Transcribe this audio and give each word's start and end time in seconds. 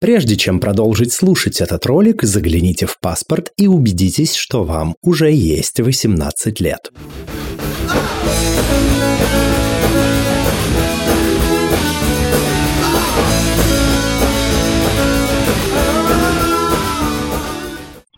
Прежде 0.00 0.34
чем 0.36 0.60
продолжить 0.60 1.12
слушать 1.12 1.60
этот 1.60 1.84
ролик, 1.84 2.22
загляните 2.22 2.86
в 2.86 2.98
паспорт 2.98 3.52
и 3.58 3.66
убедитесь, 3.66 4.34
что 4.34 4.64
вам 4.64 4.96
уже 5.02 5.30
есть 5.30 5.78
18 5.78 6.58
лет. 6.58 6.90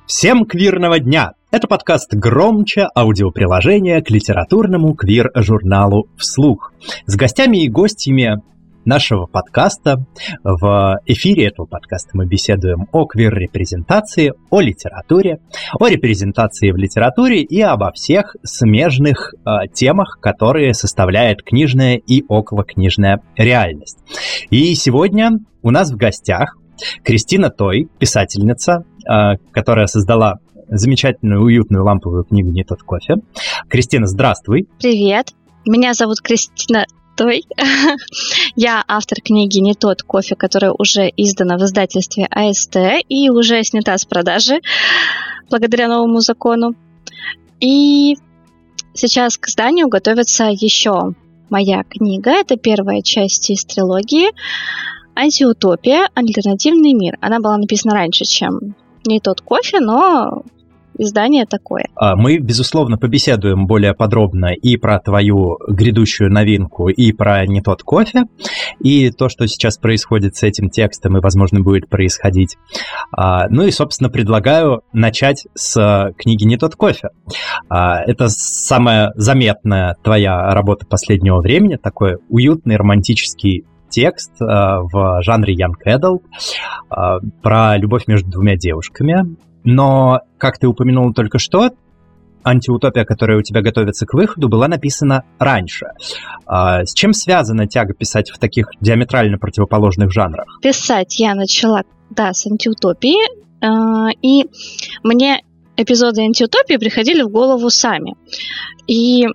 Всем 0.06 0.44
квирного 0.44 1.00
дня! 1.00 1.32
Это 1.50 1.66
подкаст 1.66 2.14
«Громче» 2.14 2.86
аудиоприложение 2.94 4.00
к 4.02 4.10
литературному 4.10 4.94
квир-журналу 4.94 6.06
«Вслух». 6.16 6.72
С 7.06 7.16
гостями 7.16 7.64
и 7.64 7.68
гостями 7.68 8.40
нашего 8.84 9.26
подкаста. 9.26 10.04
В 10.42 11.00
эфире 11.06 11.48
этого 11.48 11.66
подкаста 11.66 12.10
мы 12.14 12.26
беседуем 12.26 12.88
о 12.92 13.06
квир-репрезентации, 13.06 14.32
о 14.50 14.60
литературе, 14.60 15.38
о 15.78 15.86
репрезентации 15.86 16.70
в 16.70 16.76
литературе 16.76 17.42
и 17.42 17.60
обо 17.60 17.92
всех 17.92 18.36
смежных 18.42 19.34
э, 19.34 19.68
темах, 19.72 20.18
которые 20.20 20.74
составляет 20.74 21.42
книжная 21.42 21.96
и 21.96 22.24
околокнижная 22.28 23.22
реальность. 23.36 23.98
И 24.50 24.74
сегодня 24.74 25.38
у 25.62 25.70
нас 25.70 25.92
в 25.92 25.96
гостях 25.96 26.56
Кристина 27.04 27.50
Той, 27.50 27.88
писательница, 27.98 28.84
э, 29.08 29.36
которая 29.52 29.86
создала 29.86 30.38
замечательную 30.68 31.42
уютную 31.42 31.84
ламповую 31.84 32.24
книгу 32.24 32.50
«Не 32.50 32.64
тот 32.64 32.82
кофе». 32.82 33.16
Кристина, 33.68 34.06
здравствуй. 34.06 34.68
Привет. 34.78 35.32
Меня 35.66 35.94
зовут 35.94 36.20
Кристина 36.20 36.86
той. 37.16 37.44
Я 38.56 38.82
автор 38.88 39.20
книги 39.20 39.58
«Не 39.58 39.74
тот 39.74 40.02
кофе», 40.02 40.34
которая 40.34 40.72
уже 40.72 41.10
издана 41.16 41.56
в 41.56 41.62
издательстве 41.62 42.26
АСТ 42.30 42.76
и 43.08 43.30
уже 43.30 43.62
снята 43.64 43.96
с 43.96 44.04
продажи 44.04 44.60
благодаря 45.50 45.88
новому 45.88 46.20
закону. 46.20 46.74
И 47.60 48.16
сейчас 48.94 49.38
к 49.38 49.48
изданию 49.48 49.88
готовится 49.88 50.44
еще 50.44 51.14
моя 51.50 51.84
книга. 51.84 52.30
Это 52.30 52.56
первая 52.56 53.02
часть 53.02 53.50
из 53.50 53.64
трилогии 53.64 54.30
«Антиутопия. 55.14 56.08
Альтернативный 56.14 56.94
мир». 56.94 57.18
Она 57.20 57.40
была 57.40 57.56
написана 57.58 57.94
раньше, 57.94 58.24
чем 58.24 58.74
«Не 59.04 59.20
тот 59.20 59.40
кофе», 59.42 59.80
но 59.80 60.42
издание 60.98 61.46
такое. 61.46 61.86
А, 61.94 62.16
мы, 62.16 62.38
безусловно, 62.38 62.98
побеседуем 62.98 63.66
более 63.66 63.94
подробно 63.94 64.52
и 64.52 64.76
про 64.76 64.98
твою 64.98 65.58
грядущую 65.68 66.30
новинку, 66.30 66.88
и 66.88 67.12
про 67.12 67.46
не 67.46 67.60
тот 67.62 67.82
кофе, 67.82 68.24
и 68.80 69.10
то, 69.10 69.28
что 69.28 69.46
сейчас 69.46 69.78
происходит 69.78 70.36
с 70.36 70.42
этим 70.42 70.70
текстом 70.70 71.16
и, 71.16 71.20
возможно, 71.20 71.60
будет 71.60 71.88
происходить. 71.88 72.56
А, 73.16 73.48
ну 73.48 73.64
и, 73.64 73.70
собственно, 73.70 74.10
предлагаю 74.10 74.82
начать 74.92 75.46
с 75.54 76.12
книги 76.18 76.44
«Не 76.44 76.56
тот 76.56 76.76
кофе». 76.76 77.10
А, 77.68 78.00
это 78.02 78.28
самая 78.28 79.12
заметная 79.14 79.96
твоя 80.02 80.54
работа 80.54 80.86
последнего 80.86 81.40
времени, 81.40 81.76
такой 81.76 82.18
уютный 82.28 82.76
романтический 82.76 83.64
текст 83.90 84.32
в 84.40 85.20
жанре 85.22 85.54
Young 85.54 85.74
Adult 85.86 86.22
про 87.42 87.76
любовь 87.76 88.06
между 88.06 88.30
двумя 88.30 88.56
девушками, 88.56 89.36
но, 89.64 90.20
как 90.38 90.58
ты 90.58 90.66
упомянул 90.66 91.12
только 91.12 91.38
что, 91.38 91.70
антиутопия, 92.44 93.04
которая 93.04 93.38
у 93.38 93.42
тебя 93.42 93.62
готовится 93.62 94.06
к 94.06 94.14
выходу, 94.14 94.48
была 94.48 94.68
написана 94.68 95.24
раньше. 95.38 95.86
А, 96.46 96.84
с 96.84 96.92
чем 96.92 97.12
связана 97.12 97.66
тяга 97.66 97.94
писать 97.94 98.30
в 98.30 98.38
таких 98.38 98.68
диаметрально 98.80 99.38
противоположных 99.38 100.12
жанрах? 100.12 100.46
Писать 100.60 101.18
я 101.20 101.34
начала, 101.34 101.82
да, 102.10 102.32
с 102.32 102.46
антиутопии, 102.46 103.18
а, 103.64 104.10
и 104.22 104.46
мне 105.02 105.42
эпизоды 105.76 106.22
антиутопии 106.22 106.76
приходили 106.76 107.22
в 107.22 107.28
голову 107.28 107.70
сами. 107.70 108.14
И 108.86 109.26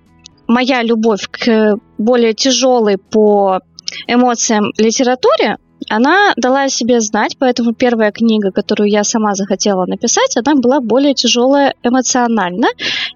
моя 0.47 0.83
любовь 0.83 1.27
к 1.29 1.77
более 1.97 2.33
тяжелой 2.33 2.97
по 2.97 3.59
эмоциям 4.07 4.65
литературе 4.77 5.57
она 5.89 6.33
дала 6.35 6.63
о 6.63 6.69
себе 6.69 6.99
знать, 7.01 7.35
поэтому 7.39 7.73
первая 7.73 8.11
книга, 8.11 8.51
которую 8.51 8.89
я 8.89 9.03
сама 9.03 9.35
захотела 9.35 9.85
написать, 9.85 10.35
она 10.37 10.55
была 10.55 10.79
более 10.81 11.13
тяжелая 11.13 11.73
эмоционально. 11.83 12.67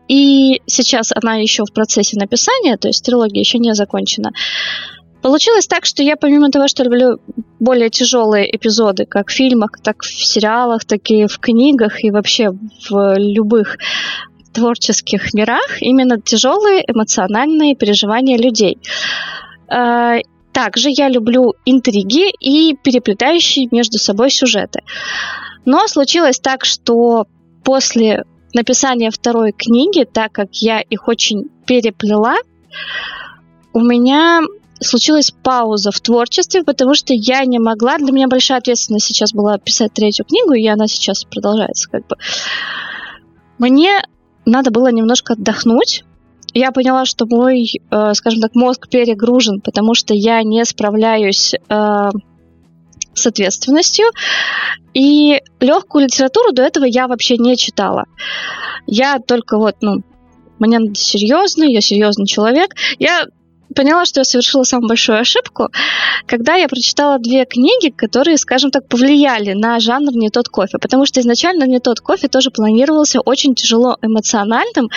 И 0.08 0.62
сейчас 0.68 1.12
она 1.14 1.36
еще 1.36 1.64
в 1.66 1.74
процессе 1.74 2.18
написания, 2.18 2.78
то 2.78 2.88
есть 2.88 3.04
трилогия 3.06 3.40
еще 3.42 3.60
не 3.60 3.74
закончена. 3.74 4.32
Получилось 5.22 5.68
так, 5.68 5.86
что 5.86 6.02
я 6.02 6.16
помимо 6.16 6.50
того, 6.50 6.68
что 6.68 6.84
люблю 6.84 7.20
более 7.60 7.90
тяжелые 7.90 8.56
эпизоды, 8.56 9.06
как 9.06 9.30
в 9.30 9.34
фильмах, 9.34 9.72
так 9.84 10.02
в 10.02 10.08
сериалах, 10.08 10.84
так 10.84 11.02
и 11.12 11.28
в 11.28 11.38
книгах 11.38 12.04
и 12.04 12.10
вообще 12.10 12.52
в 12.90 13.16
любых 13.18 13.78
творческих 14.52 15.34
мирах, 15.34 15.82
именно 15.82 16.20
тяжелые 16.20 16.84
эмоциональные 16.88 17.76
переживания 17.76 18.38
людей. 18.38 18.80
Также 20.54 20.90
я 20.90 21.10
люблю 21.10 21.54
интриги 21.66 22.30
и 22.40 22.76
переплетающие 22.76 23.68
между 23.72 23.98
собой 23.98 24.30
сюжеты. 24.30 24.82
Но 25.66 25.88
случилось 25.88 26.40
так, 26.40 26.66
что 26.66 27.28
после 27.64 28.26
написания 28.54 29.12
второй 29.12 29.54
книги, 29.54 30.04
так 30.04 30.32
как 30.32 30.50
я 30.56 30.82
их 30.82 31.08
очень 31.08 31.50
переплела, 31.66 32.36
у 33.74 33.80
меня 33.80 34.42
случилась 34.82 35.32
пауза 35.32 35.92
в 35.92 36.02
творчестве, 36.02 36.64
потому 36.64 36.96
что 36.96 37.14
я 37.14 37.46
не 37.46 37.60
могла, 37.60 37.98
для 37.98 38.12
меня 38.12 38.28
большая 38.28 38.58
ответственность 38.58 39.06
сейчас 39.06 39.32
была 39.32 39.58
писать 39.58 39.94
третью 39.94 40.26
книгу, 40.26 40.54
и 40.54 40.68
она 40.68 40.88
сейчас 40.88 41.24
продолжается 41.24 41.90
как 41.90 42.08
бы. 42.08 42.18
Мне 43.60 44.04
надо 44.46 44.72
было 44.72 44.92
немножко 44.92 45.34
отдохнуть, 45.34 46.04
я 46.54 46.72
поняла, 46.72 47.06
что 47.06 47.26
мой, 47.26 47.66
э, 47.90 48.14
скажем 48.14 48.42
так, 48.42 48.56
мозг 48.56 48.90
перегружен, 48.90 49.62
потому 49.62 49.94
что 49.94 50.14
я 50.14 50.42
не 50.44 50.66
справляюсь 50.66 51.54
э, 51.54 52.10
с 53.14 53.28
ответственностью. 53.28 54.06
И 54.94 55.42
легкую 55.60 56.06
литературу 56.06 56.52
до 56.52 56.64
этого 56.64 56.86
я 56.86 57.08
вообще 57.08 57.38
не 57.38 57.56
читала. 57.58 58.06
Я 58.88 59.20
только 59.20 59.58
вот, 59.58 59.76
ну, 59.82 60.04
мне 60.60 60.80
надо 60.80 60.96
серьезно, 60.96 61.64
я 61.64 61.82
серьезный 61.82 62.26
человек. 62.26 62.76
Я 63.00 63.26
поняла, 63.76 64.06
что 64.06 64.22
я 64.22 64.24
совершила 64.24 64.64
самую 64.64 64.90
большую 64.90 65.20
ошибку, 65.20 65.70
когда 66.26 66.56
я 66.56 66.68
прочитала 66.68 67.20
две 67.20 67.46
книги, 67.46 67.90
которые, 67.90 68.38
скажем 68.38 68.72
так, 68.72 68.88
повлияли 68.88 69.54
на 69.54 69.80
жанр 69.80 70.14
«Не 70.14 70.30
тот 70.30 70.50
кофе», 70.50 70.78
потому 70.78 71.06
что 71.06 71.20
изначально 71.22 71.66
«Не 71.66 71.80
тот 71.80 72.00
кофе» 72.00 72.28
тоже 72.28 72.52
планировался 72.52 73.20
очень 73.22 73.56
тяжело 73.56 73.98
эмоциональным. 74.02 74.90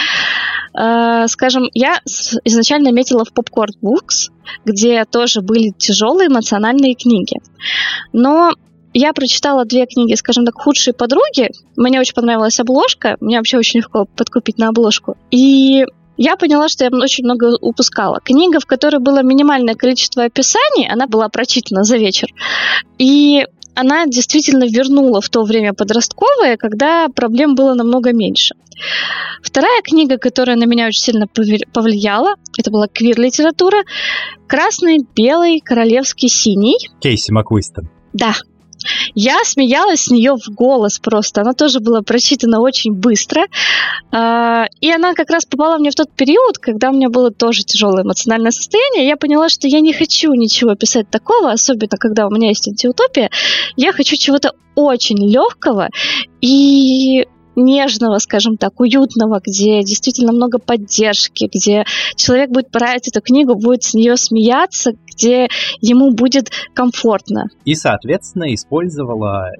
Э, 0.78 1.26
скажем, 1.28 1.68
я 1.74 2.00
изначально 2.44 2.92
метила 2.92 3.24
в 3.24 3.32
Popcorn 3.32 3.72
Books, 3.82 4.30
где 4.64 5.04
тоже 5.04 5.40
были 5.40 5.72
тяжелые 5.76 6.28
эмоциональные 6.28 6.94
книги. 6.94 7.40
Но 8.12 8.52
я 8.92 9.12
прочитала 9.12 9.64
две 9.64 9.86
книги, 9.86 10.14
скажем 10.14 10.44
так, 10.44 10.54
«Худшие 10.54 10.94
подруги». 10.94 11.50
Мне 11.76 11.98
очень 11.98 12.14
понравилась 12.14 12.60
обложка. 12.60 13.16
Мне 13.20 13.38
вообще 13.38 13.58
очень 13.58 13.80
легко 13.80 14.04
подкупить 14.04 14.58
на 14.58 14.68
обложку. 14.68 15.16
И 15.32 15.84
я 16.16 16.36
поняла, 16.36 16.68
что 16.68 16.84
я 16.84 16.90
очень 16.90 17.24
много 17.24 17.56
упускала. 17.60 18.20
Книга, 18.24 18.60
в 18.60 18.66
которой 18.66 19.00
было 19.00 19.22
минимальное 19.22 19.74
количество 19.74 20.24
описаний, 20.24 20.88
она 20.88 21.06
была 21.06 21.28
прочитана 21.28 21.84
за 21.84 21.96
вечер. 21.96 22.28
И 22.98 23.44
она 23.74 24.06
действительно 24.06 24.64
вернула 24.64 25.20
в 25.20 25.28
то 25.28 25.42
время 25.42 25.72
подростковое, 25.74 26.56
когда 26.56 27.08
проблем 27.08 27.54
было 27.54 27.74
намного 27.74 28.12
меньше. 28.12 28.54
Вторая 29.42 29.82
книга, 29.82 30.18
которая 30.18 30.56
на 30.56 30.64
меня 30.64 30.86
очень 30.86 31.02
сильно 31.02 31.26
повлияла, 31.26 32.34
это 32.58 32.70
была 32.70 32.86
квир-литература 32.88 33.82
«Красный, 34.46 34.98
белый, 35.14 35.60
королевский, 35.60 36.28
синий». 36.28 36.76
Кейси 37.00 37.30
Макуистон. 37.30 37.88
Да, 38.12 38.34
я 39.14 39.38
смеялась 39.44 40.04
с 40.04 40.10
нее 40.10 40.34
в 40.36 40.48
голос 40.52 40.98
просто. 40.98 41.40
Она 41.40 41.52
тоже 41.52 41.80
была 41.80 42.02
прочитана 42.02 42.60
очень 42.60 42.92
быстро. 42.92 43.46
А, 44.12 44.66
и 44.80 44.90
она 44.90 45.14
как 45.14 45.30
раз 45.30 45.44
попала 45.44 45.78
мне 45.78 45.90
в 45.90 45.94
тот 45.94 46.10
период, 46.12 46.58
когда 46.58 46.90
у 46.90 46.94
меня 46.94 47.08
было 47.08 47.30
тоже 47.30 47.62
тяжелое 47.62 48.02
эмоциональное 48.04 48.50
состояние. 48.50 49.06
Я 49.06 49.16
поняла, 49.16 49.48
что 49.48 49.66
я 49.68 49.80
не 49.80 49.92
хочу 49.92 50.32
ничего 50.34 50.74
писать 50.74 51.10
такого, 51.10 51.52
особенно 51.52 51.96
когда 51.98 52.26
у 52.26 52.30
меня 52.30 52.48
есть 52.48 52.68
антиутопия. 52.68 53.30
Я 53.76 53.92
хочу 53.92 54.16
чего-то 54.16 54.52
очень 54.74 55.18
легкого 55.30 55.88
и 56.40 57.26
нежного, 57.56 58.18
скажем 58.18 58.56
так, 58.56 58.78
уютного, 58.80 59.40
где 59.44 59.82
действительно 59.82 60.32
много 60.32 60.58
поддержки, 60.58 61.48
где 61.52 61.84
человек 62.16 62.50
будет 62.50 62.70
брать 62.70 63.08
эту 63.08 63.20
книгу, 63.20 63.54
будет 63.54 63.82
с 63.82 63.94
нее 63.94 64.16
смеяться, 64.16 64.92
где 65.06 65.48
ему 65.80 66.12
будет 66.12 66.50
комфортно. 66.74 67.44
И, 67.64 67.74
соответственно, 67.74 68.52
использовала 68.54 69.50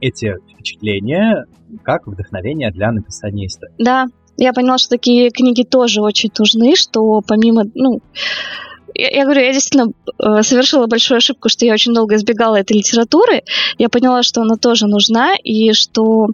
эти 0.00 0.34
впечатления 0.52 1.46
как 1.82 2.06
вдохновение 2.06 2.70
для 2.70 2.92
написания 2.92 3.46
истории. 3.46 3.74
Да, 3.78 4.06
я 4.36 4.52
поняла, 4.52 4.78
что 4.78 4.90
такие 4.90 5.30
книги 5.30 5.64
тоже 5.64 6.00
очень 6.00 6.30
нужны, 6.38 6.76
что 6.76 7.20
помимо, 7.26 7.64
ну, 7.74 8.00
я, 8.94 9.08
я 9.10 9.24
говорю, 9.24 9.42
я 9.42 9.52
действительно 9.52 9.92
э, 10.22 10.42
совершила 10.42 10.86
большую 10.86 11.18
ошибку, 11.18 11.48
что 11.48 11.66
я 11.66 11.74
очень 11.74 11.92
долго 11.92 12.14
избегала 12.14 12.56
этой 12.56 12.76
литературы. 12.76 13.42
Я 13.78 13.88
поняла, 13.88 14.22
что 14.22 14.42
она 14.42 14.56
тоже 14.56 14.86
нужна, 14.86 15.34
и 15.42 15.72
что 15.72 16.28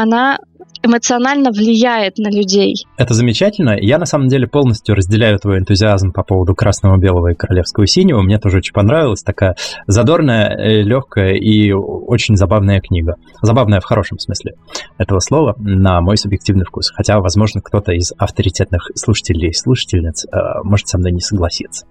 она 0.00 0.38
эмоционально 0.82 1.50
влияет 1.50 2.18
на 2.18 2.28
людей. 2.28 2.74
Это 2.96 3.14
замечательно. 3.14 3.76
Я 3.78 3.98
на 3.98 4.06
самом 4.06 4.28
деле 4.28 4.46
полностью 4.46 4.94
разделяю 4.94 5.38
твой 5.38 5.58
энтузиазм 5.58 6.12
по 6.12 6.22
поводу 6.22 6.54
красного, 6.54 6.96
белого 6.96 7.32
и 7.32 7.34
королевского 7.34 7.86
синего. 7.86 8.22
Мне 8.22 8.38
тоже 8.38 8.58
очень 8.58 8.72
понравилась 8.72 9.22
такая 9.22 9.56
задорная, 9.86 10.48
э, 10.48 10.82
легкая 10.82 11.34
и 11.34 11.72
очень 11.72 12.36
забавная 12.36 12.80
книга. 12.80 13.16
Забавная 13.42 13.80
в 13.80 13.84
хорошем 13.84 14.18
смысле 14.18 14.54
этого 14.98 15.20
слова, 15.20 15.54
на 15.58 16.00
мой 16.00 16.16
субъективный 16.16 16.64
вкус. 16.64 16.90
Хотя, 16.90 17.20
возможно, 17.20 17.60
кто-то 17.60 17.92
из 17.92 18.12
авторитетных 18.16 18.90
слушателей 18.94 19.50
и 19.50 19.52
слушательниц 19.52 20.26
э, 20.26 20.36
может 20.64 20.88
со 20.88 20.98
мной 20.98 21.12
не 21.12 21.20
согласиться. 21.20 21.86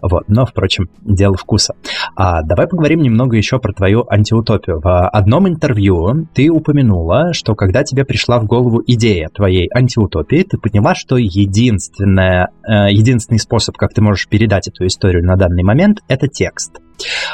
Вот. 0.00 0.24
Но, 0.28 0.46
впрочем, 0.46 0.88
дело 1.02 1.36
вкуса. 1.36 1.74
А 2.16 2.42
давай 2.42 2.66
поговорим 2.66 3.02
немного 3.02 3.36
еще 3.36 3.58
про 3.58 3.72
твою 3.72 4.06
антиутопию. 4.08 4.80
В 4.80 5.08
одном 5.08 5.48
интервью 5.48 6.26
ты 6.34 6.50
упомянула, 6.50 7.32
что 7.32 7.54
когда 7.54 7.84
тебе 7.84 8.04
пришла 8.12 8.38
в 8.38 8.44
голову 8.44 8.82
идея 8.86 9.30
твоей 9.30 9.70
антиутопии, 9.74 10.42
ты 10.42 10.58
поняла, 10.58 10.94
что 10.94 11.16
единственное, 11.16 12.50
э, 12.62 12.92
единственный 12.92 13.38
способ, 13.38 13.78
как 13.78 13.94
ты 13.94 14.02
можешь 14.02 14.28
передать 14.28 14.68
эту 14.68 14.86
историю 14.86 15.24
на 15.24 15.36
данный 15.36 15.62
момент, 15.62 16.00
это 16.08 16.28
текст. 16.28 16.72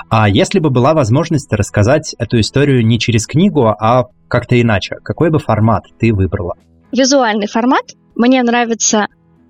А 0.09 0.29
если 0.29 0.61
бы 0.61 0.71
была 0.71 0.95
возможность 0.95 1.53
рассказать 1.53 2.15
эту 2.17 2.39
историю 2.39 2.87
не 2.87 3.01
через 3.01 3.27
книгу, 3.27 3.67
а 3.67 4.05
как-то 4.29 4.61
иначе, 4.61 4.99
какой 5.03 5.31
бы 5.31 5.41
формат 5.41 5.83
ты 5.99 6.15
выбрала? 6.15 6.55
Визуальный 6.93 7.49
формат. 7.49 7.85
Мне 8.15 8.41
нравится 8.45 9.09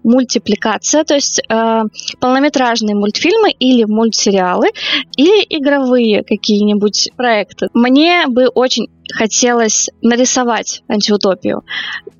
мультипликация, 0.09 1.05
то 1.05 1.15
есть 1.15 1.41
э, 1.49 1.83
полнометражные 2.19 2.97
мультфильмы 2.97 3.51
или 3.51 3.85
мультсериалы, 3.85 4.69
или 5.17 5.45
игровые 5.51 6.25
какие-нибудь 6.25 7.11
проекты. 7.17 7.69
Мне 7.75 8.27
бы 8.27 8.47
очень 8.49 8.89
хотелось 9.13 9.91
нарисовать 10.01 10.83
антиутопию. 10.89 11.63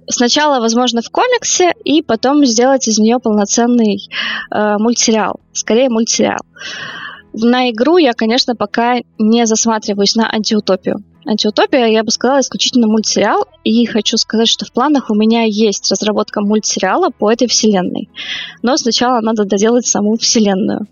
Сначала, 0.07 0.61
возможно, 0.61 1.01
в 1.01 1.11
комиксе, 1.11 1.73
и 1.85 2.03
потом 2.03 2.45
сделать 2.45 2.89
из 2.89 2.99
нее 2.99 3.19
полноценный 3.19 3.99
э, 4.51 4.77
мультсериал. 4.79 5.41
Скорее, 5.53 5.89
мультсериал. 5.89 6.41
На 7.33 7.71
игру 7.71 7.97
я, 7.99 8.13
конечно, 8.13 8.55
пока 8.55 8.97
не 9.19 9.47
засматриваюсь 9.47 10.17
на 10.17 10.31
антиутопию. 10.31 10.97
Антиутопия, 11.29 11.85
я 11.89 12.05
бы 12.05 12.11
сказала, 12.11 12.41
исключительно 12.41 12.87
мультсериал, 12.87 13.45
и 13.63 13.85
хочу 13.85 14.17
сказать, 14.17 14.49
что 14.49 14.65
в 14.65 14.73
планах 14.73 15.11
у 15.11 15.15
меня 15.15 15.43
есть 15.43 15.91
разработка 15.91 16.41
мультсериала 16.41 17.11
по 17.11 17.31
этой 17.31 17.47
вселенной. 17.47 18.09
Но 18.63 18.79
сначала 18.79 19.21
надо 19.21 19.45
доделать 19.45 19.87
саму 19.87 20.17
вселенную. 20.17 20.87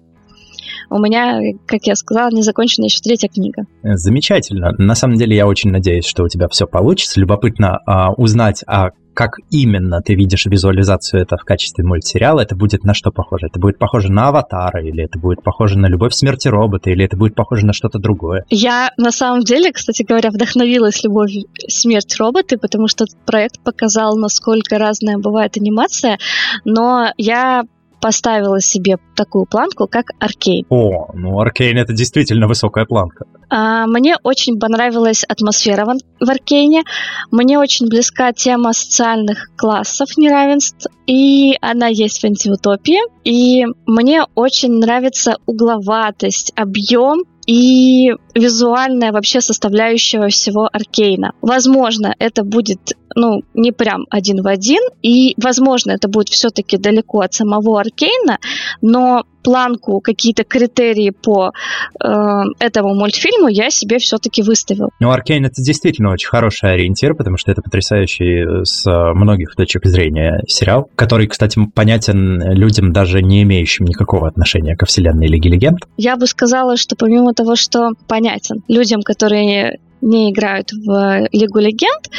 У 0.90 0.98
меня, 0.98 1.40
как 1.66 1.80
я 1.84 1.94
сказала, 1.94 2.30
не 2.30 2.42
закончена 2.42 2.84
еще 2.84 3.00
третья 3.00 3.28
книга. 3.28 3.64
Замечательно. 3.82 4.72
На 4.78 4.94
самом 4.94 5.16
деле 5.16 5.36
я 5.36 5.46
очень 5.46 5.70
надеюсь, 5.70 6.06
что 6.06 6.24
у 6.24 6.28
тебя 6.28 6.48
все 6.48 6.66
получится. 6.66 7.20
Любопытно 7.20 7.78
а, 7.86 8.12
узнать, 8.12 8.62
а 8.66 8.90
как 9.16 9.38
именно 9.50 10.02
ты 10.02 10.14
видишь 10.14 10.44
визуализацию 10.44 11.22
это 11.22 11.38
в 11.38 11.44
качестве 11.44 11.82
мультсериала, 11.82 12.40
это 12.40 12.54
будет 12.54 12.84
на 12.84 12.92
что 12.92 13.10
похоже? 13.10 13.46
Это 13.46 13.58
будет 13.58 13.78
похоже 13.78 14.12
на 14.12 14.28
«Аватара», 14.28 14.86
или 14.86 15.04
это 15.04 15.18
будет 15.18 15.42
похоже 15.42 15.78
на 15.78 15.86
«Любовь 15.86 16.12
смерти 16.12 16.48
робота», 16.48 16.90
или 16.90 17.02
это 17.02 17.16
будет 17.16 17.34
похоже 17.34 17.64
на 17.64 17.72
что-то 17.72 17.98
другое? 17.98 18.44
Я, 18.50 18.90
на 18.98 19.10
самом 19.10 19.40
деле, 19.40 19.72
кстати 19.72 20.02
говоря, 20.02 20.30
вдохновилась 20.30 21.02
«Любовь 21.02 21.32
смерть 21.66 22.14
роботы», 22.18 22.58
потому 22.58 22.88
что 22.88 23.04
этот 23.04 23.16
проект 23.24 23.58
показал, 23.60 24.18
насколько 24.18 24.76
разная 24.76 25.16
бывает 25.16 25.56
анимация, 25.56 26.18
но 26.66 27.06
я 27.16 27.64
поставила 28.00 28.60
себе 28.60 28.98
такую 29.14 29.46
планку, 29.46 29.86
как 29.86 30.06
Аркейн. 30.18 30.66
О, 30.68 31.08
ну 31.14 31.40
Аркейн 31.40 31.78
это 31.78 31.92
действительно 31.92 32.46
высокая 32.46 32.84
планка. 32.84 33.26
А, 33.48 33.86
мне 33.86 34.16
очень 34.22 34.58
понравилась 34.58 35.24
атмосфера 35.24 35.84
в, 35.84 36.24
в 36.24 36.30
Аркейне. 36.30 36.82
Мне 37.30 37.58
очень 37.58 37.88
близка 37.88 38.32
тема 38.32 38.72
социальных 38.72 39.50
классов 39.56 40.16
неравенств, 40.16 40.86
и 41.06 41.56
она 41.60 41.86
есть 41.86 42.20
в 42.20 42.24
антиутопии. 42.24 43.00
И 43.24 43.64
мне 43.86 44.24
очень 44.34 44.78
нравится 44.78 45.36
угловатость, 45.46 46.52
объем 46.56 47.24
и 47.46 48.10
визуальная 48.34 49.12
вообще 49.12 49.40
составляющая 49.40 50.26
всего 50.28 50.68
Аркейна. 50.72 51.32
Возможно, 51.40 52.14
это 52.18 52.42
будет, 52.42 52.80
ну, 53.16 53.42
не 53.54 53.72
прям 53.72 54.06
один 54.10 54.42
в 54.42 54.46
один, 54.46 54.82
и, 55.02 55.34
возможно, 55.42 55.92
это 55.92 56.06
будет 56.06 56.28
все-таки 56.28 56.76
далеко 56.76 57.20
от 57.20 57.32
самого 57.32 57.80
Аркейна, 57.80 58.38
но 58.82 59.24
планку, 59.42 60.00
какие-то 60.00 60.42
критерии 60.42 61.10
по 61.10 61.52
э, 62.02 62.08
этому 62.58 62.94
мультфильму 62.94 63.46
я 63.46 63.70
себе 63.70 63.98
все-таки 63.98 64.42
выставил. 64.42 64.90
Ну, 64.98 65.10
Аркейн 65.10 65.44
это 65.44 65.62
действительно 65.62 66.10
очень 66.10 66.28
хороший 66.28 66.72
ориентир, 66.72 67.14
потому 67.14 67.36
что 67.36 67.52
это 67.52 67.62
потрясающий 67.62 68.42
э, 68.42 68.64
с 68.64 68.84
многих 69.14 69.54
точек 69.54 69.86
зрения 69.86 70.42
сериал, 70.48 70.90
который, 70.96 71.28
кстати, 71.28 71.60
понятен 71.74 72.42
людям, 72.54 72.92
даже 72.92 73.22
не 73.22 73.44
имеющим 73.44 73.86
никакого 73.86 74.26
отношения 74.26 74.76
ко 74.76 74.84
вселенной 74.84 75.28
Лиги 75.28 75.46
Легенд. 75.46 75.78
Я 75.96 76.16
бы 76.16 76.26
сказала, 76.26 76.76
что 76.76 76.96
помимо 76.96 77.32
того, 77.32 77.54
что 77.54 77.90
понятен 78.08 78.64
людям, 78.66 79.02
которые 79.02 79.78
не 80.00 80.30
играют 80.30 80.72
в 80.72 81.28
Лигу 81.32 81.58
Легенд, 81.58 82.10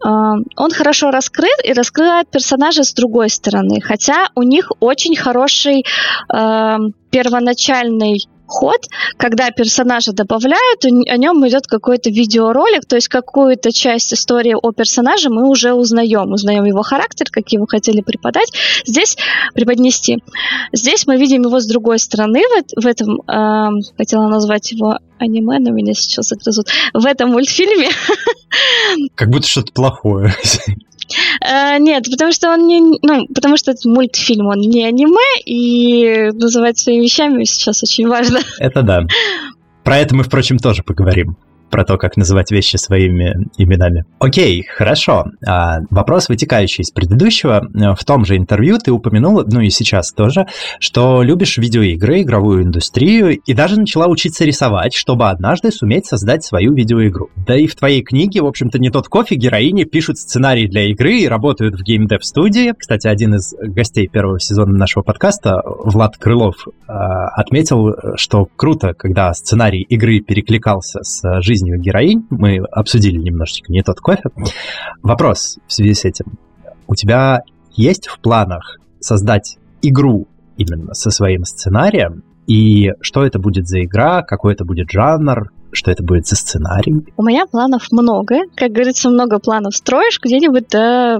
а, 0.00 0.34
он 0.56 0.70
хорошо 0.70 1.10
раскрыт 1.10 1.58
и 1.64 1.72
раскрывает 1.72 2.28
персонажа 2.30 2.84
с 2.84 2.92
другой 2.92 3.30
стороны. 3.30 3.80
Хотя 3.80 4.28
у 4.34 4.42
них 4.42 4.70
очень 4.80 5.16
хороший 5.16 5.84
э, 6.32 6.76
первоначальный 7.10 8.28
ход, 8.48 8.80
когда 9.16 9.50
персонажа 9.50 10.12
добавляют, 10.12 10.84
о 10.84 11.16
нем 11.16 11.46
идет 11.46 11.66
какой-то 11.66 12.10
видеоролик, 12.10 12.86
то 12.86 12.96
есть 12.96 13.08
какую-то 13.08 13.72
часть 13.72 14.12
истории 14.12 14.54
о 14.60 14.72
персонаже 14.72 15.28
мы 15.30 15.48
уже 15.48 15.74
узнаем, 15.74 16.32
узнаем 16.32 16.64
его 16.64 16.82
характер, 16.82 17.26
как 17.30 17.48
его 17.48 17.66
хотели 17.66 18.00
преподать, 18.00 18.52
здесь 18.84 19.16
преподнести. 19.54 20.18
Здесь 20.72 21.06
мы 21.06 21.16
видим 21.16 21.42
его 21.42 21.60
с 21.60 21.66
другой 21.66 21.98
стороны 21.98 22.40
в, 22.40 22.82
в 22.82 22.86
этом, 22.86 23.20
э, 23.20 23.82
хотела 23.96 24.28
назвать 24.28 24.72
его 24.72 24.98
аниме, 25.18 25.58
но 25.58 25.70
меня 25.70 25.94
сейчас 25.94 26.28
загрызут, 26.28 26.68
в 26.94 27.04
этом 27.04 27.30
мультфильме. 27.30 27.88
Как 29.14 29.28
будто 29.30 29.46
что-то 29.46 29.72
плохое. 29.72 30.32
Uh, 31.42 31.78
нет, 31.78 32.04
потому 32.10 32.32
что 32.32 32.50
он 32.50 32.66
не, 32.66 32.80
ну, 32.80 33.26
потому 33.34 33.56
что 33.56 33.70
это 33.70 33.88
мультфильм, 33.88 34.46
он 34.46 34.58
не 34.58 34.84
аниме, 34.84 35.40
и 35.44 36.30
называть 36.32 36.78
своими 36.78 37.04
вещами 37.04 37.44
сейчас 37.44 37.82
очень 37.82 38.06
важно. 38.06 38.40
Это 38.58 38.82
да. 38.82 39.06
Про 39.84 39.98
это 39.98 40.14
мы, 40.14 40.22
впрочем, 40.22 40.58
тоже 40.58 40.82
поговорим 40.82 41.36
про 41.70 41.84
то, 41.84 41.98
как 41.98 42.16
называть 42.16 42.50
вещи 42.50 42.76
своими 42.76 43.48
именами. 43.56 44.04
Окей, 44.18 44.64
хорошо. 44.64 45.26
А, 45.46 45.78
вопрос, 45.90 46.28
вытекающий 46.28 46.82
из 46.82 46.90
предыдущего. 46.90 47.66
В 47.72 48.04
том 48.04 48.24
же 48.24 48.36
интервью 48.36 48.78
ты 48.78 48.90
упомянула, 48.90 49.44
ну 49.46 49.60
и 49.60 49.70
сейчас 49.70 50.12
тоже, 50.12 50.46
что 50.80 51.22
любишь 51.22 51.58
видеоигры, 51.58 52.22
игровую 52.22 52.64
индустрию 52.64 53.38
и 53.38 53.54
даже 53.54 53.78
начала 53.78 54.06
учиться 54.06 54.44
рисовать, 54.44 54.94
чтобы 54.94 55.28
однажды 55.28 55.70
суметь 55.70 56.06
создать 56.06 56.44
свою 56.44 56.74
видеоигру. 56.74 57.30
Да 57.46 57.56
и 57.56 57.66
в 57.66 57.74
твоей 57.76 58.02
книге, 58.02 58.42
в 58.42 58.46
общем-то, 58.46 58.78
не 58.78 58.90
тот 58.90 59.08
кофе, 59.08 59.36
героини 59.36 59.84
пишут 59.84 60.18
сценарий 60.18 60.68
для 60.68 60.90
игры 60.90 61.18
и 61.18 61.28
работают 61.28 61.74
в 61.74 61.82
геймдев-студии. 61.82 62.72
Кстати, 62.76 63.06
один 63.06 63.34
из 63.34 63.54
гостей 63.58 64.08
первого 64.08 64.40
сезона 64.40 64.72
нашего 64.72 65.02
подкаста, 65.02 65.62
Влад 65.64 66.16
Крылов, 66.16 66.66
а, 66.86 67.28
отметил, 67.28 67.94
что 68.16 68.48
круто, 68.56 68.94
когда 68.94 69.32
сценарий 69.34 69.82
игры 69.82 70.20
перекликался 70.20 71.02
с 71.02 71.42
жизнью 71.42 71.57
жизнью 71.58 71.80
героинь. 71.80 72.26
Мы 72.30 72.58
обсудили 72.70 73.16
немножечко 73.16 73.72
не 73.72 73.82
тот 73.82 74.00
кофе. 74.00 74.22
Вопрос 75.02 75.58
в 75.66 75.72
связи 75.72 75.94
с 75.94 76.04
этим. 76.04 76.38
У 76.86 76.94
тебя 76.94 77.42
есть 77.72 78.06
в 78.06 78.20
планах 78.20 78.78
создать 79.00 79.58
игру 79.82 80.28
именно 80.56 80.94
со 80.94 81.10
своим 81.10 81.44
сценарием? 81.44 82.22
И 82.46 82.92
что 83.00 83.24
это 83.24 83.38
будет 83.38 83.66
за 83.66 83.82
игра, 83.84 84.22
какой 84.22 84.54
это 84.54 84.64
будет 84.64 84.90
жанр, 84.90 85.52
что 85.72 85.90
это 85.90 86.02
будет 86.02 86.26
за 86.26 86.36
сценарий? 86.36 87.04
У 87.16 87.22
меня 87.22 87.46
планов 87.46 87.88
много. 87.90 88.36
Как 88.54 88.70
говорится, 88.70 89.10
много 89.10 89.38
планов 89.38 89.76
строишь, 89.76 90.18
где-нибудь 90.22 90.68
да 90.70 91.18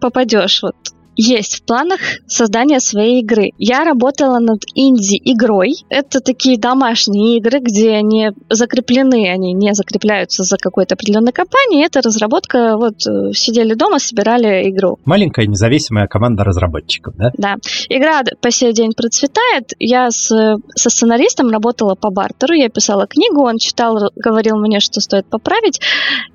попадешь. 0.00 0.62
Вот 0.62 0.76
есть 1.16 1.60
в 1.60 1.62
планах 1.64 2.00
создание 2.26 2.80
своей 2.80 3.20
игры. 3.22 3.50
Я 3.58 3.84
работала 3.84 4.38
над 4.38 4.62
инди-игрой. 4.74 5.74
Это 5.88 6.20
такие 6.20 6.58
домашние 6.58 7.38
игры, 7.38 7.60
где 7.60 7.90
они 7.90 8.30
закреплены, 8.48 9.30
они 9.30 9.52
не 9.52 9.74
закрепляются 9.74 10.42
за 10.42 10.56
какой-то 10.56 10.94
определенной 10.94 11.32
компанией. 11.32 11.84
Это 11.84 12.00
разработка, 12.00 12.76
вот 12.76 13.06
э, 13.06 13.32
сидели 13.32 13.74
дома, 13.74 13.98
собирали 13.98 14.68
игру. 14.70 14.98
Маленькая 15.04 15.46
независимая 15.46 16.06
команда 16.06 16.44
разработчиков, 16.44 17.14
да? 17.16 17.30
Да. 17.36 17.56
Игра 17.88 18.22
по 18.40 18.50
сей 18.50 18.72
день 18.72 18.92
процветает. 18.96 19.72
Я 19.78 20.10
с, 20.10 20.28
со 20.28 20.90
сценаристом 20.90 21.50
работала 21.50 21.94
по 21.94 22.10
бартеру, 22.10 22.54
я 22.54 22.68
писала 22.68 23.06
книгу, 23.06 23.42
он 23.42 23.58
читал, 23.58 24.10
говорил 24.16 24.56
мне, 24.56 24.80
что 24.80 25.00
стоит 25.00 25.26
поправить. 25.26 25.80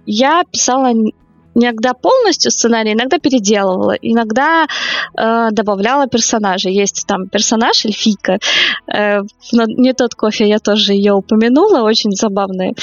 Я 0.06 0.44
писала 0.52 0.92
иногда 1.58 1.94
полностью 1.94 2.52
сценарий, 2.52 2.94
иногда 2.94 3.18
переделывала, 3.18 3.94
иногда 4.02 4.68
э, 5.18 5.48
добавляла 5.52 6.08
персонажей. 6.08 6.74
Есть 6.74 7.06
там 7.08 7.28
персонаж 7.28 7.86
Эльфийка, 7.86 8.40
э, 8.88 9.22
но 9.52 9.64
не 9.66 9.94
тот 9.94 10.16
кофе, 10.16 10.48
я 10.48 10.60
тоже 10.60 10.94
ее 10.94 11.14
упомянула, 11.14 11.82
очень 11.82 12.12
забавный 12.12 12.76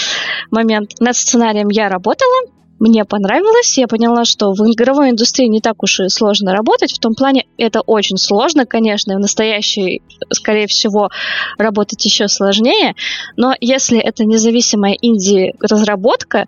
момент. 0.51 0.91
Над 1.01 1.17
сценарием 1.17 1.69
я 1.69 1.89
работала, 1.89 2.49
мне 2.81 3.05
понравилось. 3.05 3.79
Я 3.79 3.87
поняла, 3.87 4.25
что 4.25 4.53
в 4.53 4.61
игровой 4.71 5.11
индустрии 5.11 5.47
не 5.47 5.61
так 5.61 5.83
уж 5.83 6.01
и 6.01 6.09
сложно 6.09 6.53
работать. 6.53 6.93
В 6.93 6.99
том 6.99 7.15
плане 7.15 7.47
это 7.57 7.81
очень 7.81 8.17
сложно, 8.19 8.67
конечно, 8.67 9.15
в 9.17 9.21
настоящей, 9.21 10.03
скорее 10.31 10.67
всего, 10.67 11.09
работать 11.57 12.05
еще 12.05 12.27
сложнее. 12.29 12.95
Но 13.37 13.55
если 13.61 13.99
это 13.99 14.25
независимая 14.25 14.97
инди-разработка, 15.01 16.47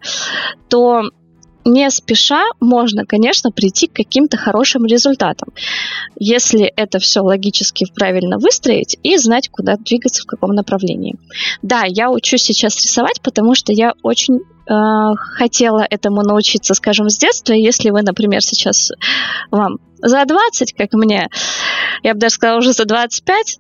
то 0.69 1.03
не 1.67 1.91
спеша 1.91 2.45
можно, 2.61 3.05
конечно, 3.05 3.51
прийти 3.51 3.89
к 3.89 3.93
каким-то 3.93 4.37
хорошим 4.37 4.87
результатам, 4.87 5.49
если 6.19 6.65
это 6.65 6.99
все 6.99 7.21
логически 7.21 7.87
правильно 7.93 8.39
выстроить 8.39 8.97
и 9.03 9.17
знать, 9.17 9.49
куда 9.49 9.77
двигаться, 9.77 10.23
в 10.23 10.27
каком 10.27 10.55
направлении. 10.55 11.17
Да, 11.63 11.83
я 11.87 12.11
учусь 12.11 12.43
сейчас 12.43 12.77
рисовать, 12.77 13.21
потому 13.21 13.55
что 13.55 13.73
я 13.73 13.93
очень 14.03 14.37
э, 14.37 15.15
хотела 15.17 15.85
этому 15.89 16.23
научиться, 16.23 16.75
скажем, 16.75 17.11
с 17.11 17.19
детства. 17.19 17.53
Если 17.53 17.91
вы, 17.91 18.03
например, 18.03 18.41
сейчас 18.43 18.93
вам 19.51 19.79
за 19.99 20.25
20, 20.25 20.73
как 20.75 20.93
мне, 20.93 21.29
я 22.03 22.15
бы 22.15 22.21
даже 22.21 22.35
сказала, 22.35 22.59
уже 22.59 22.73
за 22.73 22.85
25, 22.85 23.59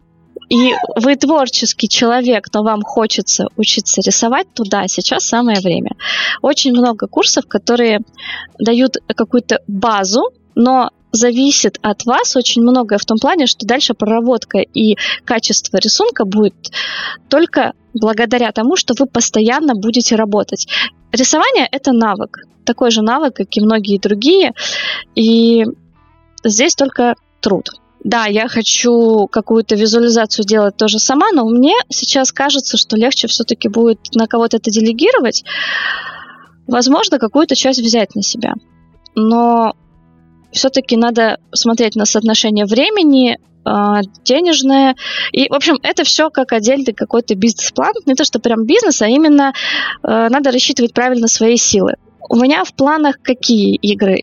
и 0.48 0.74
вы 0.94 1.16
творческий 1.16 1.88
человек, 1.88 2.46
но 2.52 2.62
вам 2.62 2.82
хочется 2.82 3.46
учиться 3.56 4.00
рисовать, 4.00 4.46
туда 4.54 4.86
сейчас 4.86 5.24
самое 5.24 5.60
время. 5.60 5.92
Очень 6.42 6.72
много 6.72 7.08
курсов, 7.08 7.46
которые 7.46 8.00
дают 8.58 8.96
какую-то 9.14 9.60
базу, 9.66 10.30
но 10.54 10.90
зависит 11.12 11.78
от 11.82 12.04
вас 12.04 12.36
очень 12.36 12.62
многое 12.62 12.98
в 12.98 13.04
том 13.04 13.18
плане, 13.18 13.46
что 13.46 13.66
дальше 13.66 13.94
проработка 13.94 14.58
и 14.58 14.96
качество 15.24 15.78
рисунка 15.78 16.24
будет 16.24 16.70
только 17.28 17.72
благодаря 17.94 18.52
тому, 18.52 18.76
что 18.76 18.94
вы 18.98 19.06
постоянно 19.06 19.74
будете 19.74 20.14
работать. 20.14 20.68
Рисование— 21.12 21.66
это 21.72 21.92
навык, 21.92 22.38
такой 22.64 22.90
же 22.90 23.02
навык, 23.02 23.34
как 23.34 23.48
и 23.56 23.60
многие 23.60 23.98
другие, 23.98 24.52
и 25.14 25.64
здесь 26.44 26.74
только 26.74 27.14
труд 27.40 27.70
да, 28.06 28.26
я 28.26 28.46
хочу 28.46 29.26
какую-то 29.26 29.74
визуализацию 29.74 30.44
делать 30.44 30.76
тоже 30.76 31.00
сама, 31.00 31.32
но 31.32 31.44
мне 31.48 31.74
сейчас 31.88 32.30
кажется, 32.30 32.76
что 32.76 32.96
легче 32.96 33.26
все-таки 33.26 33.68
будет 33.68 33.98
на 34.14 34.28
кого-то 34.28 34.58
это 34.58 34.70
делегировать. 34.70 35.42
Возможно, 36.68 37.18
какую-то 37.18 37.56
часть 37.56 37.80
взять 37.80 38.14
на 38.14 38.22
себя. 38.22 38.52
Но 39.16 39.74
все-таки 40.52 40.96
надо 40.96 41.40
смотреть 41.52 41.96
на 41.96 42.04
соотношение 42.04 42.64
времени, 42.64 43.38
а, 43.64 44.02
денежное. 44.22 44.94
И, 45.32 45.48
в 45.48 45.54
общем, 45.54 45.76
это 45.82 46.04
все 46.04 46.30
как 46.30 46.52
отдельный 46.52 46.94
какой-то 46.94 47.34
бизнес-план. 47.34 47.92
Не 48.06 48.14
то, 48.14 48.22
что 48.22 48.38
прям 48.38 48.66
бизнес, 48.66 49.02
а 49.02 49.08
именно 49.08 49.52
э, 50.04 50.28
надо 50.30 50.52
рассчитывать 50.52 50.94
правильно 50.94 51.26
свои 51.26 51.56
силы. 51.56 51.94
У 52.28 52.36
меня 52.36 52.62
в 52.62 52.72
планах 52.72 53.16
какие 53.20 53.74
игры? 53.74 54.22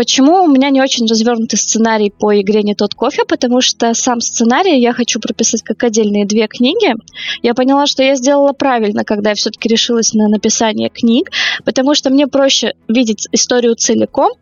Почему 0.00 0.44
у 0.44 0.48
меня 0.48 0.70
не 0.70 0.80
очень 0.80 1.06
развернутый 1.06 1.58
сценарий 1.58 2.10
по 2.10 2.34
игре 2.40 2.62
«Не 2.62 2.74
тот 2.74 2.94
кофе»? 2.94 3.26
Потому 3.28 3.60
что 3.60 3.92
сам 3.92 4.22
сценарий 4.22 4.80
я 4.80 4.94
хочу 4.94 5.20
прописать 5.20 5.62
как 5.62 5.84
отдельные 5.84 6.24
две 6.24 6.46
книги. 6.48 6.94
Я 7.42 7.52
поняла, 7.52 7.86
что 7.86 8.02
я 8.02 8.14
сделала 8.14 8.54
правильно, 8.54 9.04
когда 9.04 9.28
я 9.28 9.34
все-таки 9.36 9.68
решилась 9.68 10.14
на 10.14 10.28
написание 10.28 10.88
книг, 10.88 11.28
потому 11.66 11.94
что 11.94 12.08
мне 12.08 12.26
проще 12.26 12.72
видеть 12.88 13.28
историю 13.32 13.74
целиком, 13.74 14.32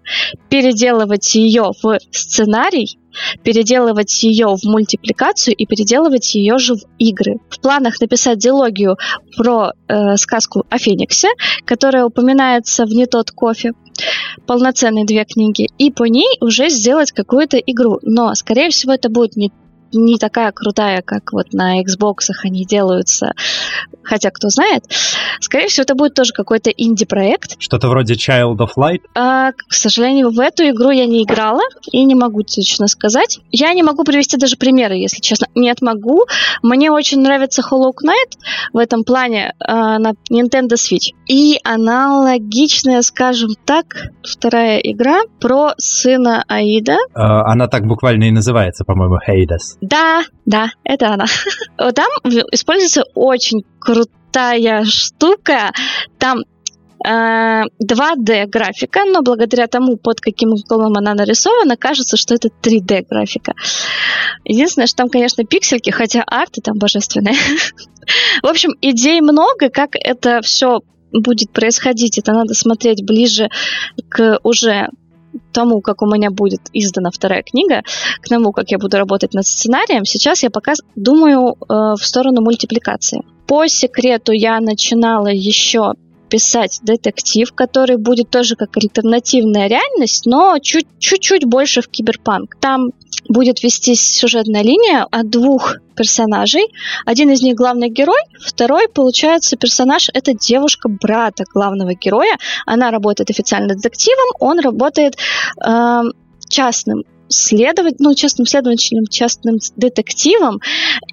переделывать 0.49 1.35
ее 1.35 1.73
в 1.83 1.99
сценарий, 2.13 2.97
переделывать 3.43 4.23
ее 4.23 4.47
в 4.49 4.65
мультипликацию 4.65 5.55
и 5.55 5.67
переделывать 5.67 6.35
ее 6.35 6.59
же 6.59 6.75
в 6.75 6.81
игры. 6.99 7.37
В 7.51 7.61
планах 7.61 8.01
написать 8.01 8.39
диалогию 8.39 8.97
про 9.37 9.73
э, 9.89 10.17
сказку 10.17 10.65
о 10.69 10.79
Фениксе, 10.79 11.29
которая 11.65 12.05
упоминается 12.05 12.85
в 12.85 12.89
«Не 12.89 13.07
тот 13.07 13.31
кофе», 13.31 13.73
полноценные 14.47 15.05
две 15.05 15.25
книги, 15.25 15.69
и 15.79 15.91
по 15.91 16.05
ней 16.05 16.39
уже 16.41 16.69
сделать 16.69 17.13
какую-то 17.13 17.59
игру. 17.59 17.99
Но, 18.03 18.35
скорее 18.35 18.71
всего, 18.71 18.93
это 18.93 19.09
будет 19.09 19.37
не 19.37 19.51
не 19.93 20.19
такая 20.19 20.53
крутая, 20.53 21.03
как 21.03 21.33
вот 21.33 21.53
на 21.53 21.83
Xbox 21.83 22.31
они 22.45 22.65
делаются, 22.65 23.33
хотя 24.03 24.31
кто 24.31 24.49
знает. 24.49 24.85
Скорее 25.41 25.69
всего, 25.69 25.83
это 25.83 25.95
будет 25.95 26.15
тоже 26.15 26.33
какой-то 26.33 26.71
инди-проект. 26.71 27.61
Что-то 27.61 27.89
вроде 27.89 28.15
Child 28.15 28.57
of 28.59 28.71
Light? 28.77 29.01
А, 29.15 29.53
к 29.53 29.73
сожалению, 29.73 30.31
в 30.31 30.41
эту 30.41 30.65
игру 30.69 30.91
я 30.91 31.07
не 31.07 31.23
играла 31.23 31.63
и 31.91 32.05
не 32.05 32.15
могу 32.15 32.43
точно 32.43 32.89
сказать. 32.89 33.41
Я 33.51 33.73
не 33.73 33.83
могу 33.83 34.05
привести 34.05 34.37
даже 34.37 34.57
примеры, 34.57 34.97
если 34.97 35.21
честно. 35.21 35.47
Нет, 35.55 35.83
могу. 35.83 36.25
Мне 36.63 36.91
очень 36.91 37.21
нравится 37.21 37.63
Hollow 37.63 37.93
Knight 37.93 38.39
в 38.73 38.79
этом 38.79 39.05
плане 39.05 39.55
а, 39.61 39.99
на 39.99 40.13
Nintendo 40.31 40.75
Switch. 40.75 41.15
И 41.27 41.59
аналогичная, 41.65 43.03
скажем 43.03 43.51
так, 43.65 44.11
вторая 44.23 44.79
игра 44.79 45.21
про 45.41 45.75
сына 45.79 46.45
Аида. 46.49 46.97
А, 47.15 47.51
она 47.51 47.69
так 47.69 47.87
буквально 47.87 48.25
и 48.25 48.31
называется, 48.31 48.85
по-моему, 48.85 49.17
Hades. 49.17 49.78
Да, 49.81 50.25
да, 50.45 50.69
это 50.85 51.09
она. 51.09 51.27
Там 51.77 52.09
используется 52.53 53.05
очень 53.15 53.65
крутая 53.79 54.85
штука. 54.85 55.73
Там 56.19 56.43
2D 57.05 58.33
э, 58.33 58.47
графика, 58.47 59.05
но 59.05 59.23
благодаря 59.23 59.69
тому, 59.69 59.97
под 59.97 60.21
каким 60.21 60.53
углом 60.53 60.97
она 60.97 61.15
нарисована, 61.15 61.77
кажется, 61.77 62.17
что 62.17 62.35
это 62.35 62.49
3D 62.49 63.07
графика. 63.09 63.55
Единственное, 64.45 64.87
что 64.89 64.97
там, 64.97 65.09
конечно, 65.09 65.45
пиксельки, 65.45 65.91
хотя 65.91 66.23
арты 66.27 66.61
там 66.61 66.77
божественные. 66.77 67.37
В 68.43 68.47
общем, 68.47 68.71
идей 68.81 69.21
много, 69.21 69.69
как 69.69 69.91
это 69.95 70.41
все 70.43 70.81
будет 71.13 71.53
происходить. 71.53 72.19
Это 72.19 72.33
надо 72.33 72.55
смотреть 72.55 73.05
ближе 73.05 73.49
к 74.09 74.39
уже 74.43 74.89
тому, 75.53 75.81
как 75.81 76.03
у 76.03 76.07
меня 76.07 76.31
будет 76.31 76.61
издана 76.73 77.11
вторая 77.11 77.43
книга, 77.43 77.83
к 78.21 78.29
тому, 78.29 78.53
как 78.53 78.71
я 78.71 78.79
буду 78.79 78.97
работать 78.97 79.35
над 79.35 79.47
сценарием, 79.47 80.05
сейчас 80.05 80.43
я 80.43 80.51
пока 80.51 80.75
думаю 80.97 81.51
э, 81.51 81.55
в 81.69 82.05
сторону 82.05 82.41
мультипликации. 82.43 83.23
По 83.47 83.67
секрету 83.67 84.33
я 84.33 84.61
начинала 84.61 85.29
еще 85.29 85.95
писать 86.29 86.81
детектив, 86.83 87.51
который 87.55 87.97
будет 87.97 88.31
тоже 88.31 88.55
как 88.55 88.77
альтернативная 88.77 89.69
реальность, 89.69 90.27
но 90.27 90.59
чуть-чуть 90.59 91.47
больше 91.47 91.81
в 91.81 91.89
киберпанк. 91.89 92.57
Там 92.61 92.91
будет 93.29 93.63
вестись 93.63 94.03
сюжетная 94.03 94.63
линия 94.63 95.07
от 95.11 95.31
двух 95.31 95.77
персонажей. 95.95 96.67
Один 97.05 97.31
из 97.31 97.43
них 97.43 97.55
главный 97.55 97.89
герой, 97.91 98.21
второй, 98.41 98.89
получается, 98.89 99.57
персонаж— 99.57 100.11
это 100.15 100.33
девушка 100.33 100.89
брата 100.89 101.45
главного 101.53 101.95
героя. 101.95 102.37
Она 102.67 102.91
работает 102.91 103.31
официально 103.31 103.75
детективом, 103.75 104.27
он 104.41 104.61
работает 104.61 105.17
э, 105.65 106.01
частным 106.49 107.05
следовать, 107.29 108.01
ну, 108.01 108.15
частным 108.15 108.47
следователем, 108.47 109.07
частным 109.07 109.59
детективом, 109.77 110.61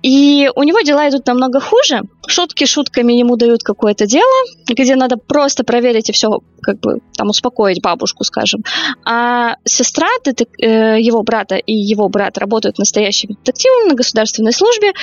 и 0.02 0.50
у 0.56 0.64
него 0.64 0.82
дела 0.82 1.10
идут 1.10 1.26
намного 1.28 1.60
хуже. 1.60 2.02
Шутки 2.28 2.66
шутками 2.66 3.14
ему 3.14 3.36
дают 3.38 3.64
какое-то 3.64 4.06
дело, 4.06 4.46
где 4.68 4.96
надо 4.96 5.18
просто 5.18 5.64
проверить 5.64 6.10
и 6.10 6.14
все, 6.14 6.40
как 6.62 6.80
бы, 6.80 7.00
там, 7.18 7.30
успокоить 7.30 7.82
бабушку, 7.82 8.24
скажем. 8.24 8.62
А 9.06 9.56
сестра 9.66 10.08
детек... 10.24 10.50
Э, 10.62 11.00
его 11.00 11.24
брата 11.24 11.56
и 11.56 11.74
его 11.74 12.10
брат 12.10 12.38
работают 12.38 12.78
настоящими 12.78 13.34
детективами 13.34 13.90
на 13.90 13.96
государственной 13.96 14.54
службе, 14.54 14.94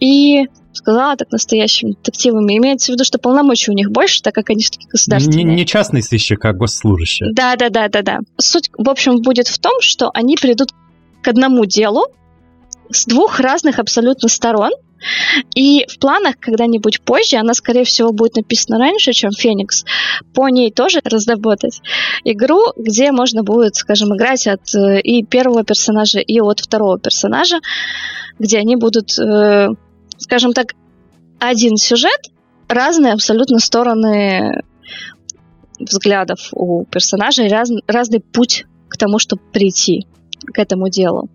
и 0.00 0.46
сказала 0.72 1.16
так 1.16 1.30
настоящими 1.30 1.92
детективами. 1.92 2.56
Имеется 2.58 2.92
в 2.92 2.94
виду, 2.94 3.04
что 3.04 3.18
полномочий 3.18 3.70
у 3.70 3.74
них 3.74 3.90
больше, 3.90 4.22
так 4.22 4.34
как 4.34 4.50
они 4.50 4.60
все-таки 4.60 4.86
государственные. 4.88 5.44
Не, 5.44 5.54
не 5.54 5.66
частный 5.66 6.02
сыщик, 6.02 6.44
а 6.44 6.52
госслужащий. 6.52 7.32
Да, 7.32 7.56
да, 7.56 7.68
да, 7.68 7.88
да, 7.88 8.02
да. 8.02 8.18
Суть, 8.38 8.70
в 8.76 8.88
общем, 8.88 9.20
будет 9.22 9.48
в 9.48 9.58
том, 9.58 9.80
что 9.80 10.10
они 10.14 10.36
придут 10.36 10.70
к 11.22 11.28
одному 11.28 11.64
делу 11.64 12.06
с 12.90 13.06
двух 13.06 13.40
разных 13.40 13.78
абсолютно 13.78 14.28
сторон. 14.28 14.72
И 15.54 15.86
в 15.88 16.00
планах 16.00 16.40
когда-нибудь 16.40 17.02
позже, 17.02 17.36
она, 17.36 17.54
скорее 17.54 17.84
всего, 17.84 18.12
будет 18.12 18.34
написана 18.34 18.78
раньше, 18.78 19.12
чем 19.12 19.30
Феникс, 19.30 19.84
по 20.34 20.48
ней 20.48 20.72
тоже 20.72 21.00
разработать 21.04 21.80
игру, 22.24 22.72
где 22.76 23.12
можно 23.12 23.44
будет, 23.44 23.76
скажем, 23.76 24.16
играть 24.16 24.48
от 24.48 24.74
э, 24.74 25.00
и 25.00 25.24
первого 25.24 25.62
персонажа, 25.62 26.18
и 26.18 26.40
от 26.40 26.58
второго 26.58 26.98
персонажа, 26.98 27.60
где 28.40 28.58
они 28.58 28.74
будут 28.74 29.16
э, 29.20 29.68
скажем 30.28 30.52
так, 30.52 30.74
один 31.38 31.78
сюжет, 31.78 32.20
разные 32.68 33.14
абсолютно 33.14 33.58
стороны 33.60 34.62
взглядов 35.80 36.50
у 36.52 36.84
персонажей, 36.84 37.48
раз, 37.48 37.70
разный 37.86 38.20
путь 38.20 38.66
к 38.88 38.98
тому, 38.98 39.18
чтобы 39.18 39.40
прийти 39.52 40.06
к 40.52 40.58
этому 40.58 40.90
делу. 40.90 41.30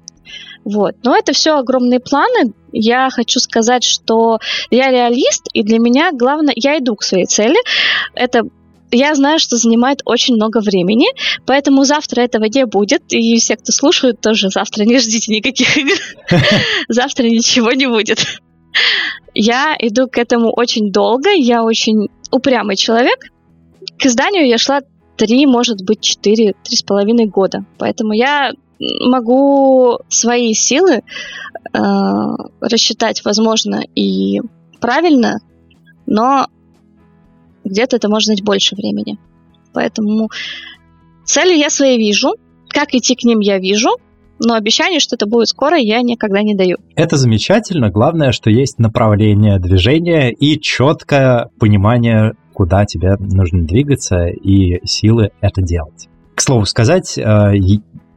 Вот. 0.64 0.96
Но 1.04 1.18
это 1.18 1.34
все 1.34 1.58
огромные 1.58 2.00
планы. 2.00 2.54
Я 2.72 3.10
хочу 3.10 3.40
сказать, 3.40 3.84
что 3.84 4.38
я 4.70 4.92
реалист, 4.92 5.48
и 5.54 5.64
для 5.64 5.80
меня 5.80 6.12
главное, 6.12 6.54
я 6.56 6.78
иду 6.78 6.96
к 6.96 7.04
своей 7.04 7.26
цели. 7.26 7.58
Это 8.14 8.44
я 8.94 9.16
знаю, 9.16 9.40
что 9.40 9.58
занимает 9.58 10.02
очень 10.06 10.36
много 10.36 10.60
времени, 10.60 11.08
поэтому 11.48 11.84
завтра 11.84 12.22
этого 12.22 12.44
не 12.44 12.66
будет, 12.66 13.12
и 13.12 13.40
все, 13.40 13.56
кто 13.56 13.72
слушают, 13.72 14.22
тоже 14.22 14.50
завтра 14.50 14.84
не 14.84 15.00
ждите 15.00 15.34
никаких 15.34 15.78
игр. 15.78 15.98
Завтра 16.90 17.24
ничего 17.24 17.72
не 17.72 17.88
будет. 17.88 18.24
Я 19.34 19.76
иду 19.80 20.08
к 20.08 20.18
этому 20.18 20.52
очень 20.52 20.92
долго, 20.92 21.30
я 21.32 21.64
очень 21.64 22.10
упрямый 22.32 22.76
человек. 22.76 23.20
К 23.98 24.06
изданию 24.06 24.48
я 24.48 24.58
шла 24.58 24.82
три, 25.18 25.46
может 25.46 25.84
быть, 25.84 26.02
четыре, 26.02 26.54
три 26.64 26.76
с 26.76 26.84
половиной 26.84 27.28
года. 27.28 27.66
Поэтому 27.78 28.14
я 28.14 28.52
могу 28.80 30.00
свои 30.10 30.54
силы 30.54 31.02
э, 31.02 31.02
рассчитать, 32.62 33.24
возможно, 33.24 33.82
и 33.96 34.42
правильно, 34.80 35.40
но 36.06 36.48
где-то 37.64 37.96
это 37.96 38.10
может 38.10 38.30
быть 38.30 38.44
больше 38.44 38.76
времени. 38.76 39.18
Поэтому 39.74 40.30
цели 41.24 41.56
я 41.56 41.70
свои 41.70 41.98
вижу, 41.98 42.36
как 42.68 42.94
идти 42.94 43.16
к 43.16 43.24
ним 43.24 43.40
я 43.40 43.60
вижу, 43.60 43.90
но 44.44 44.56
обещание, 44.56 45.00
что 45.00 45.16
это 45.16 45.26
будет 45.26 45.48
скоро, 45.48 45.78
я 45.78 46.02
никогда 46.02 46.42
не 46.42 46.56
даю. 46.56 46.78
Это 46.96 47.18
замечательно. 47.18 47.90
Главное, 47.90 48.32
что 48.32 48.50
есть 48.50 48.80
направление 48.80 49.60
движения 49.60 50.32
и 50.32 50.60
четкое 50.60 51.50
понимание, 51.60 52.34
куда 52.54 52.86
тебе 52.86 53.16
нужно 53.20 53.66
двигаться 53.66 54.26
и 54.28 54.86
силы 54.86 55.32
это 55.42 55.62
делать. 55.62 56.08
К 56.36 56.42
слову 56.42 56.66
сказать, 56.66 57.18
э, 57.18 57.22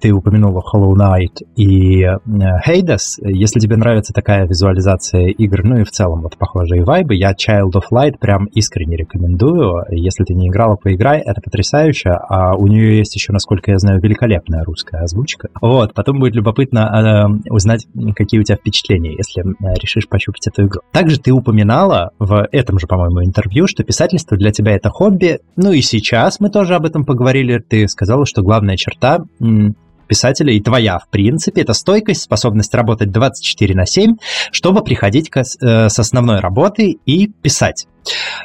ты 0.01 0.13
упомянула 0.13 0.63
Hollow 0.63 0.95
Knight 0.95 1.45
и 1.57 2.03
э, 2.03 2.19
Hades. 2.67 3.19
Если 3.23 3.61
тебе 3.61 3.77
нравится 3.77 4.13
такая 4.13 4.47
визуализация 4.47 5.29
игр, 5.29 5.65
ну 5.65 5.79
и 5.79 5.85
в 5.85 5.91
целом 5.91 6.23
вот 6.23 6.37
похожие 6.37 6.85
вайбы, 6.85 7.15
я 7.15 7.33
Child 7.33 7.73
of 7.75 7.85
Light 7.93 8.19
прям 8.19 8.47
искренне 8.47 8.97
рекомендую. 8.97 9.85
Если 9.91 10.25
ты 10.25 10.35
не 10.35 10.49
играла, 10.49 10.77
поиграй, 10.77 11.21
это 11.21 11.41
потрясающе. 11.41 12.11
А 12.11 12.57
у 12.57 12.67
нее 12.67 12.99
есть 12.99 13.15
еще, 13.15 13.33
насколько 13.33 13.71
я 13.71 13.79
знаю, 13.79 14.01
великолепная 14.01 14.65
русская 14.65 15.03
озвучка. 15.03 15.49
Вот, 15.61 15.95
потом 15.95 16.19
будет 16.19 16.35
любопытно 16.35 17.39
э, 17.47 17.51
узнать, 17.51 17.87
какие 18.15 18.41
у 18.41 18.45
тебя 18.45 18.57
впечатления, 18.57 19.15
если 19.17 19.43
э, 19.43 19.75
решишь 19.81 20.09
пощупать 20.09 20.47
эту 20.49 20.67
игру. 20.67 20.81
Также 20.93 21.19
ты 21.19 21.33
упоминала 21.33 22.11
в 22.19 22.47
этом 22.53 22.79
же, 22.79 22.87
по-моему, 22.87 23.25
интервью, 23.25 23.67
что 23.67 23.85
писательство 23.85 24.37
для 24.37 24.53
тебя 24.53 24.73
это 24.73 24.91
хобби. 24.91 25.41
Ну 25.57 25.73
и 25.73 25.81
сейчас 25.81 26.41
мы 26.41 26.51
тоже 26.51 26.75
об 26.75 26.85
этом 26.85 27.05
поговорили. 27.05 27.59
Ты 27.59 27.89
сказала, 27.89 28.27
что 28.27 28.43
главная 28.43 28.77
черта 28.77 29.25
писателя 30.07 30.53
и 30.53 30.61
твоя, 30.61 30.99
в 30.99 31.09
принципе, 31.09 31.63
это 31.63 31.73
стойкость, 31.73 32.23
способность 32.23 32.75
работать 32.75 33.11
24 33.11 33.75
на 33.75 33.87
7, 33.87 34.17
чтобы 34.51 34.83
приходить 34.83 35.31
к, 35.31 35.39
э, 35.41 35.89
с 35.89 35.99
основной 35.99 36.41
работы 36.41 36.99
и 37.07 37.29
писать. 37.29 37.87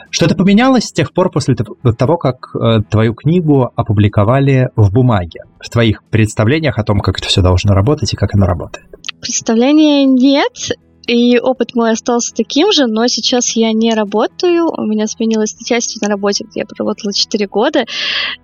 Что-то 0.10 0.36
поменялось 0.36 0.86
с 0.86 0.92
тех 0.92 1.14
пор 1.14 1.32
после 1.32 1.56
того, 1.56 2.18
как 2.18 2.56
э, 2.56 2.82
твою 2.90 3.14
книгу 3.14 3.72
опубликовали 3.76 4.70
в 4.76 4.92
бумаге, 4.92 5.42
в 5.60 5.70
твоих 5.70 6.04
представлениях 6.10 6.78
о 6.80 6.84
том, 6.84 7.00
как 7.00 7.20
это 7.20 7.28
все 7.28 7.42
должно 7.42 7.74
работать 7.74 8.14
и 8.14 8.16
как 8.16 8.34
оно 8.36 8.46
работает? 8.46 8.88
Представления 9.20 10.06
нет, 10.06 10.72
и 11.08 11.40
опыт 11.40 11.76
мой 11.76 11.92
остался 11.92 12.34
таким 12.34 12.72
же, 12.72 12.88
но 12.88 13.08
сейчас 13.08 13.56
я 13.56 13.74
не 13.74 13.94
работаю. 13.94 14.68
У 14.76 14.84
меня 14.84 15.08
сменилось 15.08 15.56
начальство 15.60 16.00
на 16.06 16.10
работе, 16.10 16.46
где 16.46 16.62
я 16.62 16.66
проработала 16.66 17.14
4 17.14 17.48
года. 17.48 17.86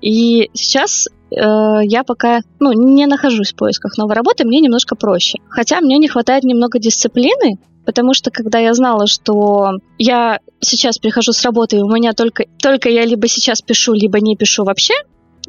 И 0.02 0.50
сейчас 0.54 1.08
э, 1.08 1.36
я 1.84 2.04
пока 2.04 2.42
ну, 2.60 2.74
не 2.74 3.06
нахожусь 3.06 3.54
в 3.54 3.56
поисках 3.56 3.98
новой 3.98 4.16
работы, 4.16 4.46
мне 4.46 4.60
немножко 4.60 4.96
проще. 4.96 5.40
Хотя 5.50 5.82
мне 5.82 5.98
не 5.98 6.08
хватает 6.08 6.44
немного 6.44 6.80
дисциплины, 6.80 7.60
потому 7.86 8.14
что 8.14 8.32
когда 8.32 8.60
я 8.60 8.74
знала, 8.74 9.08
что 9.08 9.80
я 9.98 10.40
сейчас 10.60 10.98
прихожу 10.98 11.32
с 11.32 11.44
работы, 11.44 11.78
и 11.78 11.82
у 11.82 11.88
меня 11.88 12.14
только, 12.14 12.46
только 12.62 12.90
я 12.90 13.06
либо 13.06 13.28
сейчас 13.28 13.62
пишу, 13.62 13.94
либо 13.94 14.20
не 14.20 14.36
пишу 14.36 14.64
вообще, 14.64 14.94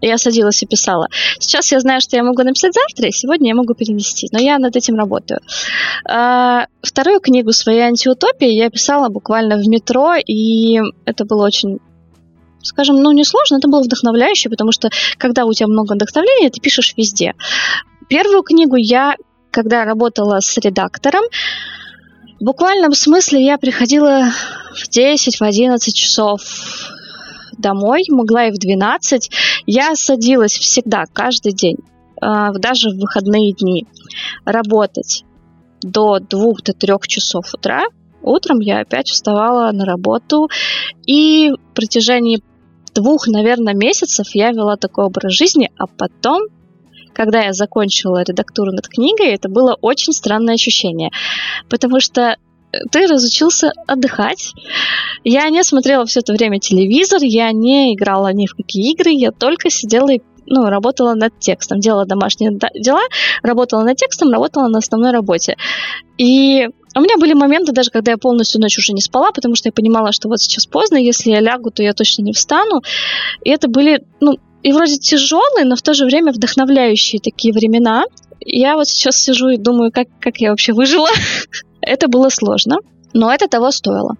я 0.01 0.19
садилась 0.19 0.63
и 0.63 0.67
писала. 0.67 1.09
Сейчас 1.39 1.73
я 1.73 1.81
знаю, 1.81 2.01
что 2.01 2.17
я 2.17 2.23
могу 2.23 2.43
написать 2.43 2.75
завтра, 2.75 3.09
и 3.09 3.13
сегодня 3.13 3.49
я 3.49 3.55
могу 3.55 3.75
перенести. 3.75 4.29
Но 4.33 4.39
я 4.39 4.59
над 4.59 4.77
этим 4.77 4.97
работаю. 4.97 5.41
А, 6.09 6.67
вторую 6.83 7.21
книгу 7.21 7.53
своей 7.53 7.81
антиутопии 7.81 8.49
я 8.49 8.71
писала 8.71 9.09
буквально 9.09 9.57
в 9.57 9.67
метро, 9.67 10.15
и 10.15 10.79
это 11.05 11.25
было 11.25 11.47
очень 11.47 11.79
скажем, 12.61 12.97
ну, 12.97 13.13
не 13.13 13.25
сложно, 13.25 13.57
это 13.57 13.69
было 13.69 13.83
вдохновляюще, 13.83 14.51
потому 14.51 14.73
что 14.73 14.91
когда 15.17 15.45
у 15.45 15.53
тебя 15.53 15.69
много 15.69 15.95
вдохновления, 15.95 16.51
ты 16.51 16.61
пишешь 16.61 16.93
везде. 16.97 17.35
Первую 18.09 18.43
книгу 18.43 18.77
я, 18.77 19.15
когда 19.51 19.85
работала 19.85 20.41
с 20.41 20.59
редактором, 20.59 21.23
в 22.41 22.45
буквальном 22.45 22.95
смысле 22.95 23.45
я 23.45 23.59
приходила 23.59 24.31
в 24.75 24.89
10, 24.89 25.37
в 25.37 25.43
11 25.43 25.95
часов 25.95 26.41
домой, 27.59 28.05
могла 28.09 28.47
и 28.47 28.51
в 28.51 28.59
12. 28.59 29.31
Я 29.67 29.95
садилась 29.95 30.53
всегда, 30.53 31.05
каждый 31.13 31.53
день, 31.53 31.77
а, 32.21 32.53
даже 32.53 32.91
в 32.91 32.99
выходные 32.99 33.53
дни, 33.53 33.87
работать 34.45 35.25
до 35.83 36.19
2-3 36.19 37.07
часов 37.07 37.53
утра. 37.55 37.85
Утром 38.23 38.61
я 38.61 38.81
опять 38.81 39.09
вставала 39.09 39.71
на 39.73 39.85
работу, 39.85 40.49
и 41.07 41.51
в 41.51 41.75
протяжении 41.75 42.43
двух, 42.95 43.29
наверное, 43.29 43.75
месяцев 43.75 44.27
я 44.35 44.51
вела 44.51 44.77
такой 44.77 45.05
образ 45.05 45.33
жизни, 45.33 45.71
а 45.79 45.87
потом 45.87 46.43
когда 47.19 47.43
я 47.43 47.53
закончила 47.53 48.23
редактуру 48.23 48.71
над 48.71 48.87
книгой, 48.87 49.31
это 49.35 49.49
было 49.49 49.77
очень 49.81 50.13
странное 50.13 50.55
ощущение, 50.55 51.11
потому 51.69 51.99
что 51.99 52.37
ты 52.91 53.07
разучился 53.07 53.73
отдыхать. 53.87 54.53
Я 55.25 55.49
не 55.49 55.63
смотрела 55.65 56.05
все 56.07 56.21
это 56.21 56.33
время 56.33 56.59
телевизор, 56.59 57.21
я 57.23 57.51
не 57.53 57.95
играла 57.95 58.33
ни 58.33 58.47
в 58.47 58.55
какие 58.55 58.93
игры, 58.93 59.11
я 59.11 59.31
только 59.31 59.71
сидела 59.71 60.11
и 60.11 60.21
ну, 60.51 60.65
работала 60.67 61.15
над 61.15 61.39
текстом, 61.39 61.79
делала 61.79 62.07
домашние 62.07 62.59
дела, 62.75 63.03
работала 63.43 63.83
над 63.83 63.97
текстом, 63.97 64.31
работала 64.31 64.69
на 64.69 64.79
основной 64.79 65.13
работе. 65.13 65.57
И 66.17 66.67
у 66.97 67.01
меня 67.01 67.17
были 67.19 67.35
моменты 67.35 67.73
даже, 67.73 67.91
когда 67.91 68.13
я 68.13 68.19
полностью 68.19 68.61
ночь 68.61 68.79
уже 68.79 68.93
не 68.93 69.03
спала, 69.03 69.31
потому 69.33 69.55
что 69.55 69.69
я 69.69 69.73
понимала, 69.73 70.13
что 70.13 70.29
вот 70.29 70.41
сейчас 70.41 70.67
поздно, 70.67 70.97
если 70.97 71.31
я 71.31 71.41
лягу, 71.41 71.71
то 71.71 71.83
я 71.83 71.93
точно 71.93 72.23
не 72.23 72.33
встану. 72.33 72.83
И 73.45 73.51
это 73.51 73.69
были, 73.69 74.05
ну, 74.21 74.39
и 74.63 74.73
вроде 74.73 74.97
тяжелые, 74.97 75.65
но 75.65 75.77
в 75.77 75.83
то 75.83 75.95
же 75.95 76.07
время 76.07 76.33
вдохновляющие 76.33 77.21
такие 77.21 77.53
времена. 77.53 78.05
Я 78.41 78.77
вот 78.77 78.89
сейчас 78.89 79.17
сижу 79.17 79.49
и 79.49 79.59
думаю, 79.59 79.93
как, 79.93 80.09
как 80.21 80.39
я 80.39 80.51
вообще 80.51 80.73
выжила. 80.73 81.09
Это 81.89 82.07
было 82.09 82.29
сложно, 82.29 82.77
но 83.15 83.33
это 83.33 83.49
того 83.49 83.71
стоило. 83.71 84.15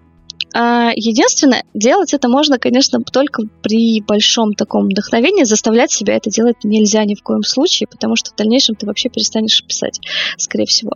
А, 0.55 0.89
единственное, 0.95 1.63
делать 1.75 2.15
это 2.15 2.27
можно, 2.27 2.57
конечно, 2.57 2.99
только 3.01 3.43
при 3.61 4.01
большом 4.01 4.55
таком 4.55 4.85
вдохновении. 4.85 5.43
Заставлять 5.43 5.91
себя 5.91 6.15
это 6.15 6.31
делать 6.31 6.55
нельзя 6.63 7.05
ни 7.05 7.13
в 7.13 7.21
коем 7.21 7.43
случае, 7.43 7.87
потому 7.87 8.15
что 8.15 8.31
в 8.31 8.35
дальнейшем 8.35 8.75
ты 8.75 8.87
вообще 8.87 9.09
перестанешь 9.09 9.63
писать, 9.63 9.99
скорее 10.37 10.65
всего. 10.65 10.93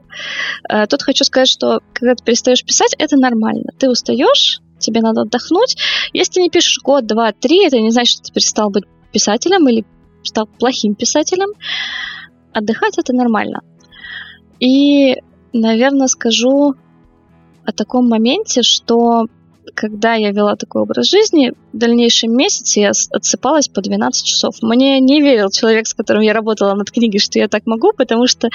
А, 0.68 0.88
тут 0.88 1.04
хочу 1.04 1.24
сказать, 1.24 1.48
что 1.48 1.82
когда 1.94 2.16
ты 2.16 2.24
перестаешь 2.24 2.66
писать, 2.66 2.96
это 2.98 3.18
нормально. 3.18 3.72
Ты 3.78 3.90
устаешь, 3.90 4.60
тебе 4.80 5.02
надо 5.02 5.22
отдохнуть. 5.22 5.78
Если 6.12 6.34
ты 6.34 6.42
не 6.42 6.50
пишешь 6.50 6.80
год, 6.84 7.06
два, 7.06 7.34
три, 7.34 7.68
это 7.68 7.80
не 7.80 7.92
значит, 7.92 8.16
что 8.16 8.24
ты 8.24 8.34
перестал 8.34 8.72
быть 8.72 8.86
писателем 9.12 9.68
или 9.68 9.86
стал 10.24 10.48
плохим 10.48 10.96
писателем. 10.96 11.50
Отдыхать 12.52 12.98
это 12.98 13.14
нормально. 13.14 13.62
И 14.60 15.18
наверное, 15.54 16.08
скажу 16.08 16.76
о 17.66 17.72
таком 17.72 18.10
моменте, 18.10 18.62
что 18.62 19.28
когда 19.74 20.14
я 20.14 20.32
вела 20.32 20.56
такой 20.56 20.82
образ 20.82 21.10
жизни, 21.10 21.54
в 21.72 21.78
дальнейшем 21.78 22.36
месяце 22.36 22.80
я 22.80 22.92
отсыпалась 23.12 23.68
по 23.68 23.82
12 23.82 24.26
часов. 24.26 24.56
Мне 24.62 25.00
не 25.00 25.22
верил 25.22 25.50
человек, 25.50 25.88
с 25.88 25.94
которым 25.94 26.22
я 26.22 26.34
работала 26.34 26.74
над 26.76 26.92
книгой, 26.92 27.20
что 27.20 27.40
я 27.40 27.48
так 27.48 27.66
могу, 27.66 27.92
потому 27.94 28.28
что 28.28 28.50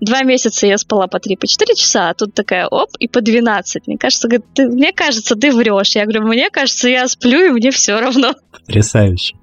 два 0.00 0.22
месяца 0.22 0.66
я 0.66 0.78
спала 0.78 1.06
по 1.06 1.16
3-4 1.16 1.36
по 1.36 1.46
часа, 1.46 2.10
а 2.10 2.14
тут 2.14 2.34
такая 2.34 2.66
оп, 2.66 2.90
и 2.98 3.08
по 3.08 3.20
12. 3.20 3.86
Мне 3.86 3.98
кажется, 3.98 4.28
говорит, 4.28 4.46
ты, 4.54 4.68
мне 4.68 4.92
кажется, 4.92 5.34
ты 5.34 5.50
врешь. 5.50 5.96
Я 5.96 6.04
говорю, 6.04 6.26
мне 6.26 6.50
кажется, 6.50 6.88
я 6.88 7.06
сплю, 7.08 7.46
и 7.46 7.50
мне 7.50 7.70
все 7.70 7.98
равно. 7.98 8.34
Потрясающе. 8.52 9.36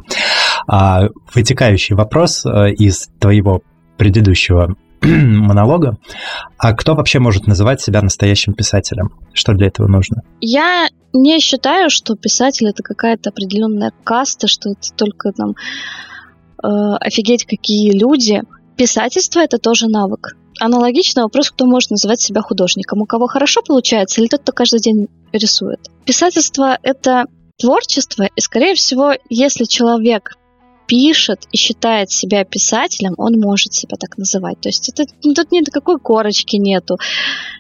А, 0.67 1.09
вытекающий 1.33 1.95
вопрос 1.95 2.45
э, 2.45 2.71
из 2.71 3.09
твоего 3.19 3.61
предыдущего 3.97 4.75
монолога. 5.07 5.97
А 6.57 6.73
кто 6.73 6.93
вообще 6.93 7.19
может 7.19 7.47
называть 7.47 7.81
себя 7.81 8.01
настоящим 8.01 8.53
писателем? 8.53 9.09
Что 9.33 9.53
для 9.53 9.67
этого 9.67 9.87
нужно? 9.87 10.21
Я 10.39 10.89
не 11.13 11.39
считаю, 11.39 11.89
что 11.89 12.15
писатель 12.15 12.67
это 12.67 12.83
какая-то 12.83 13.29
определенная 13.29 13.91
каста, 14.03 14.47
что 14.47 14.69
это 14.69 14.93
только 14.95 15.31
там 15.31 15.55
э, 16.63 16.95
офигеть 16.99 17.45
какие 17.45 17.91
люди. 17.97 18.43
Писательство 18.77 19.39
это 19.39 19.57
тоже 19.57 19.87
навык. 19.87 20.35
Аналогично 20.59 21.23
вопрос, 21.23 21.49
кто 21.49 21.65
может 21.65 21.89
называть 21.89 22.21
себя 22.21 22.41
художником. 22.41 23.01
У 23.01 23.05
кого 23.05 23.25
хорошо 23.25 23.61
получается, 23.67 24.21
или 24.21 24.27
тот, 24.27 24.41
кто 24.41 24.51
каждый 24.51 24.79
день 24.79 25.07
рисует. 25.33 25.79
Писательство 26.05 26.77
это 26.83 27.25
творчество, 27.59 28.27
и, 28.35 28.41
скорее 28.41 28.75
всего, 28.75 29.13
если 29.29 29.65
человек 29.65 30.35
пишет 30.91 31.47
и 31.53 31.57
считает 31.57 32.11
себя 32.11 32.43
писателем, 32.43 33.13
он 33.17 33.39
может 33.39 33.73
себя 33.73 33.95
так 33.97 34.17
называть. 34.17 34.59
То 34.59 34.67
есть 34.67 34.89
это, 34.89 35.05
ну, 35.23 35.33
тут 35.33 35.47
какой 35.71 35.97
корочки 35.97 36.57
нету. 36.57 36.97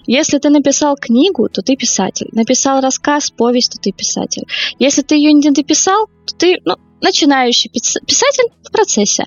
Если 0.05 0.37
ты 0.37 0.49
написал 0.49 0.97
книгу, 0.97 1.47
то 1.47 1.61
ты 1.61 1.77
писатель. 1.77 2.27
Написал 2.33 2.81
рассказ, 2.81 3.31
повесть, 3.31 3.71
то 3.71 3.77
ты 3.81 3.93
писатель. 3.93 4.43
Если 4.79 5.01
ты 5.01 5.15
ее 5.15 5.31
не 5.31 5.49
дописал, 5.49 6.07
то 6.27 6.35
ты, 6.37 6.57
ну, 6.65 6.75
начинающий 6.99 7.69
писатель 7.69 8.49
в 8.65 8.69
процессе. 8.69 9.23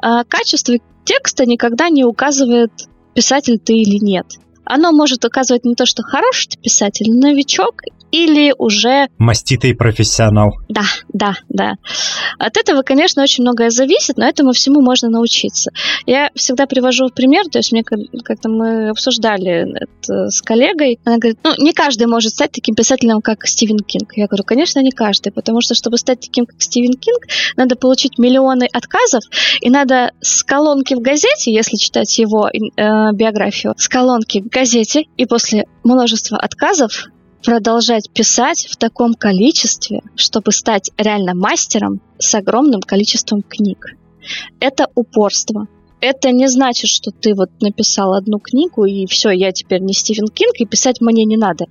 А 0.00 0.24
качество 0.24 0.76
текста 1.04 1.44
никогда 1.44 1.90
не 1.90 2.04
указывает, 2.04 2.72
писатель 3.14 3.58
ты 3.58 3.74
или 3.74 4.02
нет. 4.02 4.24
Оно 4.64 4.92
может 4.92 5.26
указывать 5.26 5.66
не 5.66 5.74
то, 5.74 5.84
что 5.84 6.02
хороший 6.02 6.48
ты 6.48 6.58
писатель, 6.58 7.12
новичок 7.12 7.82
или 8.10 8.54
уже... 8.56 9.08
Маститый 9.18 9.74
профессионал. 9.74 10.52
Да, 10.68 10.84
да, 11.12 11.34
да. 11.48 11.74
От 12.38 12.56
этого, 12.56 12.82
конечно, 12.82 13.22
очень 13.22 13.42
многое 13.42 13.70
зависит, 13.70 14.16
но 14.16 14.26
этому 14.26 14.52
всему 14.52 14.80
можно 14.80 15.08
научиться. 15.08 15.70
Я 16.06 16.30
всегда 16.34 16.66
привожу 16.66 17.08
в 17.08 17.14
пример, 17.14 17.44
то 17.50 17.58
есть 17.58 17.72
мне 17.72 17.82
как-то 17.84 18.48
мы 18.48 18.90
обсуждали 18.90 19.66
это 19.74 20.30
с 20.30 20.42
коллегой, 20.42 20.98
она 21.04 21.18
говорит, 21.18 21.38
ну, 21.44 21.52
не 21.58 21.72
каждый 21.72 22.06
может 22.06 22.32
стать 22.32 22.52
таким 22.52 22.74
писателем, 22.74 23.20
как 23.20 23.46
Стивен 23.46 23.78
Кинг. 23.78 24.12
Я 24.16 24.26
говорю, 24.26 24.44
конечно, 24.44 24.80
не 24.80 24.90
каждый, 24.90 25.32
потому 25.32 25.60
что, 25.60 25.74
чтобы 25.74 25.98
стать 25.98 26.20
таким, 26.20 26.46
как 26.46 26.60
Стивен 26.60 26.94
Кинг, 26.94 27.24
надо 27.56 27.76
получить 27.76 28.18
миллионы 28.18 28.68
отказов, 28.72 29.22
и 29.60 29.70
надо 29.70 30.12
с 30.20 30.42
колонки 30.42 30.94
в 30.94 31.00
газете, 31.00 31.52
если 31.52 31.76
читать 31.76 32.18
его 32.18 32.48
э, 32.48 32.52
биографию, 33.12 33.74
с 33.76 33.88
колонки 33.88 34.40
в 34.40 34.48
газете, 34.48 35.04
и 35.16 35.26
после 35.26 35.64
множества 35.84 36.38
отказов 36.38 37.08
продолжать 37.42 38.10
писать 38.12 38.66
в 38.70 38.76
таком 38.76 39.14
количестве, 39.14 40.00
чтобы 40.16 40.52
стать 40.52 40.90
реально 40.96 41.34
мастером 41.34 42.00
с 42.18 42.34
огромным 42.34 42.80
количеством 42.80 43.42
книг. 43.42 43.94
Это 44.60 44.88
упорство. 44.94 45.66
Это 46.00 46.32
не 46.32 46.48
значит, 46.48 46.88
что 46.88 47.10
ты 47.10 47.34
вот 47.34 47.50
написал 47.60 48.14
одну 48.14 48.38
книгу 48.38 48.86
и 48.86 49.06
все, 49.06 49.30
я 49.30 49.52
теперь 49.52 49.82
не 49.82 49.92
Стивен 49.92 50.28
Кинг 50.28 50.54
и 50.58 50.64
писать 50.64 51.00
мне 51.00 51.24
не 51.24 51.36
надо. 51.36 51.66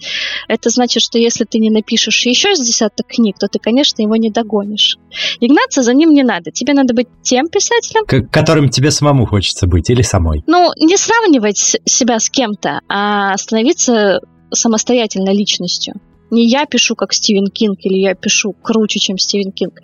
Это 0.47 0.69
значит, 0.69 1.01
что 1.01 1.17
если 1.17 1.45
ты 1.45 1.57
не 1.57 1.71
напишешь 1.71 2.25
еще 2.25 2.55
с 2.55 2.59
десяток 2.59 3.07
книг, 3.07 3.37
то 3.39 3.47
ты, 3.47 3.57
конечно, 3.57 4.01
его 4.01 4.15
не 4.17 4.29
догонишь. 4.29 4.97
И 5.39 5.47
гнаться 5.47 5.81
за 5.81 5.93
ним 5.93 6.11
не 6.11 6.23
надо. 6.23 6.51
Тебе 6.51 6.73
надо 6.73 6.93
быть 6.93 7.07
тем 7.23 7.47
писателем, 7.47 8.05
К 8.05 8.31
которым 8.31 8.69
тебе 8.69 8.91
самому 8.91 9.25
хочется 9.25 9.65
быть 9.65 9.89
или 9.89 10.03
самой. 10.03 10.43
Ну, 10.45 10.71
не 10.77 10.97
сравнивать 10.97 11.57
себя 11.85 12.19
с 12.19 12.29
кем-то, 12.29 12.81
а 12.87 13.35
становиться 13.37 14.19
самостоятельной 14.51 15.35
личностью. 15.35 15.95
Не 16.31 16.47
я 16.47 16.65
пишу 16.65 16.95
как 16.95 17.13
Стивен 17.13 17.47
Кинг 17.47 17.79
или 17.81 17.97
я 17.97 18.15
пишу 18.15 18.53
круче, 18.53 18.99
чем 18.99 19.17
Стивен 19.17 19.51
Кинг. 19.51 19.81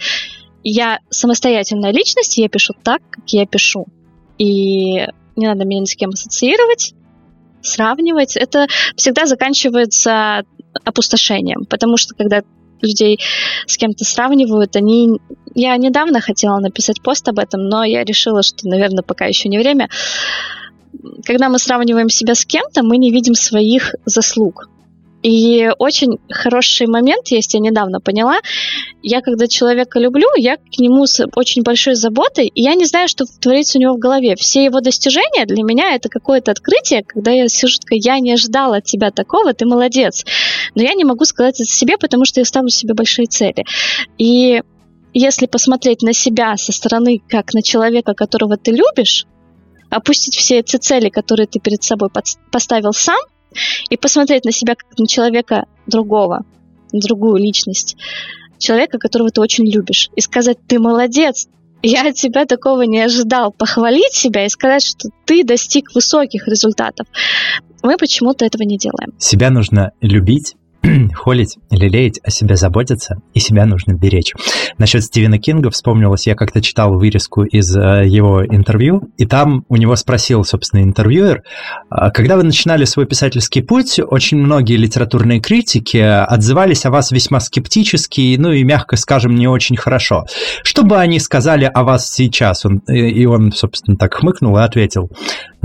Я 0.63 0.99
самостоятельная 1.10 1.91
личность, 1.91 2.38
я 2.38 2.49
пишу 2.49 2.73
так, 2.84 3.01
как 3.10 3.23
я 3.30 3.45
пишу. 3.45 3.86
И 4.38 5.06
не 5.36 5.47
надо 5.47 5.65
меня 5.65 5.82
ни 5.82 5.86
с 5.86 5.95
кем 5.95 6.12
ассоциировать, 6.12 6.93
сравнивать. 7.62 8.36
Это 8.36 8.67
всегда 8.95 9.25
заканчивается 9.25 10.43
опустошением, 10.84 11.65
потому 11.65 11.97
что 11.97 12.15
когда 12.15 12.41
людей 12.82 13.19
с 13.65 13.78
кем-то 13.78 14.06
сравнивают, 14.06 14.75
они... 14.75 15.19
Я 15.58 15.78
недавно 15.78 16.19
хотела 16.19 16.60
написать 16.60 17.01
пост 17.01 17.28
об 17.30 17.39
этом, 17.39 17.69
но 17.69 17.84
я 17.84 18.04
решила, 18.04 18.43
что, 18.43 18.67
наверное, 18.67 19.04
пока 19.04 19.25
еще 19.25 19.47
не 19.47 19.58
время 19.58 19.89
когда 21.23 21.49
мы 21.49 21.60
сравниваем 21.60 22.10
себя 22.10 22.36
с 22.36 22.45
кем-то, 22.45 22.84
мы 22.84 22.97
не 22.97 23.12
видим 23.12 23.34
своих 23.34 23.95
заслуг. 24.05 24.69
И 25.25 25.71
очень 25.79 26.19
хороший 26.29 26.86
момент 26.86 27.29
есть, 27.29 27.55
я 27.55 27.60
недавно 27.60 27.99
поняла. 27.99 28.38
Я 29.01 29.21
когда 29.21 29.47
человека 29.47 29.97
люблю, 29.97 30.27
я 30.38 30.58
к 30.58 30.77
нему 30.77 31.08
с 31.08 31.25
очень 31.36 31.63
большой 31.63 31.95
заботой, 31.95 32.45
и 32.45 32.62
я 32.62 32.75
не 32.75 32.86
знаю, 32.86 33.08
что 33.08 33.25
творится 33.41 33.79
у 33.79 33.81
него 33.81 33.95
в 33.95 33.97
голове. 33.97 34.36
Все 34.36 34.63
его 34.63 34.81
достижения 34.81 35.47
для 35.47 35.63
меня 35.63 35.95
это 35.95 36.10
какое-то 36.10 36.51
открытие, 36.51 37.03
когда 37.03 37.31
я 37.31 37.47
сижу 37.47 37.79
такая, 37.79 37.97
я 38.03 38.19
не 38.19 38.34
ожидала 38.34 38.77
от 38.77 38.84
тебя 38.84 39.10
такого, 39.10 39.55
ты 39.55 39.65
молодец. 39.65 40.23
Но 40.75 40.84
я 40.84 40.93
не 40.93 41.05
могу 41.05 41.25
сказать 41.25 41.60
это 41.60 41.71
себе, 41.71 41.97
потому 41.97 42.25
что 42.25 42.39
я 42.39 42.45
ставлю 42.45 42.69
себе 42.69 42.93
большие 42.93 43.25
цели. 43.25 43.65
И 44.19 44.62
если 45.15 45.47
посмотреть 45.47 46.03
на 46.03 46.13
себя 46.13 46.55
со 46.55 46.71
стороны, 46.71 47.19
как 47.27 47.55
на 47.55 47.63
человека, 47.63 48.13
которого 48.13 48.58
ты 48.58 48.69
любишь, 48.69 49.25
опустить 49.95 50.36
все 50.36 50.60
эти 50.60 50.77
цели, 50.77 51.10
которые 51.10 51.47
ты 51.47 51.60
перед 51.60 51.84
собой 51.84 52.10
поставил 52.51 52.93
сам, 52.93 53.19
и 53.89 53.97
посмотреть 53.97 54.45
на 54.45 54.51
себя 54.51 54.75
как 54.75 54.97
на 54.97 55.08
человека 55.08 55.65
другого, 55.88 56.45
на 56.91 56.99
другую 56.99 57.38
личность, 57.38 57.95
человека, 58.58 58.97
которого 58.97 59.29
ты 59.29 59.41
очень 59.41 59.65
любишь, 59.65 60.10
и 60.15 60.21
сказать, 60.21 60.58
ты 60.67 60.79
молодец, 60.79 61.47
я 61.81 62.08
от 62.10 62.15
тебя 62.15 62.45
такого 62.45 62.81
не 62.81 62.99
ожидал. 62.99 63.51
Похвалить 63.51 64.13
себя 64.13 64.45
и 64.45 64.49
сказать, 64.49 64.84
что 64.84 65.10
ты 65.25 65.43
достиг 65.43 65.93
высоких 65.93 66.47
результатов. 66.47 67.05
Мы 67.84 67.97
почему-то 67.97 68.43
этого 68.43 68.63
не 68.63 68.77
делаем. 68.77 69.13
Себя 69.19 69.51
нужно 69.51 69.91
любить 70.01 70.55
холить, 71.13 71.58
лелеять, 71.69 72.19
о 72.24 72.32
себе 72.32 72.56
заботиться, 72.56 73.17
и 73.34 73.39
себя 73.39 73.65
нужно 73.65 73.93
беречь. 73.93 74.34
Насчет 74.78 75.04
Стивена 75.04 75.38
Кинга 75.38 75.69
вспомнилось, 75.69 76.28
я 76.28 76.36
как-то 76.36 76.62
читал 76.62 76.93
вырезку 76.93 77.43
из 77.43 77.76
э, 77.76 78.06
его 78.06 78.45
интервью, 78.45 79.10
и 79.17 79.26
там 79.26 79.65
у 79.69 79.76
него 79.76 79.95
спросил, 79.95 80.43
собственно, 80.43 80.82
интервьюер, 80.82 81.43
«А 81.89 82.12
когда 82.12 82.36
вы 82.38 82.43
начинали 82.43 82.86
свой 82.86 83.06
писательский 83.06 83.63
путь, 83.63 84.00
очень 84.00 84.38
многие 84.38 84.78
литературные 84.78 85.39
критики 85.39 85.98
отзывались 85.98 86.86
о 86.86 86.91
вас 86.91 87.12
весьма 87.12 87.39
скептически, 87.39 88.36
ну 88.38 88.52
и, 88.52 88.63
мягко 88.63 88.95
скажем, 88.95 89.36
не 89.36 89.48
очень 89.48 89.78
хорошо. 89.78 90.26
Что 90.63 90.84
бы 90.84 90.98
они 90.98 91.19
сказали 91.19 91.65
о 91.65 91.84
вас 91.84 92.12
сейчас? 92.12 92.65
Он, 92.65 92.78
и 92.88 93.26
он, 93.26 93.52
собственно, 93.52 93.98
так 93.98 94.13
хмыкнул 94.13 94.58
и 94.58 94.62
ответил, 94.62 95.10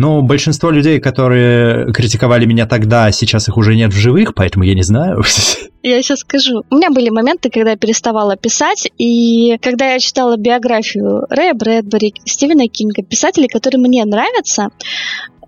ну, 0.00 0.22
большинство 0.22 0.70
людей, 0.70 0.98
которые 0.98 1.92
критиковали 1.92 2.46
меня 2.46 2.66
тогда, 2.66 3.12
сейчас 3.12 3.48
их 3.48 3.58
уже 3.58 3.76
нет 3.76 3.92
в 3.92 3.96
живых, 3.96 4.34
поэтому 4.34 4.64
я 4.64 4.74
не 4.74 4.82
знаю. 4.82 5.22
Я 5.82 6.02
сейчас 6.02 6.20
скажу. 6.20 6.62
У 6.70 6.76
меня 6.76 6.90
были 6.90 7.08
моменты, 7.08 7.48
когда 7.48 7.70
я 7.70 7.76
переставала 7.76 8.36
писать, 8.36 8.90
и 8.98 9.56
когда 9.62 9.94
я 9.94 9.98
читала 9.98 10.36
биографию 10.36 11.24
Рэя 11.30 11.54
Брэдбери, 11.54 12.12
Стивена 12.26 12.66
Кинга, 12.66 13.02
писателей, 13.02 13.48
которые 13.48 13.80
мне 13.80 14.04
нравятся, 14.04 14.68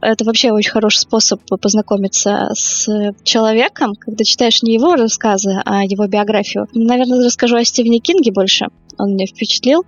это 0.03 0.25
вообще 0.25 0.51
очень 0.51 0.73
хороший 0.73 1.01
способ 1.01 1.41
познакомиться 1.61 2.49
с 2.55 2.89
человеком, 3.23 3.93
когда 3.95 4.25
читаешь 4.25 4.63
не 4.63 4.75
его 4.75 4.97
рассказы, 4.97 5.61
а 5.65 5.85
его 5.85 6.07
биографию. 6.07 6.67
Наверное, 6.75 7.25
расскажу 7.25 7.57
о 7.57 7.65
Стивене 7.65 8.01
Кинге 8.01 8.33
больше. 8.33 8.67
Он 8.99 9.15
меня 9.15 9.27
впечатлил. 9.27 9.85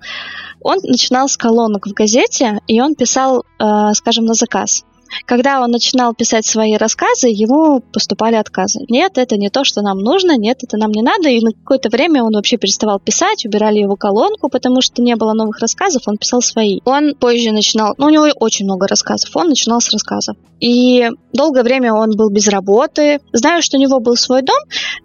Он 0.60 0.78
начинал 0.82 1.28
с 1.28 1.36
колонок 1.36 1.86
в 1.86 1.92
газете, 1.92 2.60
и 2.66 2.80
он 2.80 2.94
писал, 2.94 3.44
э, 3.58 3.92
скажем, 3.94 4.24
на 4.24 4.34
заказ. 4.34 4.84
Когда 5.26 5.60
он 5.60 5.70
начинал 5.70 6.14
писать 6.14 6.44
свои 6.46 6.76
рассказы, 6.76 7.28
ему 7.28 7.80
поступали 7.80 8.36
отказы. 8.36 8.80
Нет, 8.88 9.18
это 9.18 9.36
не 9.36 9.50
то, 9.50 9.64
что 9.64 9.82
нам 9.82 9.98
нужно, 9.98 10.36
нет, 10.36 10.58
это 10.62 10.76
нам 10.76 10.90
не 10.90 11.02
надо. 11.02 11.28
И 11.28 11.40
на 11.40 11.52
какое-то 11.52 11.88
время 11.88 12.22
он 12.22 12.34
вообще 12.34 12.56
переставал 12.56 12.98
писать, 12.98 13.44
убирали 13.44 13.78
его 13.78 13.96
колонку, 13.96 14.48
потому 14.48 14.80
что 14.80 15.02
не 15.02 15.16
было 15.16 15.32
новых 15.32 15.58
рассказов, 15.60 16.02
он 16.06 16.18
писал 16.18 16.42
свои. 16.42 16.80
Он 16.84 17.14
позже 17.14 17.52
начинал, 17.52 17.94
ну, 17.98 18.06
у 18.06 18.10
него 18.10 18.26
очень 18.40 18.64
много 18.64 18.86
рассказов, 18.86 19.30
он 19.34 19.48
начинал 19.48 19.80
с 19.80 19.90
рассказов. 19.90 20.36
И 20.60 21.08
долгое 21.32 21.62
время 21.62 21.92
он 21.92 22.16
был 22.16 22.30
без 22.30 22.48
работы. 22.48 23.20
Знаю, 23.32 23.62
что 23.62 23.76
у 23.76 23.80
него 23.80 24.00
был 24.00 24.16
свой 24.16 24.42
дом, 24.42 24.58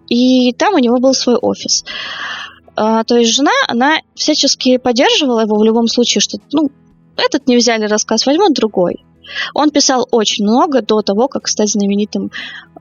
и 0.08 0.54
там 0.54 0.76
у 0.76 0.80
него 0.80 1.00
был 1.00 1.14
свой 1.14 1.36
офис. 1.36 1.84
А, 2.82 3.04
то 3.04 3.18
есть 3.18 3.36
жена, 3.36 3.52
она 3.68 3.98
всячески 4.16 4.78
поддерживала 4.78 5.42
его 5.42 5.58
в 5.58 5.64
любом 5.66 5.88
случае, 5.88 6.22
что, 6.22 6.38
ну, 6.54 6.72
этот 7.18 7.46
не 7.46 7.58
взяли 7.58 7.84
рассказ, 7.84 8.26
возьмут 8.26 8.54
другой. 8.54 9.04
Он 9.54 9.70
писал 9.70 10.08
очень 10.12 10.46
много 10.46 10.82
до 10.82 11.02
того, 11.02 11.28
как 11.28 11.50
стать 11.50 11.70
знаменитым 11.70 12.32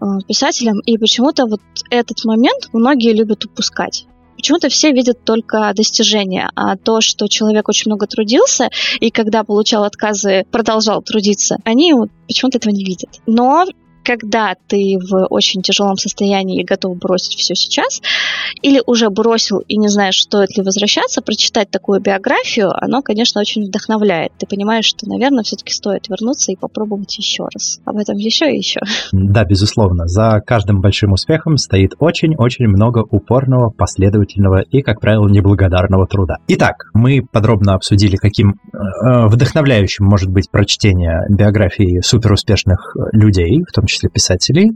э, 0.00 0.04
писателем, 0.28 0.78
и 0.86 0.98
почему-то 0.98 1.46
вот 1.46 1.60
этот 1.90 2.24
момент 2.24 2.68
многие 2.72 3.12
любят 3.12 3.44
упускать. 3.44 4.06
Почему-то 4.36 4.68
все 4.68 4.92
видят 4.92 5.24
только 5.24 5.72
достижения, 5.74 6.48
а 6.54 6.76
то, 6.76 7.00
что 7.00 7.26
человек 7.26 7.68
очень 7.68 7.90
много 7.90 8.06
трудился, 8.06 8.70
и 9.00 9.10
когда 9.10 9.42
получал 9.42 9.82
отказы, 9.82 10.44
продолжал 10.52 11.02
трудиться, 11.02 11.56
они 11.64 11.92
вот 11.92 12.10
почему-то 12.28 12.58
этого 12.58 12.72
не 12.72 12.84
видят. 12.84 13.18
Но 13.26 13.66
когда 14.08 14.54
ты 14.68 14.96
в 14.98 15.26
очень 15.26 15.60
тяжелом 15.60 15.98
состоянии 15.98 16.62
и 16.62 16.64
готов 16.64 16.96
бросить 16.96 17.34
все 17.34 17.54
сейчас, 17.54 18.00
или 18.62 18.80
уже 18.86 19.10
бросил 19.10 19.58
и 19.68 19.76
не 19.76 19.88
знаешь, 19.88 20.22
стоит 20.22 20.56
ли 20.56 20.62
возвращаться, 20.62 21.20
прочитать 21.20 21.70
такую 21.70 22.00
биографию, 22.00 22.70
оно, 22.74 23.02
конечно, 23.02 23.38
очень 23.42 23.66
вдохновляет. 23.66 24.32
Ты 24.38 24.46
понимаешь, 24.46 24.86
что, 24.86 25.06
наверное, 25.06 25.44
все-таки 25.44 25.74
стоит 25.74 26.08
вернуться 26.08 26.52
и 26.52 26.56
попробовать 26.56 27.18
еще 27.18 27.44
раз. 27.52 27.80
Об 27.84 27.98
этом 27.98 28.16
еще 28.16 28.50
и 28.50 28.56
еще. 28.56 28.80
Да, 29.12 29.44
безусловно. 29.44 30.06
За 30.06 30.40
каждым 30.40 30.80
большим 30.80 31.12
успехом 31.12 31.58
стоит 31.58 31.92
очень-очень 31.98 32.66
много 32.66 33.04
упорного, 33.10 33.68
последовательного 33.68 34.62
и, 34.62 34.80
как 34.80 35.00
правило, 35.00 35.28
неблагодарного 35.28 36.06
труда. 36.06 36.36
Итак, 36.48 36.86
мы 36.94 37.20
подробно 37.30 37.74
обсудили, 37.74 38.16
каким 38.16 38.52
э, 38.72 39.26
вдохновляющим 39.26 40.06
может 40.06 40.30
быть 40.30 40.50
прочтение 40.50 41.26
биографии 41.28 42.00
суперуспешных 42.00 42.96
людей, 43.12 43.62
в 43.68 43.72
том 43.72 43.84
числе 43.84 43.97
числе 43.98 44.08
писателей, 44.08 44.72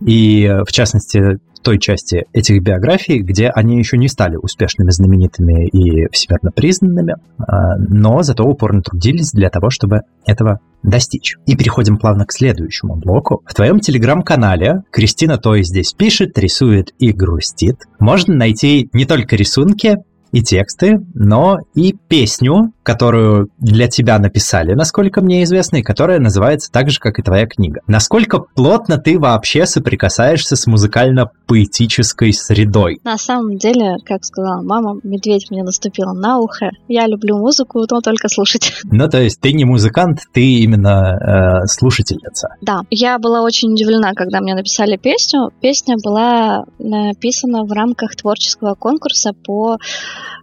и 0.00 0.46
в 0.66 0.72
частности 0.72 1.38
той 1.66 1.80
части 1.80 2.26
этих 2.32 2.62
биографий, 2.62 3.18
где 3.18 3.48
они 3.48 3.76
еще 3.78 3.98
не 3.98 4.06
стали 4.06 4.36
успешными, 4.36 4.90
знаменитыми 4.90 5.66
и 5.66 6.06
всемирно 6.12 6.52
признанными, 6.52 7.16
а, 7.38 7.76
но 7.76 8.22
зато 8.22 8.44
упорно 8.44 8.82
трудились 8.82 9.32
для 9.32 9.50
того, 9.50 9.70
чтобы 9.70 10.02
этого 10.24 10.60
достичь. 10.84 11.36
И 11.44 11.56
переходим 11.56 11.96
плавно 11.96 12.24
к 12.24 12.32
следующему 12.32 12.94
блоку. 12.94 13.42
В 13.46 13.54
твоем 13.54 13.80
телеграм-канале 13.80 14.82
Кристина 14.92 15.38
Той 15.38 15.64
здесь 15.64 15.92
пишет, 15.92 16.38
рисует 16.38 16.92
и 17.00 17.10
грустит. 17.10 17.78
Можно 17.98 18.36
найти 18.36 18.88
не 18.92 19.04
только 19.04 19.34
рисунки, 19.34 19.96
и 20.36 20.42
тексты, 20.42 20.98
но 21.14 21.56
и 21.74 21.94
песню, 22.08 22.74
которую 22.82 23.48
для 23.58 23.88
тебя 23.88 24.18
написали, 24.18 24.74
насколько 24.74 25.22
мне 25.22 25.42
известно, 25.44 25.78
и 25.78 25.82
которая 25.82 26.20
называется 26.20 26.70
так 26.70 26.90
же, 26.90 27.00
как 27.00 27.18
и 27.18 27.22
твоя 27.22 27.46
книга. 27.46 27.80
Насколько 27.86 28.40
плотно 28.40 28.98
ты 28.98 29.18
вообще 29.18 29.64
соприкасаешься 29.64 30.54
с 30.54 30.66
музыкально-поэтической 30.66 32.34
средой? 32.34 33.00
На 33.02 33.16
самом 33.16 33.56
деле, 33.56 33.96
как 34.04 34.24
сказала 34.24 34.60
мама, 34.62 35.00
медведь 35.02 35.50
мне 35.50 35.62
наступил 35.62 36.12
на 36.12 36.38
ухо. 36.38 36.68
Я 36.86 37.06
люблю 37.06 37.38
музыку, 37.38 37.86
но 37.90 38.00
только 38.02 38.28
слушать. 38.28 38.72
Ну, 38.98 39.08
то 39.10 39.20
есть 39.20 39.40
ты 39.40 39.52
не 39.52 39.64
музыкант, 39.64 40.20
ты 40.32 40.60
именно 40.60 41.62
э, 41.62 41.66
слушательница. 41.66 42.48
Да, 42.60 42.80
я 42.90 43.18
была 43.18 43.42
очень 43.42 43.72
удивлена, 43.72 44.12
когда 44.14 44.40
мне 44.40 44.54
написали 44.54 44.96
песню. 44.96 45.50
Песня 45.60 45.96
была 46.02 46.64
написана 46.78 47.64
в 47.64 47.72
рамках 47.72 48.16
творческого 48.16 48.74
конкурса 48.74 49.32
по 49.32 49.76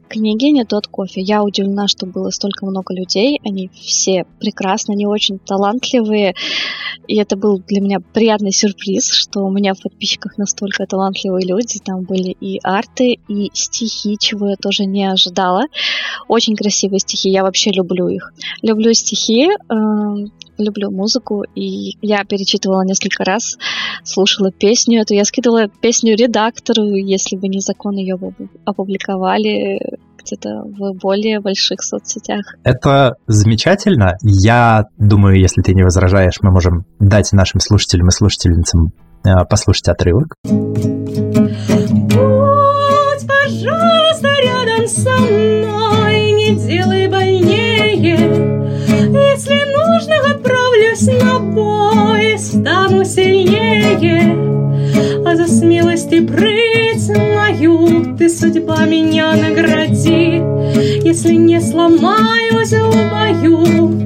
книге 0.07 0.51
«Не 0.51 0.65
тот 0.65 0.87
кофе». 0.87 1.21
Я 1.21 1.43
удивлена, 1.43 1.87
что 1.87 2.05
было 2.05 2.29
столько 2.29 2.65
много 2.65 2.93
людей. 2.93 3.39
Они 3.45 3.69
все 3.73 4.25
прекрасны, 4.39 4.93
они 4.93 5.05
очень 5.05 5.39
талантливые. 5.39 6.35
И 7.07 7.17
это 7.17 7.35
был 7.35 7.59
для 7.59 7.81
меня 7.81 7.99
приятный 7.99 8.51
сюрприз, 8.51 9.11
что 9.11 9.41
у 9.41 9.51
меня 9.51 9.73
в 9.73 9.81
подписчиках 9.81 10.37
настолько 10.37 10.85
талантливые 10.85 11.45
люди. 11.45 11.79
Там 11.83 12.03
были 12.03 12.35
и 12.39 12.59
арты, 12.63 13.17
и 13.27 13.49
стихи, 13.53 14.17
чего 14.19 14.49
я 14.49 14.55
тоже 14.55 14.85
не 14.85 15.05
ожидала. 15.05 15.63
Очень 16.27 16.55
красивые 16.55 16.99
стихи, 16.99 17.29
я 17.29 17.43
вообще 17.43 17.71
люблю 17.71 18.07
их. 18.07 18.33
Люблю 18.61 18.93
стихи, 18.93 19.49
эм, 19.69 20.31
люблю 20.57 20.91
музыку, 20.91 21.43
и 21.55 21.97
я 22.01 22.23
перечитывала 22.25 22.83
несколько 22.83 23.23
раз, 23.23 23.57
слушала 24.03 24.51
песню 24.51 25.01
эту. 25.01 25.13
Я 25.13 25.25
скидывала 25.25 25.67
песню 25.67 26.15
редактору, 26.15 26.83
если 26.95 27.37
бы 27.37 27.47
не 27.47 27.59
закон, 27.59 27.95
ее 27.95 28.17
бы 28.17 28.33
опубликовали 28.65 29.79
где-то 30.23 30.63
в 30.65 30.93
более 31.01 31.39
больших 31.39 31.81
соцсетях. 31.81 32.55
Это 32.63 33.15
замечательно. 33.27 34.17
Я 34.21 34.85
думаю, 34.97 35.39
если 35.39 35.61
ты 35.61 35.73
не 35.73 35.83
возражаешь, 35.83 36.39
мы 36.41 36.51
можем 36.51 36.85
дать 36.99 37.31
нашим 37.33 37.59
слушателям 37.59 38.07
и 38.07 38.11
слушательницам 38.11 38.93
э, 39.25 39.45
послушать 39.49 39.89
отрывок. 39.89 40.35
Будь, 40.45 40.87
пожалуйста, 43.27 44.29
рядом 44.43 44.87
со 44.87 45.09
мной, 45.09 45.62
стану 52.63 53.03
сильнее. 53.03 54.37
А 55.25 55.35
за 55.35 55.47
смелость 55.47 56.11
и 56.13 56.21
прыть 56.25 57.09
мою 57.09 58.15
Ты, 58.17 58.29
судьба, 58.29 58.85
меня 58.85 59.35
награди, 59.35 60.41
Если 61.05 61.33
не 61.33 61.59
сломаюсь 61.59 62.73
в 62.73 63.09
бою. 63.11 64.03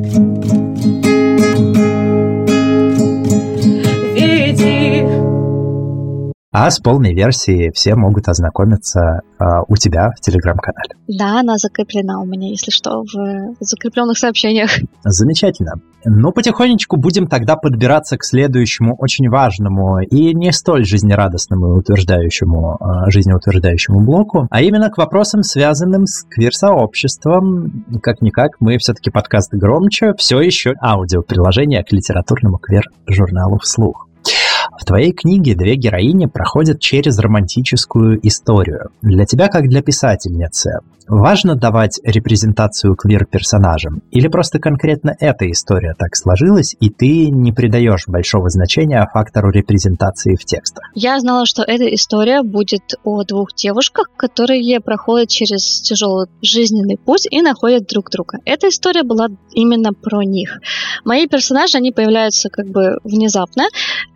А 6.59 6.71
с 6.71 6.79
полной 6.79 7.13
версией 7.13 7.71
все 7.71 7.93
могут 7.93 8.27
ознакомиться 8.27 9.21
э, 9.39 9.43
у 9.67 9.75
тебя 9.75 10.09
в 10.17 10.21
телеграм-канале. 10.21 10.89
Да, 11.07 11.41
она 11.41 11.57
закреплена 11.57 12.19
у 12.19 12.25
меня, 12.25 12.49
если 12.49 12.71
что, 12.71 13.03
в 13.03 13.53
закрепленных 13.59 14.17
сообщениях. 14.17 14.71
Замечательно. 15.03 15.73
Ну, 16.09 16.31
потихонечку 16.31 16.95
будем 16.95 17.27
тогда 17.27 17.57
подбираться 17.57 18.17
к 18.17 18.23
следующему 18.23 18.95
очень 18.97 19.29
важному 19.29 19.99
и 19.99 20.33
не 20.33 20.53
столь 20.53 20.85
жизнерадостному 20.85 21.67
и 21.67 21.79
утверждающему, 21.79 22.77
э, 22.79 23.11
жизнеутверждающему 23.11 23.99
блоку, 23.99 24.47
а 24.49 24.61
именно 24.61 24.89
к 24.89 24.97
вопросам, 24.97 25.43
связанным 25.43 26.05
с 26.05 26.23
квир-сообществом. 26.23 27.83
Как-никак, 28.01 28.51
мы 28.61 28.77
все-таки 28.77 29.11
подкаст 29.11 29.53
громче, 29.53 30.13
все 30.17 30.39
еще 30.39 30.75
аудиоприложение 30.81 31.83
к 31.83 31.91
литературному 31.91 32.57
квир-журналу 32.57 33.59
«Вслух». 33.59 34.07
В 34.79 34.85
твоей 34.85 35.11
книге 35.11 35.55
две 35.55 35.75
героини 35.75 36.27
проходят 36.27 36.79
через 36.79 37.19
романтическую 37.19 38.25
историю. 38.25 38.91
Для 39.01 39.25
тебя, 39.25 39.49
как 39.49 39.67
для 39.67 39.81
писательницы, 39.81 40.79
важно 41.07 41.55
давать 41.55 41.99
репрезентацию 42.03 42.95
квир-персонажам? 42.95 44.01
Или 44.11 44.27
просто 44.27 44.59
конкретно 44.59 45.15
эта 45.19 45.49
история 45.49 45.93
так 45.97 46.15
сложилась, 46.15 46.75
и 46.79 46.89
ты 46.89 47.29
не 47.29 47.51
придаешь 47.51 48.07
большого 48.07 48.49
значения 48.49 49.07
фактору 49.13 49.51
репрезентации 49.51 50.35
в 50.35 50.45
текстах? 50.45 50.83
Я 50.93 51.19
знала, 51.19 51.45
что 51.45 51.63
эта 51.63 51.93
история 51.93 52.41
будет 52.43 52.95
о 53.03 53.23
двух 53.23 53.53
девушках, 53.53 54.09
которые 54.15 54.79
проходят 54.79 55.29
через 55.29 55.81
тяжелый 55.81 56.27
жизненный 56.41 56.97
путь 56.97 57.27
и 57.29 57.41
находят 57.41 57.87
друг 57.87 58.09
друга. 58.09 58.39
Эта 58.45 58.69
история 58.69 59.03
была 59.03 59.27
именно 59.53 59.93
про 59.93 60.23
них. 60.23 60.59
Мои 61.05 61.27
персонажи, 61.27 61.77
они 61.77 61.91
появляются 61.91 62.49
как 62.49 62.67
бы 62.67 62.97
внезапно. 63.03 63.63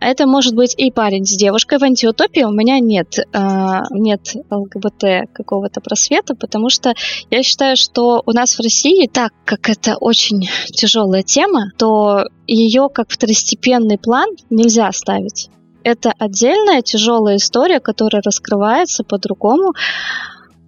Это 0.00 0.26
может 0.26 0.54
быть 0.54 0.74
и 0.76 0.90
парень 0.90 1.24
с 1.24 1.36
девушкой. 1.36 1.78
В 1.78 1.82
антиутопии 1.82 2.42
у 2.42 2.52
меня 2.52 2.78
нет, 2.80 3.18
э, 3.18 3.80
нет 3.90 4.20
ЛГБТ 4.50 5.32
какого-то 5.32 5.80
просвета, 5.80 6.34
потому 6.34 6.68
что 6.68 6.81
что 6.82 6.94
я 7.30 7.42
считаю, 7.42 7.76
что 7.76 8.22
у 8.26 8.32
нас 8.32 8.54
в 8.54 8.60
России, 8.60 9.06
так 9.06 9.32
как 9.44 9.68
это 9.68 9.96
очень 9.96 10.48
тяжелая 10.74 11.22
тема, 11.22 11.70
то 11.78 12.24
ее 12.46 12.88
как 12.92 13.10
второстепенный 13.10 13.98
план 13.98 14.30
нельзя 14.50 14.90
ставить. 14.92 15.48
Это 15.84 16.12
отдельная 16.18 16.82
тяжелая 16.82 17.36
история, 17.36 17.80
которая 17.80 18.22
раскрывается 18.22 19.04
по-другому, 19.04 19.72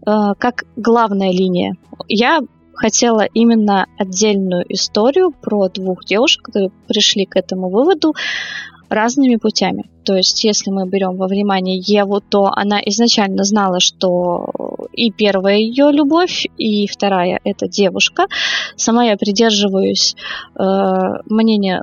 э, 0.07 0.11
как 0.39 0.65
главная 0.77 1.31
линия. 1.31 1.75
Я 2.09 2.41
хотела 2.75 3.25
именно 3.33 3.87
отдельную 3.97 4.65
историю 4.69 5.31
про 5.31 5.69
двух 5.69 6.05
девушек, 6.05 6.43
которые 6.43 6.71
пришли 6.89 7.27
к 7.27 7.37
этому 7.37 7.71
выводу 7.71 8.15
разными 8.95 9.37
путями. 9.37 9.91
То 10.05 10.15
есть, 10.15 10.45
если 10.45 10.71
мы 10.71 10.89
берем 10.89 11.17
во 11.17 11.27
внимание 11.27 11.79
Еву, 11.79 12.21
то 12.21 12.51
она 12.55 12.81
изначально 12.87 13.45
знала, 13.45 13.81
что 13.81 14.51
и 14.93 15.11
первая 15.11 15.57
ее 15.57 15.91
любовь, 15.93 16.47
и 16.57 16.87
вторая 16.87 17.41
это 17.45 17.69
девушка. 17.69 18.27
Сама 18.77 19.05
я 19.05 19.17
придерживаюсь 19.17 20.15
э, 20.59 20.63
мнения 21.27 21.83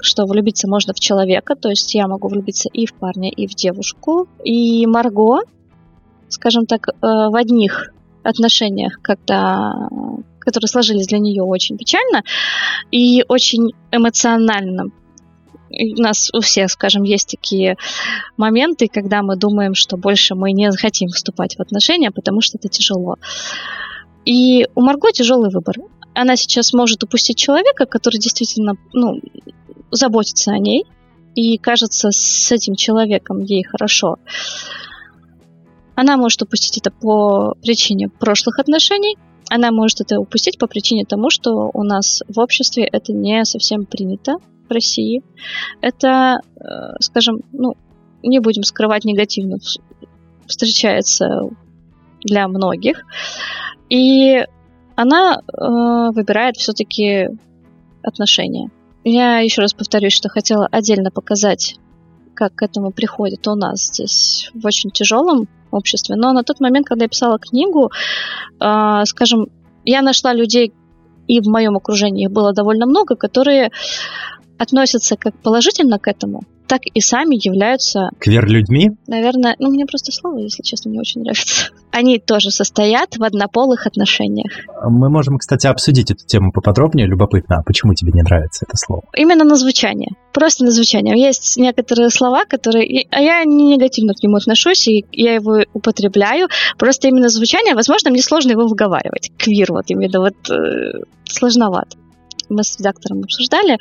что 0.00 0.26
влюбиться 0.26 0.68
можно 0.68 0.94
в 0.94 1.00
человека, 1.00 1.56
то 1.56 1.70
есть 1.70 1.92
я 1.94 2.06
могу 2.06 2.28
влюбиться 2.28 2.68
и 2.72 2.86
в 2.86 2.94
парня, 2.94 3.30
и 3.30 3.48
в 3.48 3.54
девушку. 3.56 4.28
И 4.44 4.86
Марго, 4.86 5.40
скажем 6.28 6.66
так, 6.66 6.88
э, 6.88 6.92
в 7.00 7.34
одних 7.34 7.92
отношениях, 8.22 9.00
когда 9.02 9.88
которые 10.48 10.68
сложились 10.68 11.06
для 11.08 11.18
нее 11.18 11.42
очень 11.42 11.76
печально 11.76 12.22
и 12.90 13.22
очень 13.28 13.72
эмоционально 13.92 14.90
у 15.70 16.02
нас 16.02 16.30
у 16.32 16.40
всех, 16.40 16.70
скажем, 16.70 17.02
есть 17.02 17.28
такие 17.28 17.76
моменты, 18.36 18.88
когда 18.88 19.22
мы 19.22 19.36
думаем, 19.36 19.74
что 19.74 19.96
больше 19.96 20.34
мы 20.34 20.52
не 20.52 20.70
хотим 20.72 21.08
вступать 21.08 21.56
в 21.56 21.60
отношения, 21.60 22.10
потому 22.10 22.40
что 22.40 22.58
это 22.58 22.68
тяжело. 22.68 23.16
И 24.24 24.66
у 24.74 24.82
Марго 24.82 25.10
тяжелый 25.12 25.50
выбор. 25.50 25.76
Она 26.14 26.36
сейчас 26.36 26.72
может 26.72 27.04
упустить 27.04 27.38
человека, 27.38 27.86
который 27.86 28.18
действительно 28.18 28.74
ну, 28.92 29.20
заботится 29.90 30.52
о 30.52 30.58
ней, 30.58 30.84
и 31.34 31.58
кажется, 31.58 32.10
с 32.10 32.50
этим 32.50 32.74
человеком 32.74 33.40
ей 33.40 33.62
хорошо. 33.62 34.16
Она 35.94 36.16
может 36.16 36.42
упустить 36.42 36.78
это 36.78 36.90
по 36.90 37.54
причине 37.62 38.08
прошлых 38.08 38.58
отношений, 38.58 39.16
она 39.50 39.70
может 39.70 40.00
это 40.00 40.20
упустить 40.20 40.58
по 40.58 40.66
причине 40.66 41.04
тому, 41.04 41.30
что 41.30 41.70
у 41.72 41.82
нас 41.82 42.22
в 42.28 42.38
обществе 42.38 42.84
это 42.84 43.12
не 43.12 43.44
совсем 43.44 43.86
принято, 43.86 44.36
в 44.68 44.72
России. 44.72 45.22
Это, 45.80 46.40
э, 46.56 46.64
скажем, 47.00 47.40
ну, 47.52 47.74
не 48.22 48.40
будем 48.40 48.62
скрывать 48.62 49.04
негативно, 49.04 49.58
встречается 50.46 51.50
для 52.22 52.48
многих. 52.48 53.04
И 53.88 54.44
она 54.96 55.36
э, 55.36 56.10
выбирает 56.12 56.56
все-таки 56.56 57.28
отношения. 58.02 58.70
Я 59.04 59.38
еще 59.38 59.62
раз 59.62 59.72
повторюсь, 59.72 60.12
что 60.12 60.28
хотела 60.28 60.66
отдельно 60.70 61.10
показать, 61.10 61.76
как 62.34 62.54
к 62.54 62.62
этому 62.62 62.90
приходит 62.90 63.46
у 63.46 63.54
нас 63.54 63.86
здесь 63.86 64.50
в 64.54 64.66
очень 64.66 64.90
тяжелом 64.90 65.48
обществе. 65.70 66.16
Но 66.16 66.32
на 66.32 66.42
тот 66.42 66.60
момент, 66.60 66.86
когда 66.86 67.04
я 67.04 67.08
писала 67.08 67.38
книгу, 67.38 67.90
э, 68.60 69.02
скажем, 69.04 69.48
я 69.84 70.02
нашла 70.02 70.32
людей, 70.34 70.72
и 71.26 71.40
в 71.40 71.46
моем 71.46 71.76
окружении 71.76 72.24
их 72.24 72.32
было 72.32 72.52
довольно 72.52 72.86
много, 72.86 73.14
которые 73.14 73.70
относятся 74.58 75.16
как 75.16 75.38
положительно 75.40 75.98
к 75.98 76.08
этому, 76.08 76.42
так 76.68 76.82
и 76.84 77.00
сами 77.00 77.34
являются... 77.34 78.10
Квер-людьми? 78.20 78.90
Наверное, 79.06 79.56
ну, 79.58 79.70
мне 79.70 79.86
просто 79.86 80.12
слово, 80.12 80.38
если 80.40 80.62
честно, 80.62 80.90
не 80.90 81.00
очень 81.00 81.22
нравится. 81.22 81.70
Они 81.90 82.18
тоже 82.18 82.50
состоят 82.50 83.16
в 83.16 83.24
однополых 83.24 83.86
отношениях. 83.86 84.52
Мы 84.84 85.08
можем, 85.08 85.38
кстати, 85.38 85.66
обсудить 85.66 86.10
эту 86.10 86.26
тему 86.26 86.52
поподробнее. 86.52 87.06
Любопытно, 87.06 87.56
а 87.56 87.62
почему 87.62 87.94
тебе 87.94 88.12
не 88.12 88.22
нравится 88.22 88.66
это 88.68 88.76
слово? 88.76 89.02
Именно 89.16 89.44
на 89.44 89.56
звучание. 89.56 90.10
Просто 90.34 90.64
на 90.64 90.70
звучание. 90.70 91.18
Есть 91.18 91.56
некоторые 91.56 92.10
слова, 92.10 92.44
которые... 92.44 93.06
А 93.10 93.20
я 93.20 93.42
не 93.44 93.74
негативно 93.74 94.12
к 94.12 94.22
нему 94.22 94.36
отношусь, 94.36 94.86
и 94.88 95.06
я 95.12 95.34
его 95.34 95.64
употребляю. 95.72 96.48
Просто 96.76 97.08
именно 97.08 97.30
звучание, 97.30 97.74
возможно, 97.74 98.10
мне 98.10 98.22
сложно 98.22 98.50
его 98.50 98.66
выговаривать. 98.66 99.32
Квир 99.38 99.72
вот 99.72 99.84
именно 99.88 100.20
вот 100.20 100.36
э, 100.50 101.00
сложновато 101.24 101.96
мы 102.48 102.62
с 102.62 102.78
редактором 102.78 103.20
обсуждали, 103.20 103.78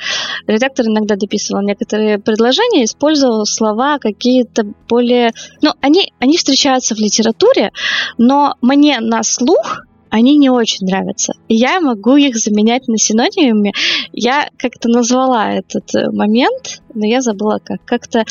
редактор 0.48 0.88
иногда 0.88 1.16
дописывал 1.16 1.62
некоторые 1.62 2.20
предложения, 2.20 2.86
использовал 2.86 3.46
слова 3.46 4.00
какие-то 4.00 4.64
более... 4.88 5.32
Ну, 5.62 5.72
они, 5.82 6.14
они 6.20 6.38
встречаются 6.38 6.96
в 6.96 7.00
литературе, 7.00 7.72
но 8.18 8.56
мне 8.62 9.00
на 9.00 9.24
слух 9.24 9.84
они 10.10 10.38
не 10.38 10.50
очень 10.50 10.86
нравятся. 10.86 11.34
И 11.48 11.56
я 11.56 11.82
могу 11.82 12.16
их 12.16 12.38
заменять 12.38 12.88
на 12.88 12.98
синонимами. 12.98 13.74
Я 14.14 14.50
как-то 14.58 14.90
назвала 14.90 15.52
этот 15.52 15.94
э, 15.96 16.10
момент, 16.12 16.82
но 16.94 17.06
я 17.06 17.22
забыла 17.22 17.60
как. 17.64 17.84
Как-то 17.86 18.24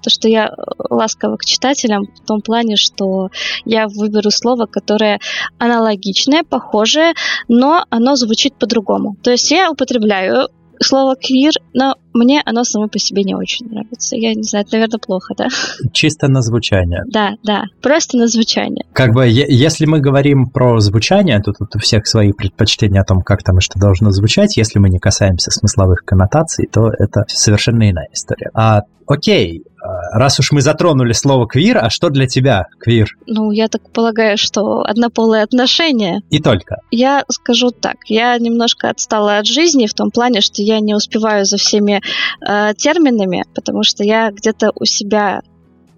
то, 0.00 0.10
что 0.10 0.28
я 0.28 0.52
ласкова 0.78 1.36
к 1.36 1.44
читателям 1.44 2.06
в 2.06 2.26
том 2.26 2.40
плане, 2.40 2.76
что 2.76 3.30
я 3.64 3.86
выберу 3.88 4.30
слово, 4.30 4.66
которое 4.66 5.20
аналогичное, 5.58 6.42
похожее, 6.42 7.14
но 7.48 7.84
оно 7.90 8.16
звучит 8.16 8.54
по-другому. 8.54 9.16
То 9.22 9.30
есть 9.30 9.50
я 9.50 9.70
употребляю 9.70 10.48
слово 10.82 11.14
квир, 11.14 11.52
но 11.74 11.94
мне 12.14 12.42
оно 12.44 12.64
само 12.64 12.88
по 12.88 12.98
себе 12.98 13.22
не 13.22 13.34
очень 13.34 13.66
нравится. 13.66 14.16
Я 14.16 14.34
не 14.34 14.42
знаю, 14.42 14.64
это, 14.64 14.76
наверное, 14.76 14.98
плохо, 14.98 15.34
да? 15.36 15.48
Чисто 15.92 16.28
на 16.28 16.40
звучание. 16.40 17.02
Да, 17.06 17.34
да, 17.44 17.64
просто 17.82 18.16
на 18.16 18.26
звучание. 18.26 18.84
Как 18.92 19.12
бы, 19.12 19.28
если 19.28 19.84
мы 19.84 20.00
говорим 20.00 20.48
про 20.48 20.80
звучание, 20.80 21.40
то 21.40 21.52
тут 21.52 21.76
у 21.76 21.78
всех 21.78 22.06
свои 22.06 22.32
предпочтения 22.32 23.02
о 23.02 23.04
том, 23.04 23.22
как 23.22 23.42
там 23.42 23.58
и 23.58 23.60
что 23.60 23.78
должно 23.78 24.10
звучать. 24.10 24.56
Если 24.56 24.78
мы 24.78 24.88
не 24.88 24.98
касаемся 24.98 25.50
смысловых 25.50 26.02
коннотаций, 26.04 26.66
то 26.72 26.88
это 26.98 27.24
совершенно 27.28 27.90
иная 27.90 28.08
история. 28.12 28.50
А 28.54 28.82
окей, 29.06 29.62
раз 30.12 30.38
уж 30.40 30.52
мы 30.52 30.60
затронули 30.60 31.12
слово 31.12 31.46
квир, 31.46 31.78
а 31.78 31.90
что 31.90 32.10
для 32.10 32.26
тебя 32.26 32.66
квир? 32.78 33.16
Ну, 33.26 33.50
я 33.50 33.68
так 33.68 33.90
полагаю, 33.92 34.36
что 34.38 34.82
однополые 34.82 35.42
отношения. 35.42 36.22
И 36.30 36.40
только. 36.40 36.76
Я 36.90 37.24
скажу 37.28 37.70
так, 37.70 37.96
я 38.06 38.38
немножко 38.38 38.90
отстала 38.90 39.38
от 39.38 39.46
жизни 39.46 39.86
в 39.86 39.94
том 39.94 40.10
плане, 40.10 40.40
что 40.40 40.62
я 40.62 40.80
не 40.80 40.94
успеваю 40.94 41.44
за 41.44 41.56
всеми 41.56 42.00
э, 42.46 42.74
терминами, 42.74 43.44
потому 43.54 43.82
что 43.82 44.04
я 44.04 44.30
где-то 44.30 44.72
у 44.74 44.84
себя 44.84 45.40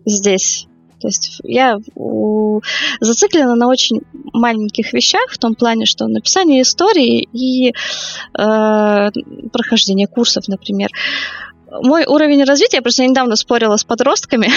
здесь 0.04 0.66
то 1.02 1.08
есть 1.08 1.40
я 1.42 1.78
зациклена 3.00 3.56
на 3.56 3.66
очень 3.66 4.02
маленьких 4.32 4.92
вещах, 4.92 5.32
в 5.32 5.38
том 5.38 5.56
плане, 5.56 5.84
что 5.84 6.06
написание 6.06 6.62
истории 6.62 7.28
и 7.32 7.70
э, 7.70 9.10
прохождение 9.52 10.06
курсов, 10.06 10.46
например 10.46 10.90
мой 11.80 12.04
уровень 12.06 12.44
развития, 12.44 12.78
я 12.78 12.82
просто 12.82 13.04
недавно 13.04 13.36
спорила 13.36 13.76
с 13.76 13.84
подростками, 13.84 14.50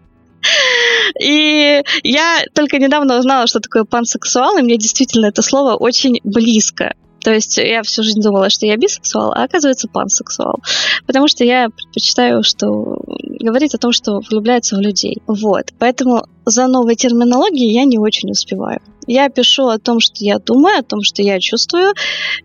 и 1.20 1.82
я 2.02 2.44
только 2.54 2.78
недавно 2.78 3.18
узнала, 3.18 3.46
что 3.46 3.60
такое 3.60 3.84
пансексуал, 3.84 4.58
и 4.58 4.62
мне 4.62 4.76
действительно 4.76 5.26
это 5.26 5.42
слово 5.42 5.74
очень 5.74 6.20
близко. 6.24 6.94
То 7.26 7.32
есть 7.32 7.58
я 7.58 7.82
всю 7.82 8.04
жизнь 8.04 8.20
думала, 8.20 8.50
что 8.50 8.66
я 8.66 8.76
бисексуал, 8.76 9.32
а 9.32 9.42
оказывается 9.42 9.88
пансексуал. 9.88 10.60
Потому 11.08 11.26
что 11.26 11.42
я 11.42 11.70
предпочитаю, 11.70 12.44
что 12.44 13.00
говорить 13.40 13.74
о 13.74 13.78
том, 13.78 13.90
что 13.90 14.20
влюбляется 14.20 14.76
в 14.76 14.80
людей. 14.80 15.18
Вот. 15.26 15.72
Поэтому 15.80 16.22
за 16.44 16.68
новой 16.68 16.94
терминологией 16.94 17.74
я 17.74 17.84
не 17.84 17.98
очень 17.98 18.30
успеваю. 18.30 18.80
Я 19.06 19.28
пишу 19.28 19.68
о 19.68 19.78
том, 19.78 20.00
что 20.00 20.16
я 20.18 20.38
думаю, 20.38 20.78
о 20.78 20.82
том, 20.82 21.02
что 21.02 21.22
я 21.22 21.38
чувствую, 21.40 21.92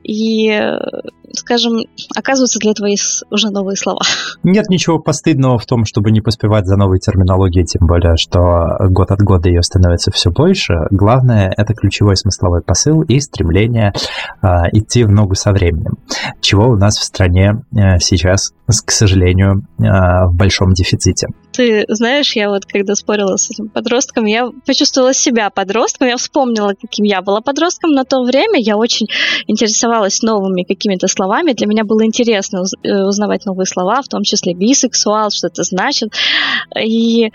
и, 0.04 0.52
скажем, 1.34 1.86
оказывается, 2.16 2.60
для 2.60 2.72
этого 2.72 2.88
есть 2.88 3.24
уже 3.32 3.50
новые 3.50 3.76
слова. 3.76 4.02
Нет 4.44 4.70
ничего 4.70 5.00
постыдного 5.00 5.58
в 5.58 5.66
том, 5.66 5.86
чтобы 5.86 6.12
не 6.12 6.22
поспевать 6.22 6.66
за 6.66 6.78
новой 6.78 7.00
терминологией, 7.00 7.66
тем 7.66 7.88
более, 7.88 8.16
что 8.18 8.78
год 8.90 9.12
от 9.12 9.22
года 9.22 9.50
ее 9.50 9.64
становится 9.64 10.12
все 10.12 10.32
больше. 10.32 10.74
Главное— 10.92 11.54
это 11.58 11.74
ключевой 11.74 12.16
смысловой 12.16 12.62
посыл 12.62 13.02
и 13.02 13.20
стремление 13.20 13.94
э, 14.42 14.48
идти 14.72 15.04
в 15.04 15.12
ногу 15.12 15.36
со 15.36 15.52
временем, 15.52 15.98
чего 16.42 16.70
у 16.70 16.76
нас 16.76 16.98
в 16.98 17.04
стране 17.04 17.64
э, 17.76 18.00
сейчас, 18.00 18.54
к 18.68 18.92
сожалению, 18.92 19.66
э, 19.80 19.84
в 20.28 20.36
большом 20.36 20.74
дефиците. 20.74 21.28
Ты 21.54 21.86
знаешь, 21.90 22.36
я 22.36 22.50
вот 22.50 22.66
когда 22.66 22.96
спорила 22.96 23.36
с 23.36 23.50
этим 23.50 23.68
подростком, 23.70 24.26
я 24.26 24.50
почувствовала 24.66 25.14
себя 25.14 25.50
подростком, 25.50 26.08
я 26.08 26.18
вспомнила, 26.18 26.74
каким 26.80 27.06
я 27.06 27.22
была 27.22 27.42
подростком 27.42 27.92
на 27.92 28.06
то 28.06 28.24
время, 28.24 28.60
я 28.60 28.78
очень 28.78 29.08
интересовалась 29.48 30.22
новыми 30.22 30.64
какими-то 30.64 31.08
словами, 31.08 31.54
для 31.54 31.68
меня 31.68 31.84
было 31.84 32.06
интересно 32.06 32.64
э, 32.84 33.04
узнавать 33.04 33.46
новые 33.46 33.66
слова, 33.66 34.02
в 34.02 34.08
том 34.08 34.24
числе 34.24 34.54
бисексуал, 34.54 35.30
что 35.32 35.48
это 35.48 35.64
значит, 35.64 36.14
и 36.80 37.32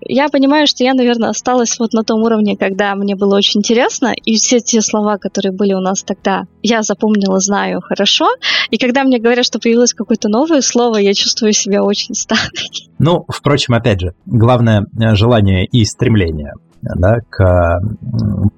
я 0.00 0.28
понимаю, 0.28 0.66
что 0.66 0.84
я, 0.84 0.94
наверное, 0.94 1.30
осталась 1.30 1.78
вот 1.78 1.92
на 1.92 2.02
том 2.02 2.22
уровне, 2.22 2.56
когда 2.56 2.94
мне 2.94 3.16
было 3.16 3.36
очень 3.36 3.60
интересно, 3.60 4.12
и 4.24 4.36
все 4.36 4.60
те 4.60 4.80
слова, 4.80 5.18
которые 5.18 5.52
были 5.52 5.74
у 5.74 5.80
нас 5.80 6.02
тогда, 6.02 6.44
я 6.62 6.82
запомнила, 6.82 7.38
знаю 7.40 7.80
хорошо, 7.80 8.28
и 8.70 8.78
когда 8.78 9.04
мне 9.04 9.18
говорят, 9.18 9.44
что 9.44 9.58
появилось 9.58 9.94
какое-то 9.94 10.28
новое 10.28 10.60
слово, 10.60 10.98
я 10.98 11.14
чувствую 11.14 11.52
себя 11.52 11.82
очень 11.82 12.14
старой. 12.14 12.50
Ну, 12.98 13.24
впрочем, 13.28 13.74
опять 13.74 14.00
же, 14.00 14.14
главное 14.26 14.82
э, 14.82 15.14
желание 15.14 15.64
и 15.66 15.84
стремление 15.84 16.52
да, 16.82 17.18
к 17.28 17.80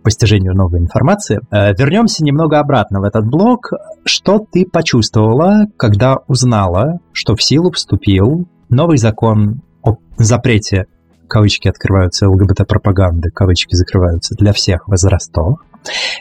постижению 0.03 0.55
новой 0.55 0.81
информации. 0.81 1.41
Э, 1.51 1.75
вернемся 1.75 2.25
немного 2.25 2.59
обратно 2.59 3.01
в 3.01 3.05
этот 3.05 3.27
блок. 3.27 3.71
Что 4.05 4.39
ты 4.39 4.65
почувствовала, 4.65 5.67
когда 5.77 6.19
узнала, 6.27 6.99
что 7.13 7.35
в 7.35 7.43
силу 7.43 7.71
вступил 7.71 8.47
новый 8.69 8.99
закон 8.99 9.63
о 9.83 9.97
запрете 10.19 10.87
кавычки 11.33 11.67
открываются, 11.67 12.29
ЛГБТ-пропаганды, 12.29 13.31
кавычки 13.31 13.75
закрываются, 13.75 14.35
для 14.35 14.53
всех 14.53 14.87
возрастов. 14.87 15.61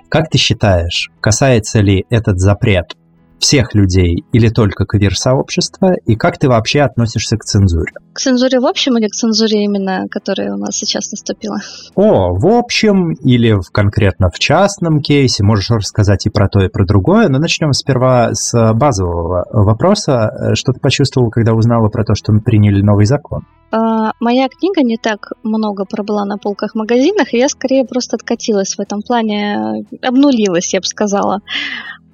Как 0.08 0.30
ты 0.30 0.38
считаешь, 0.38 1.12
касается 1.20 1.82
ли 1.82 2.06
этот 2.10 2.40
запрет 2.40 2.96
всех 3.42 3.74
людей 3.74 4.24
или 4.32 4.50
только 4.50 4.86
квир-сообщества? 4.86 5.96
И 6.06 6.16
как 6.16 6.38
ты 6.38 6.48
вообще 6.48 6.82
относишься 6.82 7.38
к 7.38 7.44
цензуре? 7.44 7.92
К 8.14 8.20
цензуре 8.20 8.60
в 8.60 8.66
общем 8.66 8.98
или 8.98 9.08
к 9.08 9.12
цензуре 9.12 9.64
именно, 9.64 10.06
которая 10.10 10.54
у 10.54 10.58
нас 10.58 10.78
сейчас 10.78 11.12
наступила? 11.12 11.58
О, 11.96 12.34
в 12.34 12.48
общем 12.48 13.14
или 13.14 13.54
в, 13.54 13.72
конкретно 13.72 14.30
в 14.30 14.40
частном 14.40 15.02
кейсе. 15.02 15.44
Можешь 15.44 15.72
рассказать 15.72 16.26
и 16.28 16.30
про 16.30 16.48
то, 16.48 16.62
и 16.62 16.70
про 16.70 16.86
другое. 16.86 17.28
Но 17.28 17.40
начнем 17.40 17.74
сперва 17.74 18.34
с 18.34 18.74
базового 18.74 19.46
вопроса. 19.52 20.54
Что 20.54 20.74
ты 20.74 20.80
почувствовал, 20.80 21.32
когда 21.32 21.54
узнала 21.54 21.90
про 21.90 22.06
то, 22.06 22.14
что 22.16 22.32
мы 22.32 22.42
приняли 22.42 22.82
новый 22.82 23.06
закон? 23.06 23.42
Uh, 23.74 24.12
моя 24.20 24.50
книга 24.50 24.82
не 24.82 24.98
так 24.98 25.32
много 25.44 25.86
пробыла 25.86 26.26
на 26.26 26.38
полках 26.38 26.76
магазинах, 26.76 27.34
и 27.34 27.38
я 27.38 27.48
скорее 27.48 27.86
просто 27.86 28.18
откатилась 28.18 28.76
в 28.76 28.82
этом 28.82 29.02
плане, 29.02 29.86
обнулилась, 30.02 30.74
я 30.74 30.82
бы 30.82 30.86
сказала 30.86 31.40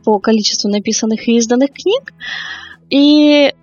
по 0.08 0.20
количеству 0.20 0.70
написанных 0.70 1.28
и 1.28 1.36
изданных 1.36 1.72
книг. 1.74 2.14
И 2.90 3.44
э, 3.44 3.54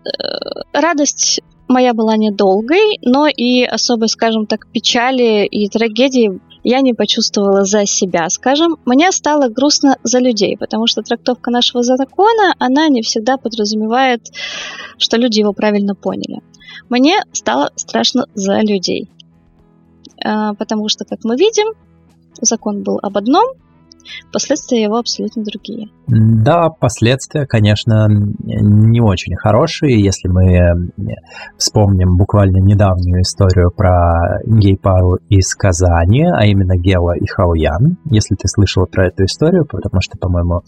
радость 0.74 1.40
моя 1.68 1.94
была 1.94 2.18
недолгой, 2.18 2.98
но 3.00 3.26
и 3.26 3.62
особой, 3.64 4.10
скажем 4.10 4.44
так, 4.44 4.70
печали 4.70 5.46
и 5.46 5.70
трагедии 5.70 6.38
я 6.62 6.82
не 6.82 6.92
почувствовала 6.92 7.64
за 7.64 7.86
себя, 7.86 8.28
скажем. 8.28 8.76
Мне 8.84 9.10
стало 9.12 9.48
грустно 9.48 9.96
за 10.02 10.18
людей, 10.18 10.58
потому 10.58 10.86
что 10.86 11.00
трактовка 11.00 11.50
нашего 11.50 11.82
закона, 11.82 12.54
она 12.58 12.88
не 12.88 13.00
всегда 13.00 13.38
подразумевает, 13.38 14.20
что 14.98 15.16
люди 15.16 15.40
его 15.40 15.54
правильно 15.54 15.94
поняли. 15.94 16.42
Мне 16.90 17.22
стало 17.32 17.70
страшно 17.76 18.26
за 18.34 18.60
людей, 18.60 19.08
э, 20.22 20.52
потому 20.58 20.90
что, 20.90 21.06
как 21.06 21.20
мы 21.24 21.36
видим, 21.36 21.72
закон 22.42 22.82
был 22.82 22.98
об 23.02 23.16
одном, 23.16 23.46
Последствия 24.32 24.82
его 24.82 24.96
абсолютно 24.96 25.42
другие. 25.44 25.88
Да, 26.06 26.68
последствия, 26.68 27.46
конечно, 27.46 28.08
не 28.08 29.00
очень 29.00 29.36
хорошие. 29.36 30.02
Если 30.02 30.28
мы 30.28 30.52
э, 30.52 31.14
вспомним 31.56 32.16
буквально 32.16 32.58
недавнюю 32.58 33.22
историю 33.22 33.70
про 33.70 34.40
гей-пару 34.44 35.18
из 35.28 35.54
Казани, 35.54 36.26
а 36.26 36.44
именно 36.44 36.76
Гела 36.76 37.16
и 37.16 37.26
Хауян, 37.26 37.96
если 38.10 38.34
ты 38.34 38.48
слышал 38.48 38.86
про 38.86 39.08
эту 39.08 39.24
историю, 39.24 39.64
потому 39.64 40.00
что, 40.00 40.18
по-моему, 40.18 40.62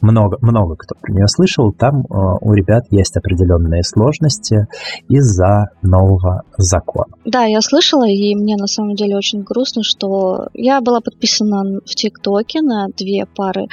много, 0.00 0.36
много 0.42 0.76
кто 0.76 0.94
про 1.00 1.12
нее 1.12 1.28
слышал, 1.28 1.72
там 1.72 2.00
э, 2.00 2.04
у 2.10 2.52
ребят 2.52 2.84
есть 2.90 3.16
определенные 3.16 3.84
сложности 3.84 4.66
из-за 5.08 5.70
нового 5.82 6.42
закона. 6.58 7.14
Да, 7.24 7.44
я 7.44 7.60
слышала, 7.60 8.06
и 8.06 8.34
мне 8.34 8.56
на 8.56 8.66
самом 8.66 8.94
деле 8.94 9.16
очень 9.16 9.42
грустно, 9.42 9.82
что 9.82 10.48
я 10.52 10.80
была 10.80 11.00
подписана 11.00 11.80
в 11.84 11.94
ТикТоке 11.94 12.60
на 12.60 12.72
на 12.72 12.88
две 12.96 13.26
пары. 13.26 13.66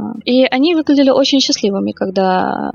Э, 0.00 0.18
и 0.24 0.44
они 0.44 0.74
выглядели 0.74 1.10
очень 1.10 1.40
счастливыми, 1.40 1.92
когда 1.92 2.70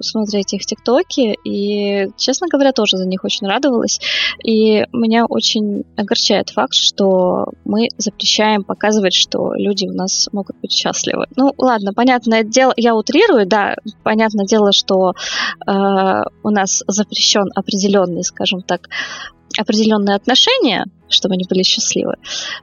смотреть 0.00 0.52
их 0.52 0.64
тиктоки. 0.66 1.36
И, 1.44 2.10
честно 2.16 2.48
говоря, 2.48 2.72
тоже 2.72 2.96
за 2.96 3.06
них 3.06 3.24
очень 3.24 3.46
радовалась. 3.46 4.00
И 4.44 4.86
меня 4.92 5.26
очень 5.26 5.84
огорчает 5.96 6.50
факт, 6.50 6.74
что 6.74 7.46
мы 7.64 7.88
запрещаем 7.96 8.64
показывать, 8.64 9.14
что 9.14 9.54
люди 9.54 9.86
у 9.86 9.92
нас 9.92 10.28
могут 10.32 10.56
быть 10.60 10.72
счастливы. 10.72 11.26
Ну, 11.36 11.52
ладно, 11.58 11.92
понятное 11.92 12.44
дело, 12.44 12.72
я 12.76 12.94
утрирую, 12.94 13.46
да, 13.46 13.76
понятное 14.02 14.46
дело, 14.46 14.72
что 14.72 15.14
э, 15.66 15.72
у 16.42 16.50
нас 16.50 16.82
запрещен 16.86 17.50
определенный, 17.54 18.24
скажем 18.24 18.62
так, 18.62 18.88
определенные 19.58 20.16
отношения, 20.16 20.84
чтобы 21.08 21.34
они 21.34 21.44
были 21.48 21.62
счастливы. 21.62 22.14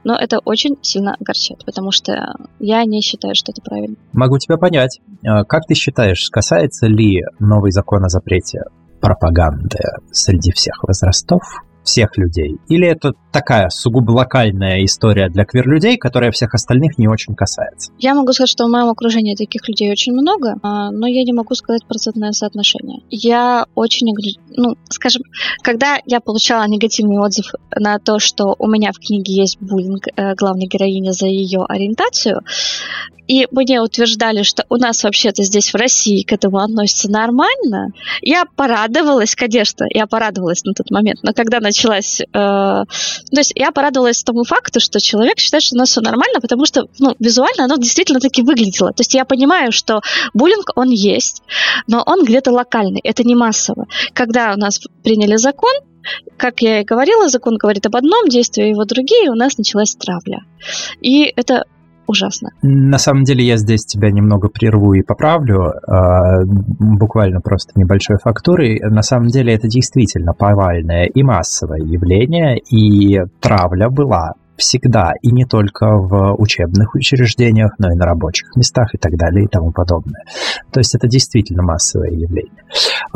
Но 0.04 0.14
это 0.14 0.38
очень 0.44 0.76
сильно 0.82 1.14
огорчает, 1.18 1.64
потому 1.64 1.90
что 1.90 2.34
я 2.58 2.84
не 2.84 3.00
считаю, 3.00 3.34
что 3.34 3.52
это 3.52 3.62
правильно. 3.62 3.96
Могу 4.12 4.38
тебя 4.38 4.56
понять. 4.56 5.00
А 5.24 5.44
как 5.44 5.66
ты 5.66 5.74
считаешь, 5.74 6.28
касается 6.30 6.86
ли 6.86 7.22
новый 7.38 7.70
закон 7.70 8.04
о 8.04 8.08
запрете 8.08 8.60
пропаганды 9.00 9.78
среди 10.12 10.52
всех 10.52 10.82
возрастов 10.84 11.42
всех 11.84 12.16
людей? 12.16 12.58
Или 12.68 12.88
это 12.88 13.12
такая 13.32 13.68
сугубо 13.70 14.12
локальная 14.12 14.84
история 14.84 15.28
для 15.28 15.44
квир-людей, 15.44 15.96
которая 15.96 16.30
всех 16.30 16.54
остальных 16.54 16.98
не 16.98 17.08
очень 17.08 17.34
касается? 17.34 17.92
Я 17.98 18.14
могу 18.14 18.32
сказать, 18.32 18.50
что 18.50 18.66
в 18.66 18.70
моем 18.70 18.88
окружении 18.88 19.34
таких 19.34 19.68
людей 19.68 19.90
очень 19.90 20.12
много, 20.12 20.56
а, 20.62 20.90
но 20.90 21.06
я 21.06 21.22
не 21.24 21.32
могу 21.32 21.54
сказать 21.54 21.86
процентное 21.86 22.32
соотношение. 22.32 23.02
Я 23.10 23.66
очень, 23.74 24.08
ну, 24.56 24.76
скажем, 24.88 25.22
когда 25.62 25.98
я 26.04 26.20
получала 26.20 26.66
негативный 26.66 27.18
отзыв 27.18 27.52
на 27.74 27.98
то, 27.98 28.18
что 28.18 28.54
у 28.58 28.68
меня 28.68 28.92
в 28.92 28.98
книге 28.98 29.34
есть 29.34 29.58
буллинг 29.60 30.06
э, 30.14 30.34
главной 30.34 30.66
героини 30.66 31.10
за 31.10 31.26
ее 31.26 31.64
ориентацию, 31.68 32.42
и 33.28 33.46
мне 33.50 33.80
утверждали, 33.80 34.42
что 34.42 34.64
у 34.68 34.76
нас 34.76 35.04
вообще-то 35.04 35.42
здесь 35.42 35.72
в 35.72 35.76
России 35.76 36.22
к 36.22 36.32
этому 36.32 36.58
относятся 36.58 37.10
нормально, 37.10 37.88
я 38.20 38.44
порадовалась, 38.44 39.34
конечно, 39.34 39.86
я 39.90 40.06
порадовалась 40.06 40.64
на 40.64 40.74
тот 40.74 40.90
момент, 40.90 41.20
но 41.22 41.32
когда 41.32 41.60
началась... 41.60 42.20
Э, 42.20 42.24
то 42.32 42.86
есть 43.32 43.52
я 43.54 43.70
порадовалась 43.70 44.22
тому 44.22 44.44
факту, 44.44 44.80
что 44.80 45.00
человек 45.00 45.38
считает, 45.38 45.62
что 45.62 45.76
у 45.76 45.78
нас 45.78 45.90
все 45.90 46.00
нормально, 46.00 46.40
потому 46.40 46.66
что 46.66 46.86
ну, 46.98 47.14
визуально 47.18 47.64
оно 47.64 47.76
действительно 47.76 48.20
таки 48.20 48.42
выглядело. 48.42 48.90
То 48.90 49.00
есть 49.00 49.14
я 49.14 49.24
понимаю, 49.24 49.72
что 49.72 50.00
буллинг, 50.34 50.72
он 50.74 50.90
есть, 50.90 51.42
но 51.86 52.02
он 52.04 52.24
где-то 52.24 52.52
локальный, 52.52 53.00
это 53.02 53.22
не 53.24 53.34
массово. 53.34 53.86
Когда 54.12 54.52
у 54.54 54.56
нас 54.56 54.80
приняли 55.02 55.36
закон, 55.36 55.72
как 56.36 56.60
я 56.60 56.80
и 56.80 56.84
говорила, 56.84 57.28
закон 57.28 57.56
говорит 57.56 57.86
об 57.86 57.96
одном, 57.96 58.28
действия 58.28 58.68
его 58.68 58.84
другие, 58.84 59.30
у 59.30 59.34
нас 59.34 59.58
началась 59.58 59.94
травля. 59.94 60.40
И 61.00 61.32
это 61.36 61.64
ужасно. 62.06 62.50
На 62.62 62.98
самом 62.98 63.24
деле 63.24 63.44
я 63.44 63.56
здесь 63.56 63.84
тебя 63.84 64.10
немного 64.10 64.48
прерву 64.48 64.94
и 64.94 65.02
поправлю, 65.02 65.72
э, 65.72 66.44
буквально 66.44 67.40
просто 67.40 67.72
небольшой 67.78 68.16
фактурой. 68.22 68.80
На 68.80 69.02
самом 69.02 69.28
деле 69.28 69.54
это 69.54 69.68
действительно 69.68 70.32
повальное 70.32 71.06
и 71.06 71.22
массовое 71.22 71.80
явление, 71.80 72.58
и 72.58 73.20
травля 73.40 73.88
была 73.88 74.34
всегда, 74.62 75.12
и 75.20 75.32
не 75.32 75.44
только 75.44 75.86
в 75.86 76.34
учебных 76.38 76.94
учреждениях, 76.94 77.72
но 77.78 77.92
и 77.92 77.96
на 77.96 78.06
рабочих 78.06 78.54
местах 78.56 78.94
и 78.94 78.98
так 78.98 79.16
далее 79.16 79.44
и 79.44 79.48
тому 79.48 79.72
подобное. 79.72 80.24
То 80.72 80.78
есть 80.78 80.94
это 80.94 81.08
действительно 81.08 81.62
массовое 81.62 82.10
явление. 82.10 82.64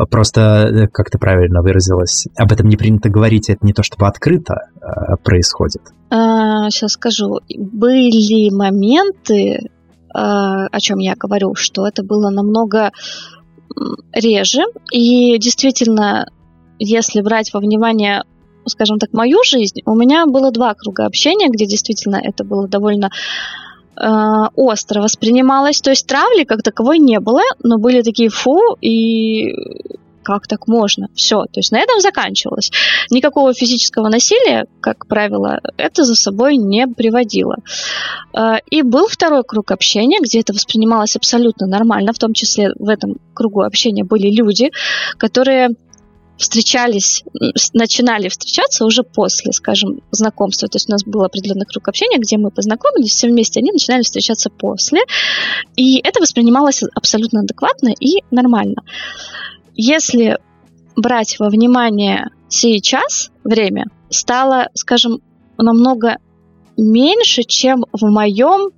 Просто, 0.09 0.41
э, 0.41 0.87
как 0.87 1.09
ты 1.09 1.17
правильно 1.17 1.61
выразилась, 1.61 2.27
об 2.35 2.51
этом 2.51 2.67
не 2.67 2.75
принято 2.75 3.09
говорить, 3.09 3.49
это 3.49 3.65
не 3.65 3.73
то 3.73 3.81
чтобы 3.81 4.07
открыто 4.07 4.55
э, 4.75 5.15
происходит. 5.23 5.81
А, 6.09 6.69
сейчас 6.69 6.91
скажу. 6.91 7.39
Были 7.57 8.53
моменты, 8.53 9.69
а, 10.13 10.67
о 10.67 10.79
чем 10.79 10.99
я 10.99 11.15
говорю, 11.15 11.55
что 11.55 11.87
это 11.87 12.03
было 12.03 12.29
намного 12.29 12.91
реже, 14.13 14.63
и 14.91 15.37
действительно, 15.37 16.27
если 16.79 17.21
брать 17.21 17.53
во 17.53 17.59
внимание 17.59 18.23
скажем 18.67 18.99
так, 18.99 19.13
мою 19.13 19.39
жизнь, 19.43 19.81
у 19.85 19.95
меня 19.95 20.25
было 20.25 20.51
два 20.51 20.73
круга 20.73 21.05
общения, 21.05 21.49
где 21.49 21.65
действительно 21.65 22.19
это 22.21 22.43
было 22.43 22.67
довольно 22.67 23.09
э, 23.99 24.07
остро 24.55 25.01
воспринималось. 25.01 25.81
То 25.81 25.91
есть 25.91 26.07
травли 26.07 26.43
как 26.43 26.63
таковой 26.63 26.99
не 26.99 27.19
было, 27.19 27.41
но 27.63 27.77
были 27.77 28.01
такие 28.01 28.29
фу 28.29 28.75
и 28.81 29.51
как 30.27 30.45
так 30.45 30.67
можно? 30.67 31.07
Все. 31.15 31.43
То 31.45 31.59
есть 31.59 31.71
на 31.71 31.79
этом 31.79 32.01
заканчивалось. 32.01 32.69
Никакого 33.09 33.53
физического 33.53 34.09
насилия, 34.09 34.65
как 34.81 35.07
правило, 35.07 35.61
это 35.77 36.03
за 36.03 36.15
собой 36.15 36.57
не 36.57 36.85
приводило. 36.85 37.55
Э, 38.37 38.57
и 38.69 38.81
был 38.81 39.07
второй 39.07 39.43
круг 39.45 39.71
общения, 39.71 40.19
где 40.21 40.41
это 40.41 40.51
воспринималось 40.51 41.15
абсолютно 41.15 41.65
нормально, 41.65 42.11
в 42.11 42.19
том 42.19 42.33
числе 42.33 42.73
в 42.77 42.89
этом 42.89 43.15
кругу 43.33 43.61
общения 43.61 44.03
были 44.03 44.29
люди, 44.29 44.71
которые 45.17 45.69
встречались, 46.37 47.23
начинали 47.73 48.29
встречаться 48.29 48.85
уже 48.85 49.03
после, 49.03 49.51
скажем, 49.51 50.01
знакомства. 50.11 50.67
То 50.67 50.75
есть 50.75 50.89
у 50.89 50.91
нас 50.91 51.03
был 51.03 51.23
определенный 51.23 51.65
круг 51.65 51.87
общения, 51.87 52.17
где 52.19 52.37
мы 52.37 52.51
познакомились 52.51 53.11
все 53.11 53.27
вместе, 53.27 53.59
они 53.59 53.71
начинали 53.71 54.03
встречаться 54.03 54.49
после. 54.49 55.01
И 55.75 55.99
это 55.99 56.19
воспринималось 56.19 56.83
абсолютно 56.93 57.41
адекватно 57.41 57.89
и 57.99 58.23
нормально. 58.31 58.83
Если 59.73 60.37
брать 60.95 61.37
во 61.39 61.49
внимание 61.49 62.29
сейчас 62.49 63.31
время, 63.43 63.85
стало, 64.09 64.69
скажем, 64.73 65.19
намного 65.57 66.17
меньше, 66.77 67.43
чем 67.43 67.85
в 67.91 68.05
моем 68.09 68.71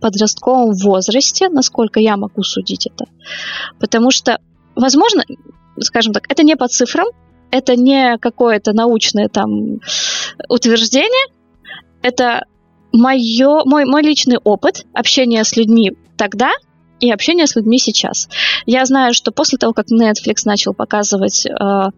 подростковом 0.00 0.74
возрасте, 0.74 1.48
насколько 1.48 2.00
я 2.00 2.16
могу 2.16 2.42
судить 2.42 2.86
это. 2.86 3.06
Потому 3.80 4.10
что, 4.10 4.38
возможно, 4.74 5.24
скажем 5.80 6.12
так, 6.12 6.24
это 6.28 6.42
не 6.42 6.56
по 6.56 6.68
цифрам, 6.68 7.06
это 7.50 7.76
не 7.76 8.18
какое-то 8.18 8.72
научное 8.72 9.28
там 9.28 9.80
утверждение, 10.48 11.32
это 12.02 12.44
моё, 12.92 13.64
мой, 13.64 13.84
мой 13.84 14.02
личный 14.02 14.38
опыт 14.42 14.84
общения 14.92 15.44
с 15.44 15.56
людьми 15.56 15.92
тогда 16.16 16.52
и 17.00 17.10
общения 17.10 17.46
с 17.46 17.54
людьми 17.56 17.78
сейчас. 17.78 18.28
Я 18.64 18.84
знаю, 18.86 19.12
что 19.12 19.30
после 19.30 19.58
того, 19.58 19.72
как 19.72 19.86
Netflix 19.86 20.42
начал 20.44 20.72
показывать 20.72 21.44
э, 21.46 21.50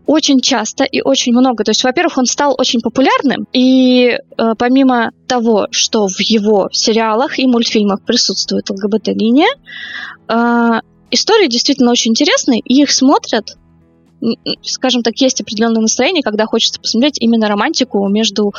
очень 0.06 0.40
часто 0.40 0.84
и 0.84 1.00
очень 1.00 1.32
много, 1.32 1.62
то 1.62 1.70
есть, 1.70 1.84
во-первых, 1.84 2.18
он 2.18 2.26
стал 2.26 2.54
очень 2.58 2.80
популярным, 2.80 3.46
и 3.52 4.08
э, 4.08 4.18
помимо 4.58 5.12
того, 5.28 5.68
что 5.70 6.08
в 6.08 6.20
его 6.20 6.68
сериалах 6.72 7.38
и 7.38 7.46
мультфильмах 7.46 8.02
присутствует 8.04 8.68
ЛГБТ-линия, 8.70 9.48
э, 10.28 10.80
истории 11.10 11.46
действительно 11.46 11.92
очень 11.92 12.10
интересные, 12.10 12.60
и 12.60 12.82
их 12.82 12.90
смотрят 12.90 13.56
скажем 14.62 15.02
так, 15.02 15.14
есть 15.18 15.40
определенное 15.40 15.80
настроение, 15.80 16.22
когда 16.22 16.46
хочется 16.46 16.80
посмотреть 16.80 17.20
именно 17.20 17.48
романтику 17.48 18.06
между 18.08 18.52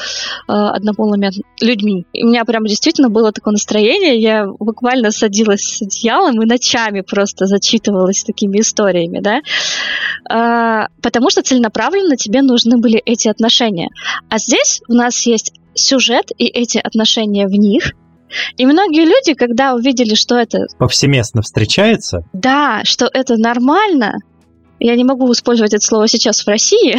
э, 0.48 0.52
однополыми 0.52 1.32
людьми. 1.62 2.06
И 2.14 2.24
у 2.24 2.28
меня 2.28 2.46
прям 2.46 2.66
действительно 2.66 3.10
было 3.10 3.32
такое 3.32 3.54
настроение, 3.54 4.20
я 4.20 4.48
буквально 4.48 5.12
садилась 5.12 5.62
с 5.62 5.82
одеялом 5.82 6.42
и 6.42 6.46
ночами 6.46 7.02
просто 7.02 7.46
зачитывалась 7.46 8.24
такими 8.24 8.60
историями, 8.60 9.20
да, 9.20 9.40
э, 10.30 10.88
потому 11.02 11.30
что 11.30 11.42
целенаправленно 11.42 12.16
тебе 12.16 12.42
нужны 12.42 12.78
были 12.78 13.02
эти 13.06 13.28
отношения. 13.28 13.90
А 14.30 14.38
здесь 14.38 14.82
у 14.88 14.94
нас 14.94 15.26
есть 15.26 15.54
сюжет 15.74 16.32
и 16.38 16.46
эти 16.46 16.78
отношения 16.78 17.48
в 17.48 17.52
них, 17.52 17.94
и 18.58 18.66
многие 18.66 19.06
люди, 19.06 19.34
когда 19.34 19.74
увидели, 19.74 20.14
что 20.14 20.36
это... 20.36 20.60
Повсеместно 20.78 21.42
встречается? 21.42 22.20
Да, 22.34 22.82
что 22.84 23.10
это 23.12 23.38
нормально, 23.38 24.14
я 24.80 24.96
не 24.96 25.04
могу 25.04 25.32
использовать 25.32 25.74
это 25.74 25.86
слово 25.86 26.08
сейчас 26.08 26.42
в 26.42 26.48
России, 26.48 26.98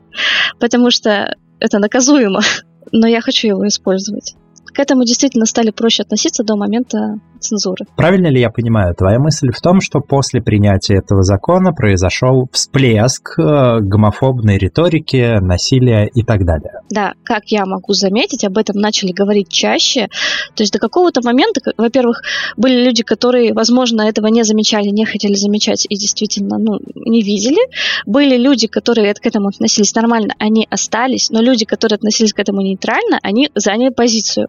потому 0.60 0.90
что 0.90 1.36
это 1.58 1.78
наказуемо, 1.78 2.40
но 2.92 3.06
я 3.06 3.20
хочу 3.20 3.48
его 3.48 3.66
использовать. 3.66 4.34
К 4.66 4.80
этому 4.80 5.04
действительно 5.04 5.46
стали 5.46 5.70
проще 5.70 6.02
относиться 6.02 6.42
до 6.42 6.56
момента 6.56 7.20
цензуры. 7.44 7.86
Правильно 7.96 8.28
ли 8.28 8.40
я 8.40 8.50
понимаю, 8.50 8.94
твоя 8.94 9.18
мысль 9.18 9.50
в 9.52 9.60
том, 9.60 9.80
что 9.80 10.00
после 10.00 10.40
принятия 10.40 10.96
этого 10.96 11.22
закона 11.22 11.72
произошел 11.72 12.48
всплеск 12.52 13.38
э, 13.38 13.80
гомофобной 13.80 14.58
риторики, 14.58 15.38
насилия 15.40 16.06
и 16.06 16.22
так 16.22 16.44
далее? 16.44 16.80
Да, 16.90 17.12
как 17.22 17.44
я 17.46 17.66
могу 17.66 17.92
заметить, 17.92 18.44
об 18.44 18.58
этом 18.58 18.76
начали 18.76 19.12
говорить 19.12 19.48
чаще. 19.48 20.08
То 20.54 20.62
есть 20.62 20.72
до 20.72 20.78
какого-то 20.78 21.20
момента, 21.22 21.60
во-первых, 21.76 22.22
были 22.56 22.84
люди, 22.84 23.02
которые, 23.02 23.52
возможно, 23.52 24.02
этого 24.02 24.26
не 24.28 24.44
замечали, 24.44 24.88
не 24.88 25.04
хотели 25.04 25.34
замечать 25.34 25.86
и 25.88 25.96
действительно 25.96 26.58
ну, 26.58 26.78
не 26.94 27.22
видели. 27.22 27.60
Были 28.06 28.36
люди, 28.36 28.66
которые 28.66 29.14
к 29.14 29.26
этому 29.26 29.48
относились 29.48 29.94
нормально, 29.94 30.34
они 30.38 30.66
остались, 30.70 31.30
но 31.30 31.40
люди, 31.40 31.64
которые 31.64 31.96
относились 31.96 32.32
к 32.32 32.38
этому 32.38 32.60
нейтрально, 32.60 33.18
они 33.22 33.50
заняли 33.54 33.90
позицию. 33.90 34.48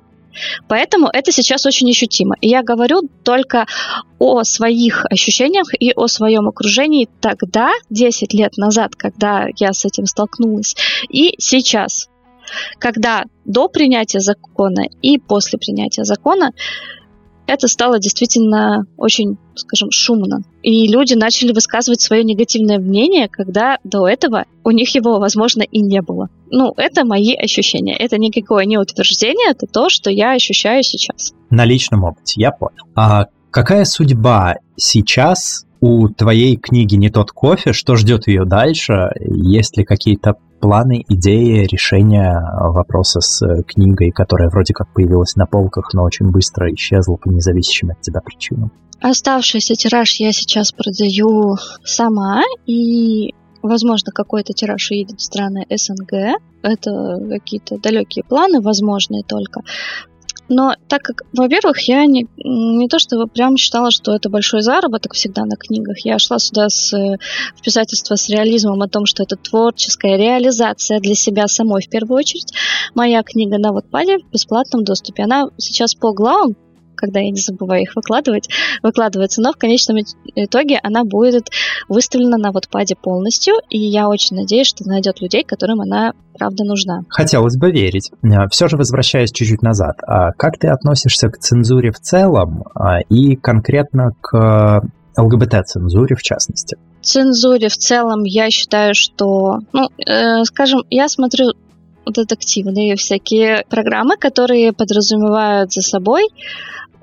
Поэтому 0.68 1.10
это 1.12 1.32
сейчас 1.32 1.66
очень 1.66 1.90
ощутимо. 1.90 2.36
И 2.42 2.48
я 2.48 2.64
говорю 2.64 3.02
только 3.24 3.66
о 4.20 4.44
своих 4.44 5.06
ощущениях 5.10 5.68
и 5.80 5.92
о 5.96 6.08
своем 6.08 6.48
окружении 6.48 7.10
тогда, 7.22 7.72
10 7.90 8.34
лет 8.34 8.58
назад, 8.58 8.96
когда 8.96 9.48
я 9.58 9.74
с 9.74 9.86
этим 9.86 10.06
столкнулась, 10.06 10.76
и 11.10 11.36
сейчас. 11.40 12.10
когда 12.80 13.24
до 13.46 13.68
принятия 13.68 14.20
закона 14.20 14.84
и 15.02 15.18
после 15.18 15.58
принятия 15.58 16.04
закона 16.04 16.52
это 17.48 17.68
стало 17.68 18.00
действительно 18.00 18.86
очень, 18.98 19.38
скажем, 19.54 19.92
шумно. 19.92 20.40
И 20.64 20.88
люди 20.88 21.14
начали 21.14 21.54
высказывать 21.54 22.02
свое 22.02 22.24
негативное 22.24 22.80
мнение, 22.80 23.30
когда 23.30 23.78
до 23.84 24.08
этого 24.08 24.46
у 24.64 24.72
них 24.72 24.96
его, 24.96 25.20
возможно, 25.20 25.62
и 25.62 25.80
не 25.80 26.02
было. 26.02 26.30
Ну, 26.58 26.74
это 26.78 27.04
мои 27.04 27.36
ощущения. 27.36 27.98
Это 27.98 28.18
никакое 28.18 28.64
не 28.64 28.78
утверждение, 28.78 29.52
это 29.52 29.68
то, 29.68 29.90
что 29.90 30.10
я 30.10 30.32
ощущаю 30.32 30.84
сейчас. 30.84 31.34
На 31.50 31.66
личном 31.66 32.06
опыте, 32.06 32.40
я 32.40 32.52
понял. 32.52 32.86
А 32.96 33.26
какая 33.52 33.84
судьба 33.84 34.56
сейчас 34.78 35.66
у 35.82 36.08
твоей 36.08 36.56
книги 36.56 36.96
«Не 36.96 37.10
тот 37.10 37.32
кофе», 37.32 37.74
что 37.74 37.98
ждет 37.98 38.28
ее 38.28 38.46
дальше? 38.46 39.10
Есть 39.20 39.76
ли 39.76 39.84
какие-то 39.84 40.36
планы, 40.62 41.04
идеи, 41.10 41.66
решения 41.66 42.42
вопроса 42.58 43.20
с 43.20 43.46
книгой, 43.64 44.12
которая 44.12 44.50
вроде 44.50 44.74
как 44.74 44.94
появилась 44.94 45.36
на 45.36 45.46
полках, 45.46 45.94
но 45.94 46.04
очень 46.04 46.32
быстро 46.32 46.74
исчезла 46.74 47.18
по 47.18 47.28
независящим 47.28 47.90
от 47.90 48.00
тебя 48.00 48.22
причинам? 48.22 48.72
Оставшийся 49.02 49.76
тираж 49.76 50.16
я 50.22 50.32
сейчас 50.32 50.72
продаю 50.72 51.58
сама, 51.84 52.44
и 52.66 53.34
Возможно, 53.66 54.12
какой-то 54.12 54.54
тираж 54.54 54.92
едет 54.92 55.20
в 55.20 55.24
страны 55.24 55.66
СНГ. 55.70 56.40
Это 56.62 57.20
какие-то 57.30 57.80
далекие 57.80 58.24
планы, 58.24 58.62
возможные 58.62 59.24
только. 59.24 59.62
Но 60.48 60.76
так 60.88 61.02
как, 61.02 61.24
во-первых, 61.34 61.80
я 61.88 62.06
не, 62.06 62.28
не 62.38 62.88
то 62.88 63.00
чтобы 63.00 63.26
прям 63.26 63.58
считала, 63.58 63.90
что 63.90 64.14
это 64.14 64.30
большой 64.30 64.62
заработок 64.62 65.14
всегда 65.14 65.46
на 65.46 65.56
книгах. 65.56 65.98
Я 66.06 66.20
шла 66.20 66.38
сюда 66.38 66.70
с, 66.70 66.92
в 66.94 67.62
писательство 67.64 68.16
с 68.16 68.30
реализмом 68.30 68.82
о 68.84 68.88
том, 68.88 69.08
что 69.08 69.24
это 69.24 69.36
творческая 69.36 70.18
реализация 70.18 71.00
для 71.00 71.16
себя 71.16 71.48
самой 71.48 71.82
в 71.82 71.90
первую 71.90 72.20
очередь. 72.20 72.54
Моя 72.94 73.24
книга 73.24 73.58
на 73.58 73.72
Wattpad 73.72 74.20
в 74.20 74.32
бесплатном 74.32 74.84
доступе. 74.84 75.24
Она 75.24 75.50
сейчас 75.58 75.96
по 75.96 76.14
главам 76.14 76.56
когда 77.06 77.20
я 77.20 77.30
не 77.30 77.40
забываю 77.40 77.84
их 77.84 77.96
выкладывать, 77.96 78.50
выкладывается, 78.82 79.42
но 79.42 79.54
в 79.54 79.58
конечном 79.58 79.98
итоге 80.36 80.80
она 80.82 81.04
будет 81.04 81.50
выставлена 81.88 82.38
на 82.38 82.50
Wattpad 82.50 82.96
полностью, 83.02 83.56
и 83.70 83.80
я 83.80 84.10
очень 84.10 84.36
надеюсь, 84.36 84.68
что 84.68 84.88
найдет 84.88 85.22
людей, 85.22 85.44
которым 85.44 85.82
она 85.82 86.14
правда 86.38 86.64
нужна. 86.64 87.02
Хотелось 87.10 87.58
бы 87.58 87.72
верить. 87.72 88.12
Э, 88.24 88.48
Все 88.50 88.68
же 88.68 88.78
возвращаясь 88.78 89.32
чуть-чуть 89.32 89.62
назад, 89.62 89.98
а 90.06 90.32
как 90.32 90.58
ты 90.58 90.68
относишься 90.68 91.30
к 91.30 91.38
цензуре 91.38 91.92
в 91.92 92.00
целом 92.00 92.64
а, 92.74 93.00
и 93.02 93.36
конкретно 93.36 94.12
к 94.22 94.82
ЛГБТ-цензуре 95.18 96.16
в 96.16 96.22
частности? 96.22 96.78
Цензуре 97.02 97.70
в 97.70 97.78
целом 97.78 98.24
я 98.24 98.50
считаю, 98.50 98.96
что, 98.96 99.60
ну, 99.74 99.90
э, 100.06 100.44
скажем, 100.44 100.82
я 100.90 101.08
смотрю 101.08 101.54
детективные 102.06 102.96
всякие 102.96 103.64
программы, 103.70 104.18
которые 104.18 104.74
подразумевают 104.74 105.72
за 105.72 105.82
собой 105.82 106.24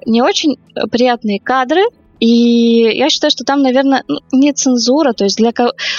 не 0.07 0.23
очень 0.23 0.59
приятные 0.91 1.41
кадры, 1.41 1.83
и 2.23 2.97
я 2.97 3.11
считаю, 3.11 3.33
что 3.33 3.43
там, 3.45 3.63
наверное, 3.63 4.05
ну, 4.07 4.21
не 4.31 4.53
цензура, 4.53 5.13
то 5.13 5.25
есть 5.25 5.39
для, 5.39 5.51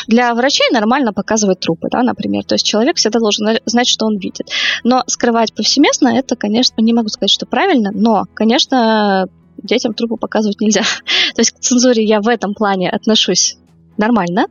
для 0.08 0.34
врачей 0.34 0.68
нормально 0.72 1.12
показывать 1.12 1.60
трупы, 1.60 1.90
да, 1.92 2.02
например. 2.02 2.46
То 2.46 2.56
есть 2.56 2.66
человек 2.66 2.96
всегда 2.96 3.20
должен 3.20 3.60
знать, 3.66 3.90
что 3.90 4.06
он 4.06 4.18
видит. 4.18 4.48
Но 4.86 5.04
скрывать 5.08 5.54
повсеместно, 5.54 6.08
это, 6.08 6.38
конечно, 6.38 6.80
не 6.82 6.94
могу 6.94 7.10
сказать, 7.10 7.30
что 7.30 7.46
правильно, 7.46 7.92
но, 7.94 8.24
конечно, 8.34 9.28
детям 9.58 9.94
трупы 9.94 10.16
показывать 10.16 10.62
нельзя. 10.62 10.84
то 11.36 11.42
есть 11.42 11.52
к 11.52 11.60
цензуре 11.60 12.06
я 12.06 12.22
в 12.22 12.30
этом 12.30 12.54
плане 12.54 12.90
отношусь 12.90 13.58
нормально, 13.98 14.48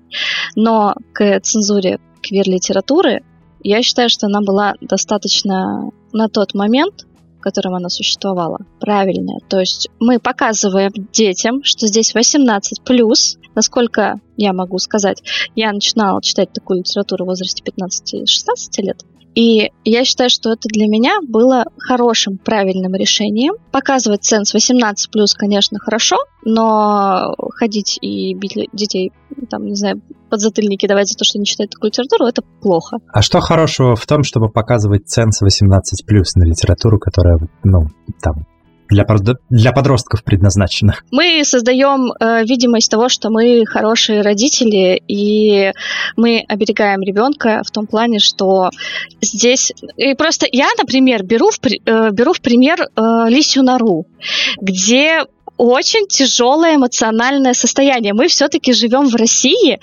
но 0.55 0.95
к 1.15 1.41
цензуре 1.41 2.01
квир-литературы 2.23 3.23
я 3.63 3.83
считаю, 3.83 4.11
что 4.11 4.27
она 4.27 4.43
была 4.43 4.75
достаточно 4.83 5.91
на 6.13 6.29
тот 6.29 6.53
момент 6.53 7.07
котором 7.43 7.75
она 7.75 7.91
существовала, 7.91 8.59
правильная. 8.81 9.41
То 9.49 9.61
есть 9.61 9.89
мы 10.01 10.19
показываем 10.19 10.93
детям, 11.13 11.63
что 11.63 11.87
здесь 11.87 12.15
18 12.15 12.83
плюс, 12.83 13.37
насколько 13.55 14.21
я 14.37 14.53
могу 14.53 14.79
сказать, 14.79 15.23
я 15.55 15.73
начинала 15.73 16.23
читать 16.23 16.53
такую 16.53 16.79
литературу 16.79 17.25
в 17.25 17.29
возрасте 17.29 17.63
15-16 17.63 18.25
лет, 18.79 19.03
и 19.35 19.71
я 19.85 20.05
считаю, 20.05 20.29
что 20.29 20.53
это 20.53 20.69
для 20.69 20.87
меня 20.87 21.19
было 21.27 21.65
хорошим, 21.79 22.37
правильным 22.37 22.95
решением. 22.95 23.55
Показывать 23.71 24.25
ценз 24.25 24.53
18 24.53 25.11
плюс, 25.11 25.35
конечно, 25.35 25.79
хорошо, 25.79 26.17
но 26.45 27.35
ходить 27.55 27.99
и 28.03 28.35
бить 28.35 28.69
детей, 28.73 29.13
там, 29.49 29.67
не 29.67 29.75
знаю, 29.75 30.03
под 30.33 30.41
затыльники 30.41 30.87
давать 30.87 31.09
за 31.09 31.19
то, 31.19 31.25
что 31.25 31.39
они 31.39 31.45
читают 31.45 31.73
такую 31.73 31.91
литературу, 31.91 32.25
это 32.25 32.41
плохо. 32.63 32.97
А 33.13 33.21
что 33.21 33.41
хорошего 33.41 33.97
в 33.97 34.07
том, 34.07 34.23
чтобы 34.23 34.49
показывать 34.49 35.07
ценз 35.07 35.43
18 35.43 36.07
плюс 36.07 36.35
на 36.37 36.45
литературу, 36.45 36.99
которая, 36.99 37.37
ну, 37.65 37.89
там, 38.23 38.47
для, 38.89 39.05
для 39.51 39.73
подростков 39.73 40.25
предназначена. 40.25 40.97
Мы 41.11 41.43
создаем 41.45 42.13
э, 42.13 42.45
видимость 42.45 42.91
того, 42.91 43.11
что 43.11 43.29
мы 43.29 43.67
хорошие 43.67 44.23
родители, 44.23 45.03
и 45.07 45.73
мы 46.17 46.43
оберегаем 46.49 47.03
ребенка 47.03 47.61
в 47.63 47.71
том 47.71 47.87
плане, 47.87 48.19
что 48.19 48.71
здесь... 49.21 49.75
И 49.99 50.15
просто 50.15 50.47
я, 50.51 50.69
например, 50.79 51.25
беру 51.25 51.51
в, 51.51 51.59
э, 51.63 52.11
беру 52.11 52.33
в 52.33 52.41
пример 52.41 52.81
э, 52.81 53.29
Лисью 53.29 53.65
нору, 53.65 54.07
где 54.63 55.25
очень 55.63 56.09
тяжелое 56.09 56.75
эмоциональное 56.75 57.55
состояние. 57.55 58.15
Мы 58.15 58.27
все-таки 58.27 58.73
живем 58.73 59.07
в 59.07 59.15
России, 59.15 59.79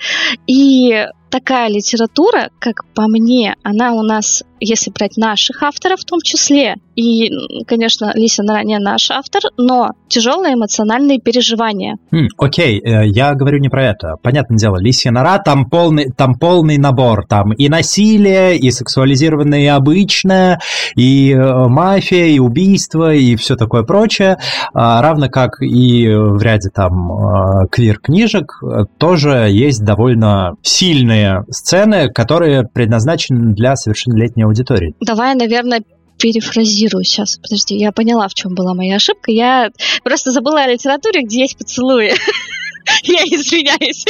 и 0.46 1.06
такая 1.30 1.68
литература, 1.68 2.50
как 2.58 2.84
по 2.94 3.08
мне, 3.08 3.54
она 3.62 3.92
у 3.92 4.02
нас, 4.02 4.42
если 4.58 4.90
брать 4.90 5.16
наших 5.16 5.62
авторов 5.62 6.00
в 6.00 6.04
том 6.04 6.20
числе, 6.22 6.76
и, 6.96 7.30
конечно, 7.66 8.12
Лиса 8.14 8.42
не 8.42 8.78
наш 8.78 9.10
автор, 9.10 9.42
но 9.56 9.90
тяжелые 10.08 10.54
эмоциональные 10.54 11.18
переживания. 11.20 11.96
Mm, 12.12 12.26
окей, 12.36 12.78
э, 12.78 13.06
я 13.06 13.34
говорю 13.34 13.58
не 13.58 13.68
про 13.68 13.86
это. 13.86 14.16
Понятное 14.22 14.58
дело, 14.58 14.76
Лисия 14.78 15.12
нора, 15.12 15.38
там 15.38 15.70
полный, 15.70 16.10
там 16.10 16.34
полный 16.34 16.76
набор. 16.76 17.26
Там 17.26 17.52
и 17.52 17.68
насилие, 17.68 18.58
и 18.58 18.70
сексуализированное, 18.70 19.60
и 19.60 19.66
обычное, 19.66 20.60
и 20.94 21.32
э, 21.32 21.68
мафия, 21.68 22.26
и 22.26 22.38
убийство, 22.38 23.14
и 23.14 23.36
все 23.36 23.56
такое 23.56 23.82
прочее. 23.82 24.38
А, 24.74 25.00
равно 25.00 25.28
как 25.28 25.62
и 25.62 26.06
в 26.08 26.42
ряде 26.42 26.70
там 26.74 27.12
э, 27.12 27.66
квир-книжек 27.70 28.62
тоже 28.98 29.48
есть 29.50 29.84
довольно 29.84 30.56
сильные 30.62 31.19
сцены, 31.50 32.08
которые 32.08 32.64
предназначены 32.64 33.54
для 33.54 33.76
совершеннолетней 33.76 34.44
аудитории. 34.44 34.94
Давай, 35.00 35.34
наверное, 35.34 35.82
перефразирую 36.18 37.04
сейчас. 37.04 37.38
Подожди, 37.38 37.76
я 37.76 37.92
поняла, 37.92 38.28
в 38.28 38.34
чем 38.34 38.54
была 38.54 38.74
моя 38.74 38.96
ошибка. 38.96 39.32
Я 39.32 39.70
просто 40.04 40.30
забыла 40.30 40.62
о 40.62 40.68
литературе, 40.68 41.22
где 41.22 41.40
есть 41.40 41.56
поцелуи. 41.56 42.12
Я 43.04 43.22
извиняюсь. 43.22 44.04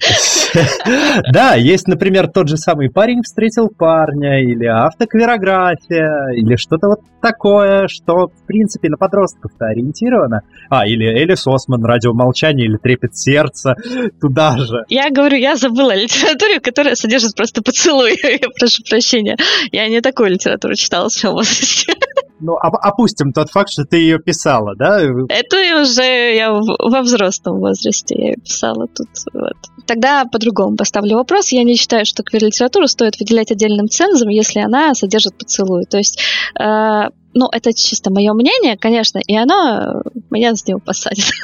Да, 1.32 1.54
есть, 1.54 1.88
например, 1.88 2.28
тот 2.28 2.48
же 2.48 2.56
самый 2.56 2.90
парень 2.90 3.22
встретил 3.22 3.68
парня, 3.68 4.40
или 4.42 4.66
автоквирография, 4.66 6.32
или 6.34 6.56
что-то 6.56 6.88
вот 6.88 7.00
такое, 7.20 7.88
что, 7.88 8.28
в 8.28 8.46
принципе, 8.46 8.88
на 8.90 8.96
подростков-то 8.96 9.66
ориентировано. 9.66 10.42
А, 10.68 10.86
или 10.86 11.06
Элис 11.06 11.46
Осман, 11.46 11.84
радиомолчание, 11.84 12.66
или 12.66 12.76
трепет 12.76 13.16
сердца, 13.16 13.74
туда 14.20 14.58
же. 14.58 14.84
Я 14.88 15.10
говорю, 15.10 15.36
я 15.38 15.56
забыла 15.56 15.94
литературу, 15.94 16.60
которая 16.62 16.94
содержит 16.94 17.34
просто 17.34 17.62
поцелуй. 17.62 18.12
Я 18.22 18.48
прошу 18.58 18.82
прощения. 18.88 19.36
Я 19.72 19.88
не 19.88 20.00
такую 20.00 20.30
литературу 20.30 20.74
читала 20.74 21.08
в 21.08 21.12
своем 21.12 21.34
возрасте. 21.34 21.94
Ну, 22.40 22.56
опустим 22.56 23.32
тот 23.32 23.50
факт, 23.50 23.70
что 23.70 23.84
ты 23.84 23.96
ее 23.96 24.18
писала, 24.18 24.74
да? 24.76 25.00
Это 25.00 25.80
уже 25.80 26.34
я 26.34 26.52
во 26.52 27.00
взрослом 27.00 27.60
возрасте 27.60 28.14
я 28.18 28.24
ее 28.30 28.36
писала 28.36 28.86
тут. 28.88 29.08
Вот. 29.32 29.56
Тогда 29.86 30.24
по-другому 30.24 30.76
поставлю 30.76 31.16
вопрос. 31.16 31.52
Я 31.52 31.62
не 31.62 31.76
считаю, 31.76 32.04
что 32.04 32.22
квир-литературу 32.22 32.86
стоит 32.86 33.18
выделять 33.18 33.50
отдельным 33.50 33.88
цензом, 33.88 34.28
если 34.28 34.60
она 34.60 34.94
содержит 34.94 35.36
поцелуй. 35.36 35.84
То 35.84 35.98
есть, 35.98 36.20
э, 36.58 37.08
ну, 37.34 37.48
это 37.52 37.72
чисто 37.74 38.10
мое 38.10 38.32
мнение, 38.32 38.78
конечно, 38.78 39.18
и 39.18 39.36
оно 39.36 40.02
меня 40.30 40.54
с 40.54 40.66
него 40.66 40.80
посадит. 40.80 41.26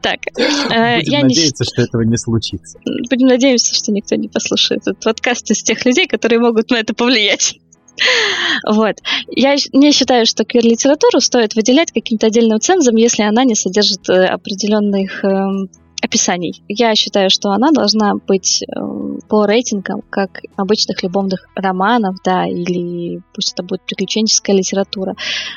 Так, 0.00 0.20
э, 0.38 1.00
я 1.02 1.22
надеяться, 1.22 1.64
что 1.64 1.82
этого 1.82 2.02
не 2.02 2.16
случится. 2.16 2.78
Будем 3.10 3.26
надеяться, 3.26 3.74
что 3.74 3.92
никто 3.92 4.14
не 4.14 4.28
послушает 4.28 4.82
этот 4.82 5.02
подкаст 5.02 5.50
из 5.50 5.62
тех 5.62 5.84
людей, 5.84 6.06
которые 6.06 6.38
могут 6.38 6.70
на 6.70 6.76
это 6.76 6.94
повлиять. 6.94 7.58
Вот. 8.66 8.96
Я 9.28 9.56
не 9.72 9.92
считаю, 9.92 10.24
что 10.24 10.44
квир-литературу 10.44 11.20
стоит 11.20 11.54
выделять 11.54 11.92
каким-то 11.92 12.28
отдельным 12.28 12.60
цензом, 12.60 12.96
если 12.96 13.22
она 13.22 13.44
не 13.44 13.54
содержит 13.54 14.08
э, 14.08 14.24
определенных 14.24 15.22
эм, 15.24 15.68
описаний. 16.10 16.62
Я 16.66 16.94
считаю, 16.96 17.30
что 17.30 17.50
она 17.50 17.70
должна 17.70 18.14
быть 18.26 18.62
э, 18.62 18.80
по 19.28 19.46
рейтингам, 19.46 20.02
как 20.10 20.40
обычных 20.56 21.02
любовных 21.04 21.46
романов, 21.54 22.16
да, 22.24 22.46
или 22.46 23.22
пусть 23.32 23.52
это 23.52 23.62
будет 23.62 23.82
приключенческая 23.82 24.56
литература. 24.56 25.14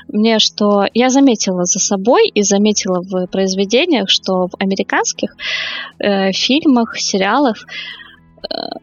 Мне 0.07 0.37
что 0.37 0.85
я 0.93 1.09
заметила 1.09 1.65
за 1.65 1.79
собой 1.79 2.27
и 2.27 2.43
заметила 2.43 3.01
в 3.01 3.27
произведениях, 3.27 4.09
что 4.09 4.47
в 4.47 4.51
американских 4.59 5.35
э, 5.99 6.31
фильмах, 6.31 6.97
сериалах 6.97 7.65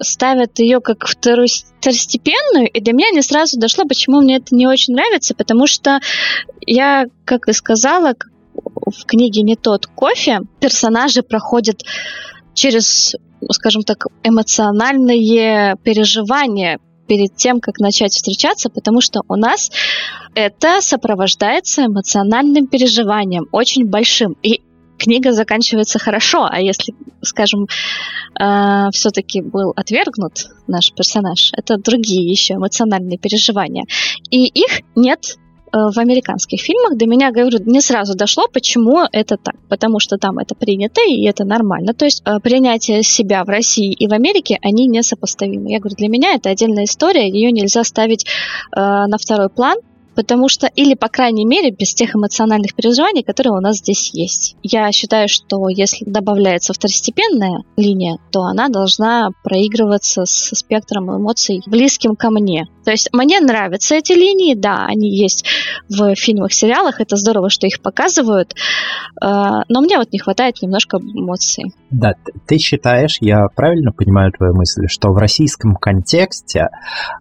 ставят 0.01 0.59
ее 0.59 0.81
как 0.81 1.07
второстепенную, 1.07 2.67
и 2.67 2.81
до 2.81 2.93
меня 2.93 3.11
не 3.11 3.21
сразу 3.21 3.61
дошло, 3.61 3.85
почему 3.85 4.23
мне 4.23 4.39
это 4.39 4.55
не 4.55 4.67
очень 4.67 4.95
нравится, 4.95 5.35
потому 5.35 5.67
что 5.67 6.01
я, 6.67 7.05
как 7.27 7.47
и 7.47 7.53
сказала, 7.53 8.15
в 8.55 9.05
книге 9.07 9.43
«Не 9.43 9.57
тот 9.57 9.87
кофе» 9.87 10.41
персонажи 10.61 11.23
проходят 11.23 11.83
через, 12.55 13.15
скажем 13.51 13.83
так, 13.83 14.07
эмоциональные 14.23 15.77
переживания 15.83 16.79
перед 17.07 17.35
тем, 17.35 17.61
как 17.61 17.79
начать 17.79 18.13
встречаться, 18.13 18.71
потому 18.71 19.01
что 19.01 19.23
у 19.29 19.35
нас 19.35 19.71
это 20.35 20.81
сопровождается 20.81 21.87
эмоциональным 21.87 22.69
переживанием, 22.69 23.47
очень 23.51 23.85
большим. 23.87 24.37
И 24.43 24.61
книга 24.97 25.33
заканчивается 25.33 25.99
хорошо, 25.99 26.47
а 26.49 26.61
если, 26.61 26.95
скажем, 27.23 27.67
э, 28.39 28.91
все-таки 28.93 29.43
был 29.43 29.73
отвергнут 29.75 30.51
наш 30.69 30.93
персонаж, 30.93 31.51
это 31.57 31.79
другие 31.79 32.31
еще 32.31 32.55
эмоциональные 32.55 33.19
переживания. 33.19 33.87
И 34.31 34.47
их 34.47 34.83
нет 34.95 35.37
в 35.73 35.99
американских 35.99 36.61
фильмах 36.61 36.97
до 36.97 37.07
меня, 37.07 37.31
говорю, 37.31 37.59
не 37.65 37.81
сразу 37.81 38.17
дошло, 38.17 38.47
почему 38.53 39.01
это 39.13 39.37
так. 39.37 39.55
Потому 39.69 40.01
что 40.01 40.17
там 40.17 40.39
это 40.39 40.55
принято, 40.55 41.01
и 41.07 41.25
это 41.27 41.45
нормально. 41.45 41.95
То 41.95 42.05
есть 42.05 42.23
э, 42.25 42.39
принятие 42.43 43.03
себя 43.03 43.45
в 43.45 43.49
России 43.49 43.93
и 43.93 44.07
в 44.09 44.13
Америке, 44.13 44.59
они 44.63 44.87
несопоставимы. 44.87 45.71
Я 45.71 45.79
говорю, 45.79 45.97
для 45.97 46.09
меня 46.09 46.35
это 46.35 46.51
отдельная 46.51 46.85
история, 46.85 47.29
ее 47.29 47.53
нельзя 47.53 47.85
ставить 47.85 48.25
э, 48.25 48.81
на 48.81 49.17
второй 49.19 49.49
план, 49.49 49.79
потому 50.15 50.49
что, 50.49 50.67
или, 50.67 50.95
по 50.95 51.09
крайней 51.09 51.45
мере, 51.45 51.71
без 51.71 51.95
тех 51.95 52.15
эмоциональных 52.15 52.75
переживаний, 52.75 53.23
которые 53.23 53.53
у 53.53 53.61
нас 53.61 53.79
здесь 53.79 54.13
есть. 54.15 54.57
Я 54.63 54.91
считаю, 54.93 55.29
что 55.29 55.69
если 55.69 56.05
добавляется 56.05 56.73
второстепенная 56.73 57.63
линия, 57.77 58.19
то 58.31 58.43
она 58.43 58.69
должна 58.69 59.31
проигрываться 59.43 60.25
с 60.25 60.55
спектром 60.57 61.17
эмоций, 61.17 61.63
близким 61.67 62.17
ко 62.17 62.31
мне. 62.31 62.67
То 62.85 62.91
есть 62.91 63.11
мне 63.13 63.41
нравятся 63.41 63.97
эти 63.97 64.13
линии, 64.13 64.55
да, 64.55 64.87
они 64.87 65.11
есть 65.11 65.45
в 65.89 66.15
фильмах, 66.15 66.53
сериалах, 66.53 67.01
это 67.01 67.17
здорово, 67.17 67.51
что 67.51 67.67
их 67.67 67.81
показывают, 67.81 68.53
э, 68.53 69.27
но 69.27 69.81
мне 69.81 69.99
вот 69.99 70.13
не 70.13 70.19
хватает 70.19 70.63
немножко 70.63 70.99
эмоций. 70.99 71.73
Да, 71.91 72.15
ты 72.47 72.59
считаешь, 72.59 73.19
я 73.21 73.47
правильно 73.55 73.93
понимаю 73.93 74.33
твою 74.33 74.55
мысль, 74.55 74.87
что 74.89 75.11
в 75.11 75.17
российском 75.17 75.75
контексте 75.77 76.69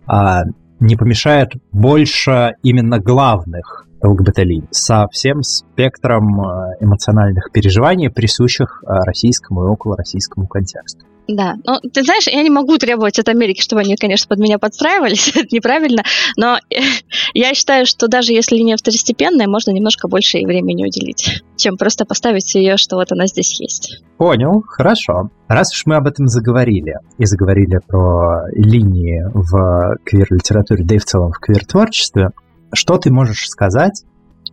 а, 0.05 0.43
не 0.79 0.95
помешает 0.95 1.53
больше 1.71 2.55
именно 2.63 2.99
главных 2.99 3.85
ЛГБТ-линий 4.01 4.67
со 4.71 5.07
всем 5.11 5.43
спектром 5.43 6.41
э, 6.41 6.75
эмоциональных 6.79 7.51
переживаний, 7.51 8.09
присущих 8.09 8.81
э, 8.83 8.87
российскому 9.05 9.65
и 9.65 9.69
около 9.69 9.97
российскому 9.97 10.47
контексту. 10.47 11.05
Да, 11.31 11.57
ну, 11.63 11.79
ты 11.93 12.01
знаешь, 12.01 12.25
я 12.25 12.41
не 12.41 12.49
могу 12.49 12.77
требовать 12.79 13.19
от 13.19 13.29
Америки, 13.29 13.61
чтобы 13.61 13.81
они, 13.81 13.95
конечно, 13.95 14.27
под 14.27 14.39
меня 14.39 14.57
подстраивались, 14.57 15.27
это 15.35 15.47
неправильно, 15.51 16.01
но 16.35 16.57
я 17.35 17.53
считаю, 17.53 17.85
что 17.85 18.07
даже 18.07 18.33
если 18.33 18.55
линия 18.55 18.77
второстепенная, 18.77 19.47
можно 19.47 19.69
немножко 19.69 20.07
больше 20.07 20.39
и 20.39 20.45
времени 20.47 20.85
уделить, 20.85 21.43
чем 21.55 21.77
просто 21.77 22.05
поставить 22.05 22.55
ее, 22.55 22.77
что 22.77 22.95
вот 22.95 23.11
она 23.11 23.27
здесь 23.27 23.61
есть. 23.61 24.01
Понял, 24.17 24.63
хорошо. 24.67 25.29
Раз 25.47 25.71
уж 25.71 25.85
мы 25.85 25.97
об 25.97 26.07
этом 26.07 26.25
заговорили, 26.25 26.95
и 27.19 27.25
заговорили 27.25 27.77
про 27.87 28.47
линии 28.53 29.21
в 29.31 29.97
квир-литературе, 30.05 30.83
да 30.83 30.95
и 30.95 30.97
в 30.97 31.05
целом 31.05 31.31
в 31.31 31.39
квир-творчестве, 31.39 32.29
что 32.73 32.97
ты 32.97 33.11
можешь 33.11 33.47
сказать 33.49 34.03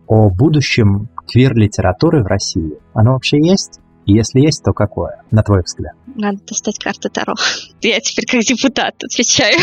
о 0.05 0.29
будущем 0.29 1.09
квир-литературы 1.27 2.23
в 2.23 2.27
России? 2.27 2.77
Оно 2.93 3.13
вообще 3.13 3.39
есть? 3.39 3.79
И 4.07 4.13
если 4.13 4.39
есть, 4.39 4.63
то 4.63 4.71
какое, 4.71 5.21
на 5.31 5.43
твой 5.43 5.63
взгляд? 5.63 5.93
Надо 6.15 6.37
достать 6.47 6.79
карты 6.79 7.09
Таро. 7.09 7.33
Я 7.81 7.99
теперь 7.99 8.25
как 8.25 8.39
депутат 8.41 8.95
отвечаю. 9.03 9.59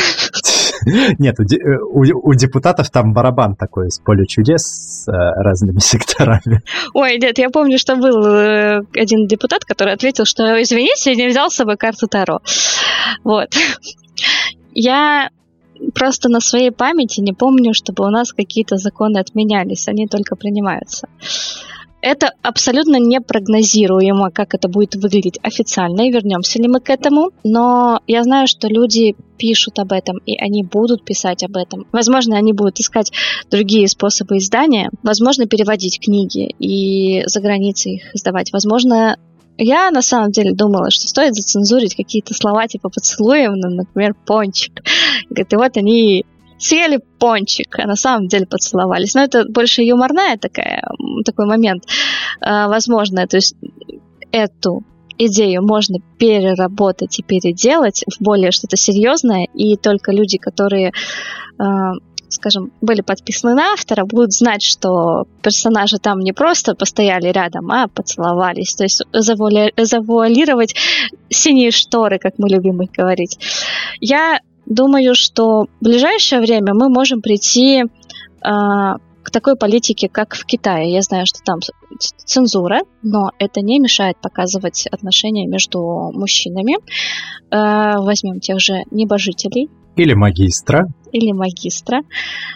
Нет, 1.19 1.37
у, 1.41 2.29
у, 2.29 2.35
депутатов 2.35 2.91
там 2.91 3.15
барабан 3.15 3.57
такой 3.57 3.91
с 3.91 3.99
поле 3.99 4.27
чудес 4.27 4.61
с 4.61 5.09
э, 5.09 5.13
разными 5.13 5.79
секторами. 5.81 6.63
Ой, 6.93 7.19
нет, 7.19 7.39
я 7.39 7.49
помню, 7.49 7.79
что 7.79 7.97
был 7.97 8.23
э, 8.27 8.81
один 8.95 9.27
депутат, 9.27 9.65
который 9.65 9.95
ответил, 9.95 10.27
что 10.27 10.61
извините, 10.61 11.13
я 11.13 11.17
не 11.17 11.29
взял 11.29 11.51
с 11.51 11.55
собой 11.55 11.77
карту 11.77 12.07
Таро. 12.07 12.41
Вот. 13.23 13.49
Я 14.75 15.31
просто 15.95 16.29
на 16.29 16.41
своей 16.41 16.71
памяти 16.71 17.21
не 17.21 17.33
помню, 17.33 17.73
чтобы 17.73 18.05
у 18.05 18.11
нас 18.11 18.33
какие-то 18.33 18.77
законы 18.77 19.19
отменялись, 19.19 19.89
они 19.89 20.07
только 20.07 20.37
принимаются. 20.37 21.09
Это 22.05 22.33
абсолютно 22.43 22.97
непрогнозируемо, 22.97 24.31
как 24.31 24.53
это 24.53 24.69
будет 24.69 24.95
выглядеть 24.95 25.39
официально, 25.43 26.03
и 26.03 26.13
вернемся 26.13 26.59
ли 26.59 26.69
мы 26.69 26.81
к 26.81 26.91
этому. 26.91 27.31
Но 27.45 27.99
я 28.07 28.23
знаю, 28.25 28.47
что 28.47 28.69
люди 28.69 29.17
пишут 29.39 29.79
об 29.79 29.91
этом, 29.91 30.19
и 30.27 30.39
они 30.39 30.63
будут 30.63 31.03
писать 31.07 31.43
об 31.45 31.57
этом. 31.57 31.87
Возможно, 31.93 32.37
они 32.37 32.53
будут 32.53 32.79
искать 32.79 33.11
другие 33.51 33.89
способы 33.89 34.37
издания, 34.37 34.91
возможно, 35.03 35.47
переводить 35.47 35.99
книги 35.99 36.55
и 36.59 37.23
за 37.25 37.41
границей 37.41 37.95
их 37.95 38.15
издавать. 38.15 38.53
Возможно, 38.53 39.17
я 39.57 39.91
на 39.91 40.03
самом 40.03 40.31
деле 40.31 40.53
думала, 40.53 40.91
что 40.91 41.09
стоит 41.09 41.35
зацензурить 41.35 41.95
какие-то 41.95 42.35
слова 42.35 42.67
типа 42.67 42.91
поцелуем, 42.91 43.55
ну, 43.55 43.71
например, 43.71 44.15
пончик. 44.27 44.83
Говорит, 45.31 45.53
и 45.55 45.57
вот 45.57 45.77
они 45.79 46.27
съели 46.59 47.01
пончик, 47.19 47.79
а 47.79 47.87
на 47.87 47.97
самом 47.97 48.29
деле 48.29 48.47
поцеловались. 48.47 49.15
Но 49.15 49.23
это 49.23 49.45
больше 49.49 49.83
юморная 49.83 50.37
такая, 50.37 50.83
такой 51.25 51.47
момент. 51.47 51.85
А, 52.41 52.69
возможно, 52.69 53.27
то 53.27 53.37
есть 53.37 53.55
эту 54.33 54.83
идею 55.19 55.63
можно 55.63 55.99
переработать 56.19 57.19
и 57.19 57.23
переделать 57.23 58.05
в 58.07 58.23
более 58.23 58.51
что-то 58.51 58.77
серьезное, 58.77 59.47
и 59.55 59.77
только 59.77 60.13
люди, 60.13 60.39
которые 60.39 60.93
а, 61.59 61.93
скажем, 62.35 62.73
были 62.81 63.01
подписаны 63.01 63.55
на 63.55 63.73
автора, 63.73 64.05
будут 64.05 64.33
знать, 64.33 64.63
что 64.63 65.27
персонажи 65.43 65.99
там 65.99 66.19
не 66.19 66.33
просто 66.33 66.75
постояли 66.75 67.29
рядом, 67.29 67.71
а 67.71 67.89
поцеловались. 67.89 68.75
То 68.75 68.85
есть 68.85 69.03
завуали... 69.13 69.73
завуалировать 69.77 70.75
синие 71.31 71.71
шторы, 71.71 72.19
как 72.19 72.35
мы 72.39 72.49
любим 72.49 72.83
их 72.83 72.91
говорить. 72.91 73.39
Я 74.01 74.41
Думаю, 74.67 75.15
что 75.15 75.67
в 75.81 75.85
ближайшее 75.85 76.41
время 76.41 76.75
мы 76.75 76.89
можем 76.89 77.21
прийти 77.21 77.83
э, 77.83 77.87
к 78.43 79.31
такой 79.31 79.57
политике, 79.57 80.09
как 80.09 80.35
в 80.35 80.45
Китае. 80.45 80.93
Я 80.93 81.03
знаю, 81.03 81.27
что 81.27 81.41
там 81.45 81.59
цензура, 81.99 82.81
но 83.03 83.31
это 83.39 83.61
не 83.61 83.79
мешает 83.79 84.21
показывать 84.21 84.87
отношения 84.87 85.47
между 85.47 85.81
мужчинами. 86.13 86.77
Э, 87.51 87.99
возьмем 87.99 88.41
тех 88.41 88.61
же 88.61 88.83
небожителей. 88.91 89.69
Или 89.97 90.15
магистра. 90.15 90.89
Или 91.13 91.33
магистра, 91.33 92.01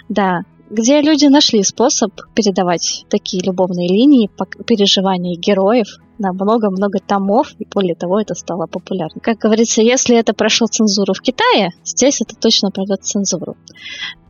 да 0.09 0.43
где 0.71 1.01
люди 1.01 1.27
нашли 1.27 1.63
способ 1.63 2.13
передавать 2.35 3.05
такие 3.09 3.43
любовные 3.43 3.89
линии, 3.89 4.31
переживания 4.67 5.37
героев 5.37 5.99
на 6.19 6.33
много-много 6.33 6.99
томов, 6.99 7.55
и 7.59 7.67
более 7.73 7.95
того, 7.95 8.21
это 8.21 8.35
стало 8.35 8.67
популярно. 8.67 9.21
Как 9.21 9.39
говорится, 9.39 9.83
если 9.83 10.17
это 10.17 10.35
прошло 10.35 10.67
цензуру 10.67 11.15
в 11.15 11.21
Китае, 11.21 11.71
здесь 11.85 12.21
это 12.21 12.35
точно 12.35 12.71
пройдет 12.71 13.05
цензуру. 13.05 13.57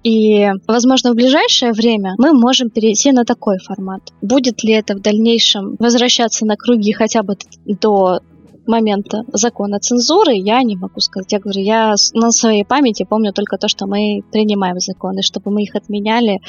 И, 0.05 0.49
возможно, 0.67 1.13
в 1.13 1.17
ближайшее 1.17 1.73
время 1.73 2.15
мы 2.19 2.33
можем 2.33 2.71
перейти 2.71 3.11
на 3.13 3.25
такой 3.25 3.59
формат. 3.59 4.03
Будет 4.23 4.63
ли 4.63 4.73
это 4.73 4.95
в 4.95 5.01
дальнейшем 5.01 5.77
возвращаться 5.79 6.47
на 6.47 6.57
круги 6.57 6.93
хотя 6.93 7.23
бы 7.23 7.37
до 7.67 8.21
момента 8.69 9.25
закона 9.33 9.81
цензуры 9.81 10.35
я 10.35 10.63
не 10.63 10.77
могу 10.77 11.01
сказать. 11.01 11.33
Я 11.33 11.41
говорю, 11.41 11.61
я 11.61 11.95
на 12.15 12.31
своей 12.31 12.65
памяти 12.65 13.05
помню 13.09 13.33
только 13.33 13.59
то, 13.59 13.69
что 13.69 13.87
мы 13.87 14.23
принимаем 14.31 14.79
законы. 14.79 15.23
Чтобы 15.23 15.51
мы 15.51 15.63
их 15.63 15.75
отменяли, 15.75 16.41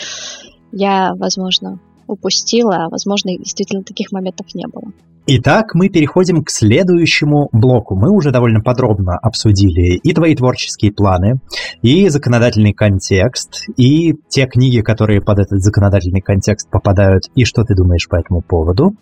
я, 0.72 1.16
возможно, 1.16 1.80
упустила, 2.08 2.86
а, 2.86 2.90
возможно, 2.90 3.36
действительно 3.38 3.84
таких 3.84 4.12
моментов 4.12 4.54
не 4.54 4.68
было. 4.68 4.92
Итак, 5.28 5.76
мы 5.76 5.90
переходим 5.90 6.44
к 6.44 6.50
следующему 6.50 7.50
блоку. 7.52 7.96
Мы 7.96 8.10
уже 8.10 8.32
довольно 8.32 8.62
подробно 8.62 9.18
обсудили 9.18 9.98
и 9.98 10.14
твои 10.14 10.36
творческие 10.36 10.92
планы, 10.92 11.40
и 11.82 12.10
законодательный 12.10 12.74
контекст, 12.74 13.66
и 13.78 14.16
те 14.30 14.48
книги, 14.48 14.82
которые 14.82 15.22
под 15.22 15.40
этот 15.40 15.62
законодательный 15.62 16.22
контекст 16.22 16.70
попадают, 16.70 17.26
и 17.36 17.46
что 17.46 17.64
ты 17.64 17.76
думаешь 17.76 18.08
по 18.08 18.16
этому 18.16 18.42
поводу. 18.42 18.96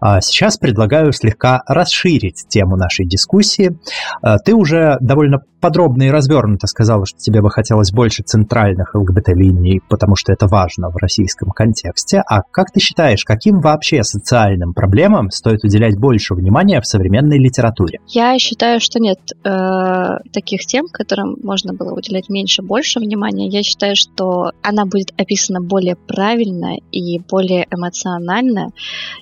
А 0.00 0.20
сейчас 0.20 0.56
предлагаю 0.56 1.12
слегка 1.12 1.62
расширить 1.66 2.46
тему 2.48 2.76
нашей 2.76 3.06
дискуссии. 3.06 3.78
А, 4.20 4.38
ты 4.38 4.54
уже 4.54 4.96
довольно 5.00 5.42
подробно 5.60 6.04
и 6.04 6.10
развернуто 6.10 6.66
сказала, 6.66 7.06
что 7.06 7.18
тебе 7.18 7.42
бы 7.42 7.50
хотелось 7.50 7.92
больше 7.92 8.22
центральных 8.22 8.94
ЛГБТ-линий, 8.94 9.80
потому 9.88 10.16
что 10.16 10.32
это 10.32 10.46
важно 10.46 10.90
в 10.90 10.96
российском 10.96 11.50
контексте. 11.50 12.22
А 12.26 12.42
как 12.42 12.72
ты 12.72 12.80
считаешь, 12.80 13.24
каким 13.24 13.60
вообще 13.60 14.02
социальным 14.02 14.72
проблемам 14.72 15.30
стоит 15.30 15.64
уделять 15.68 15.98
больше 15.98 16.34
внимания 16.34 16.80
в 16.80 16.86
современной 16.86 17.38
литературе? 17.38 18.00
Я 18.08 18.38
считаю, 18.38 18.80
что 18.80 18.98
нет 18.98 19.18
э, 19.44 20.30
таких 20.32 20.62
тем, 20.62 20.86
которым 20.90 21.36
можно 21.42 21.74
было 21.74 21.94
уделять 21.94 22.28
меньше, 22.28 22.62
больше 22.62 22.98
внимания. 23.00 23.48
Я 23.48 23.62
считаю, 23.62 23.94
что 23.94 24.52
она 24.62 24.84
будет 24.84 25.12
описана 25.18 25.60
более 25.60 25.96
правильно 25.96 26.76
и 26.90 27.18
более 27.20 27.66
эмоционально, 27.70 28.68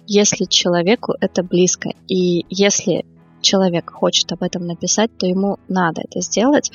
если 0.07 0.45
человеку 0.45 1.15
это 1.21 1.43
близко. 1.43 1.91
И 2.09 2.45
если 2.49 3.05
человек 3.47 3.91
хочет 3.91 4.33
об 4.33 4.43
этом 4.43 4.67
написать, 4.67 5.17
то 5.17 5.27
ему 5.27 5.59
надо 5.69 6.03
это 6.03 6.21
сделать. 6.21 6.71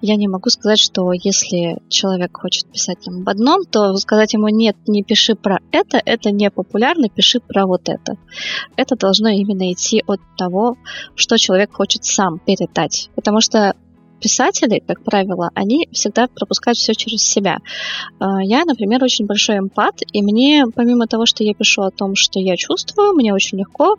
Я 0.00 0.16
не 0.16 0.28
могу 0.28 0.50
сказать, 0.50 0.78
что 0.78 1.12
если 1.12 1.78
человек 1.88 2.36
хочет 2.36 2.70
писать 2.70 2.98
там 3.04 3.22
об 3.22 3.28
одном, 3.28 3.64
то 3.64 3.96
сказать 3.96 4.32
ему 4.32 4.48
нет, 4.48 4.76
не 4.86 5.02
пиши 5.02 5.34
про 5.34 5.58
это, 5.72 6.00
это 6.04 6.30
не 6.30 6.50
популярно, 6.50 7.08
пиши 7.08 7.40
про 7.40 7.66
вот 7.66 7.88
это. 7.88 8.16
Это 8.76 8.96
должно 8.96 9.28
именно 9.28 9.72
идти 9.72 10.02
от 10.06 10.20
того, 10.36 10.76
что 11.16 11.38
человек 11.38 11.72
хочет 11.72 12.04
сам 12.04 12.38
передать. 12.38 13.10
Потому 13.16 13.40
что 13.40 13.74
писатели, 14.20 14.82
как 14.86 15.02
правило, 15.02 15.50
они 15.54 15.88
всегда 15.92 16.28
пропускают 16.28 16.78
все 16.78 16.94
через 16.94 17.22
себя. 17.22 17.58
А, 18.20 18.42
я, 18.42 18.64
например, 18.64 19.02
очень 19.02 19.26
большой 19.26 19.58
эмпат, 19.58 19.96
и 20.12 20.22
мне, 20.22 20.64
помимо 20.74 21.06
того, 21.06 21.26
что 21.26 21.42
я 21.42 21.54
пишу 21.54 21.82
о 21.82 21.90
том, 21.90 22.14
что 22.14 22.38
я 22.38 22.56
чувствую, 22.56 23.14
мне 23.14 23.34
очень 23.34 23.58
легко 23.58 23.96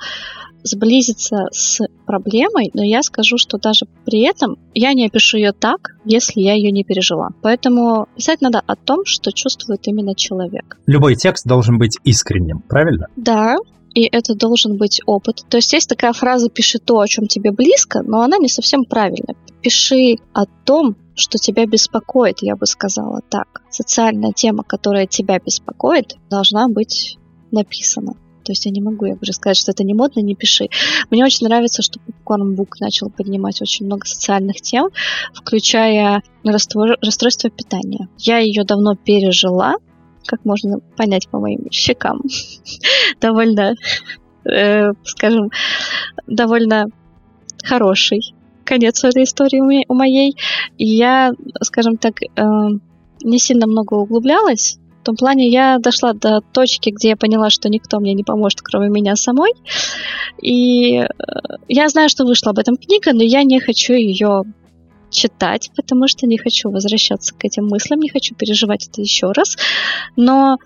сблизиться 0.63 1.47
с 1.51 1.79
проблемой, 2.05 2.71
но 2.73 2.83
я 2.83 3.03
скажу, 3.03 3.37
что 3.37 3.57
даже 3.57 3.85
при 4.05 4.21
этом 4.21 4.57
я 4.73 4.93
не 4.93 5.05
опишу 5.05 5.37
ее 5.37 5.51
так, 5.51 5.95
если 6.05 6.41
я 6.41 6.53
ее 6.53 6.71
не 6.71 6.83
пережила. 6.83 7.29
Поэтому 7.41 8.07
писать 8.15 8.41
надо 8.41 8.61
о 8.65 8.75
том, 8.75 9.05
что 9.05 9.31
чувствует 9.31 9.87
именно 9.87 10.15
человек. 10.15 10.77
Любой 10.85 11.15
текст 11.15 11.45
должен 11.45 11.77
быть 11.77 11.97
искренним, 12.03 12.61
правильно? 12.67 13.07
Да, 13.15 13.57
и 13.93 14.07
это 14.11 14.35
должен 14.35 14.77
быть 14.77 15.01
опыт. 15.05 15.43
То 15.49 15.57
есть 15.57 15.73
есть 15.73 15.87
такая 15.87 16.13
фраза 16.13 16.49
«пиши 16.49 16.79
то, 16.79 16.99
о 16.99 17.07
чем 17.07 17.27
тебе 17.27 17.51
близко», 17.51 18.01
но 18.03 18.21
она 18.21 18.37
не 18.37 18.47
совсем 18.49 18.85
правильная. 18.85 19.35
Пиши 19.61 20.15
о 20.33 20.45
том, 20.45 20.95
что 21.15 21.37
тебя 21.37 21.65
беспокоит, 21.65 22.37
я 22.41 22.55
бы 22.55 22.65
сказала 22.65 23.21
так. 23.29 23.61
Социальная 23.69 24.33
тема, 24.33 24.63
которая 24.63 25.05
тебя 25.05 25.39
беспокоит, 25.39 26.15
должна 26.29 26.67
быть 26.67 27.17
написана. 27.51 28.13
То 28.43 28.51
есть 28.51 28.65
я 28.65 28.71
не 28.71 28.81
могу, 28.81 29.05
я 29.05 29.15
уже 29.21 29.33
сказать, 29.33 29.57
что 29.57 29.71
это 29.71 29.83
не 29.83 29.93
модно, 29.93 30.19
не 30.19 30.35
пиши. 30.35 30.67
Мне 31.09 31.23
очень 31.23 31.47
нравится, 31.47 31.81
что 31.81 31.99
Popcorn 31.99 32.55
Book 32.55 32.75
начал 32.79 33.09
поднимать 33.09 33.61
очень 33.61 33.85
много 33.85 34.05
социальных 34.05 34.61
тем, 34.61 34.89
включая 35.33 36.21
расстройство 36.43 37.49
питания. 37.49 38.09
Я 38.17 38.39
ее 38.39 38.63
давно 38.63 38.95
пережила, 38.95 39.75
как 40.25 40.45
можно 40.45 40.79
понять 40.97 41.27
по 41.29 41.39
моим 41.39 41.69
щекам, 41.71 42.21
довольно, 43.21 43.75
э, 44.45 44.91
скажем, 45.03 45.49
довольно 46.27 46.85
хороший 47.63 48.33
конец 48.63 49.03
этой 49.03 49.23
истории 49.23 49.85
у 49.87 49.93
моей. 49.93 50.35
Я, 50.77 51.31
скажем 51.61 51.97
так, 51.97 52.21
э, 52.21 52.43
не 53.23 53.39
сильно 53.39 53.67
много 53.67 53.95
углублялась. 53.95 54.79
В 55.03 55.05
том 55.05 55.17
плане 55.17 55.49
я 55.49 55.79
дошла 55.79 56.13
до 56.13 56.39
точки, 56.39 56.89
где 56.89 57.09
я 57.09 57.17
поняла, 57.17 57.49
что 57.49 57.67
никто 57.67 57.99
мне 57.99 58.13
не 58.13 58.23
поможет, 58.23 58.61
кроме 58.61 58.87
меня 58.87 59.17
самой. 59.17 59.51
И 60.41 60.95
э, 60.95 61.07
я 61.67 61.89
знаю, 61.89 62.07
что 62.07 62.23
вышла 62.23 62.51
об 62.51 62.59
этом 62.59 62.77
книга, 62.77 63.11
но 63.11 63.21
я 63.21 63.43
не 63.43 63.59
хочу 63.59 63.95
ее 63.95 64.43
читать, 65.09 65.71
потому 65.75 66.07
что 66.07 66.25
не 66.25 66.37
хочу 66.37 66.69
возвращаться 66.69 67.35
к 67.35 67.43
этим 67.43 67.67
мыслям, 67.67 67.99
не 67.99 68.07
хочу 68.07 68.33
переживать 68.33 68.87
это 68.87 69.01
еще 69.01 69.33
раз. 69.33 69.57
Но 70.15 70.57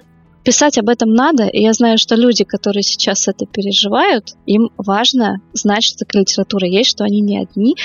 писать 0.44 0.78
об 0.78 0.90
этом 0.90 1.16
надо, 1.16 1.48
и 1.48 1.64
я 1.64 1.74
знаю, 1.74 1.98
что 1.98 2.14
люди, 2.14 2.44
которые 2.44 2.84
сейчас 2.84 3.28
это 3.28 3.48
переживают, 3.48 4.36
им 4.46 4.70
важно 4.78 5.38
знать, 5.54 5.84
что 5.84 6.06
такая 6.06 6.22
литература 6.22 6.68
есть, 6.68 6.92
что 6.92 7.04
они 7.04 7.22
не 7.22 7.40
одни, 7.40 7.76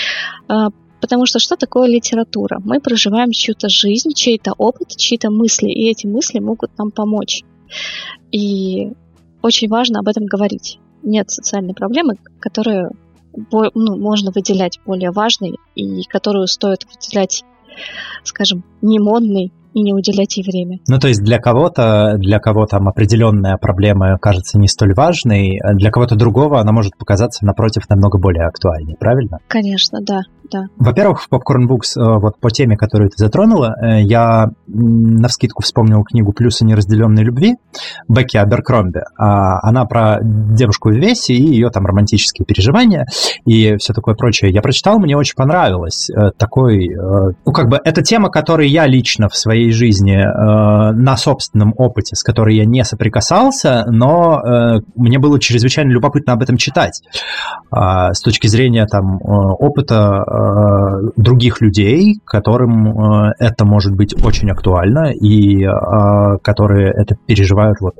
а, 0.49 0.69
Потому 1.03 1.27
что 1.27 1.41
что 1.41 1.57
такое 1.57 1.89
литература? 1.89 2.61
Мы 2.65 2.81
проживаем 2.81 3.33
чью-то 3.33 3.69
жизнь, 3.69 4.13
чей-то 4.15 4.53
опыт, 4.57 4.97
чьи-то 4.97 5.33
мысли, 5.33 5.67
и 5.67 5.91
эти 5.91 6.07
мысли 6.07 6.39
могут 6.39 6.79
нам 6.79 6.93
помочь. 6.93 7.43
И 8.31 8.93
очень 9.43 9.69
важно 9.69 9.99
об 9.99 10.07
этом 10.07 10.27
говорить. 10.27 10.79
Нет 11.03 11.29
социальной 11.29 11.75
проблемы, 11.75 12.15
которую 12.39 12.93
ну, 13.51 13.97
можно 13.99 14.31
выделять 14.31 14.79
более 14.87 15.11
важной 15.11 15.57
и 15.75 16.05
которую 16.05 16.47
стоит 16.47 16.85
выделять, 16.85 17.43
скажем, 18.23 18.63
не 18.81 19.01
модной 19.01 19.51
и 19.75 19.83
не 19.83 19.95
уделять 19.95 20.37
ей 20.37 20.45
время. 20.45 20.79
Ну, 20.89 20.99
то 20.99 21.09
есть 21.09 21.23
для 21.23 21.39
кого-то, 21.39 22.17
для 22.19 22.39
кого 22.39 22.67
там 22.67 22.89
определенная 22.89 23.57
проблема 23.57 24.19
кажется 24.19 24.59
не 24.59 24.69
столь 24.69 24.95
важной, 24.95 25.59
а 25.59 25.75
для 25.75 25.91
кого-то 25.91 26.15
другого 26.15 26.61
она 26.61 26.73
может 26.73 26.97
показаться, 26.97 27.45
напротив, 27.45 27.89
намного 27.89 28.19
более 28.19 28.47
актуальной, 28.47 28.97
правильно? 28.99 29.39
Конечно, 29.49 30.01
да, 30.03 30.23
да. 30.53 30.67
Во-первых, 30.77 31.23
в 31.23 31.29
Popcorn 31.31 31.67
Books, 31.69 31.99
э, 31.99 32.19
вот 32.19 32.39
по 32.39 32.51
теме, 32.51 32.77
которую 32.77 33.11
ты 33.11 33.17
затронула, 33.17 33.75
э, 33.81 34.03
я 34.03 34.51
на 34.67 35.29
вскидку 35.29 35.63
вспомнил 35.63 36.03
книгу 36.05 36.33
«Плюсы 36.33 36.65
неразделенной 36.65 37.23
любви» 37.23 37.57
Бекки 38.09 38.37
Аберкромби. 38.37 39.01
А, 39.17 39.61
она 39.67 39.85
про 39.87 40.19
девушку 40.21 40.91
в 40.91 40.93
весе 40.93 41.35
и 41.35 41.43
ее 41.43 41.71
там 41.71 41.87
романтические 41.87 42.45
переживания 42.45 43.07
и 43.47 43.77
все 43.77 43.93
такое 43.93 44.15
прочее. 44.15 44.51
Я 44.51 44.63
прочитал, 44.63 44.99
мне 44.99 45.17
очень 45.17 45.35
понравилось. 45.35 46.11
Э, 46.11 46.31
такой, 46.37 46.91
ну, 47.45 47.53
как 47.53 47.69
бы, 47.69 47.81
это 47.83 48.03
тема, 48.03 48.29
которой 48.31 48.69
я 48.69 48.87
лично 48.87 49.29
в 49.29 49.37
своей 49.37 49.62
своей 49.63 49.73
жизни 49.73 50.17
э, 50.17 50.93
на 50.93 51.17
собственном 51.17 51.75
опыте, 51.77 52.17
с 52.17 52.23
которой 52.23 52.57
я 52.57 52.65
не 52.65 52.85
соприкасался, 52.85 53.85
но 53.89 54.41
э, 54.41 54.81
мне 54.97 55.19
было 55.19 55.39
чрезвычайно 55.39 55.91
любопытно 55.91 56.33
об 56.33 56.43
этом 56.43 56.57
читать 56.57 57.03
э, 57.71 58.13
с 58.13 58.21
точки 58.21 58.47
зрения 58.49 58.87
там 58.87 59.17
э, 59.17 59.21
опыта 59.21 60.25
э, 60.27 61.11
других 61.17 61.61
людей, 61.61 62.21
которым 62.25 63.29
э, 63.29 63.33
это 63.39 63.65
может 63.65 63.95
быть 63.95 64.15
очень 64.25 64.51
актуально 64.51 65.13
и 65.13 65.65
э, 65.65 66.39
которые 66.43 66.93
это 66.93 67.17
переживают, 67.27 67.81
вот 67.81 67.95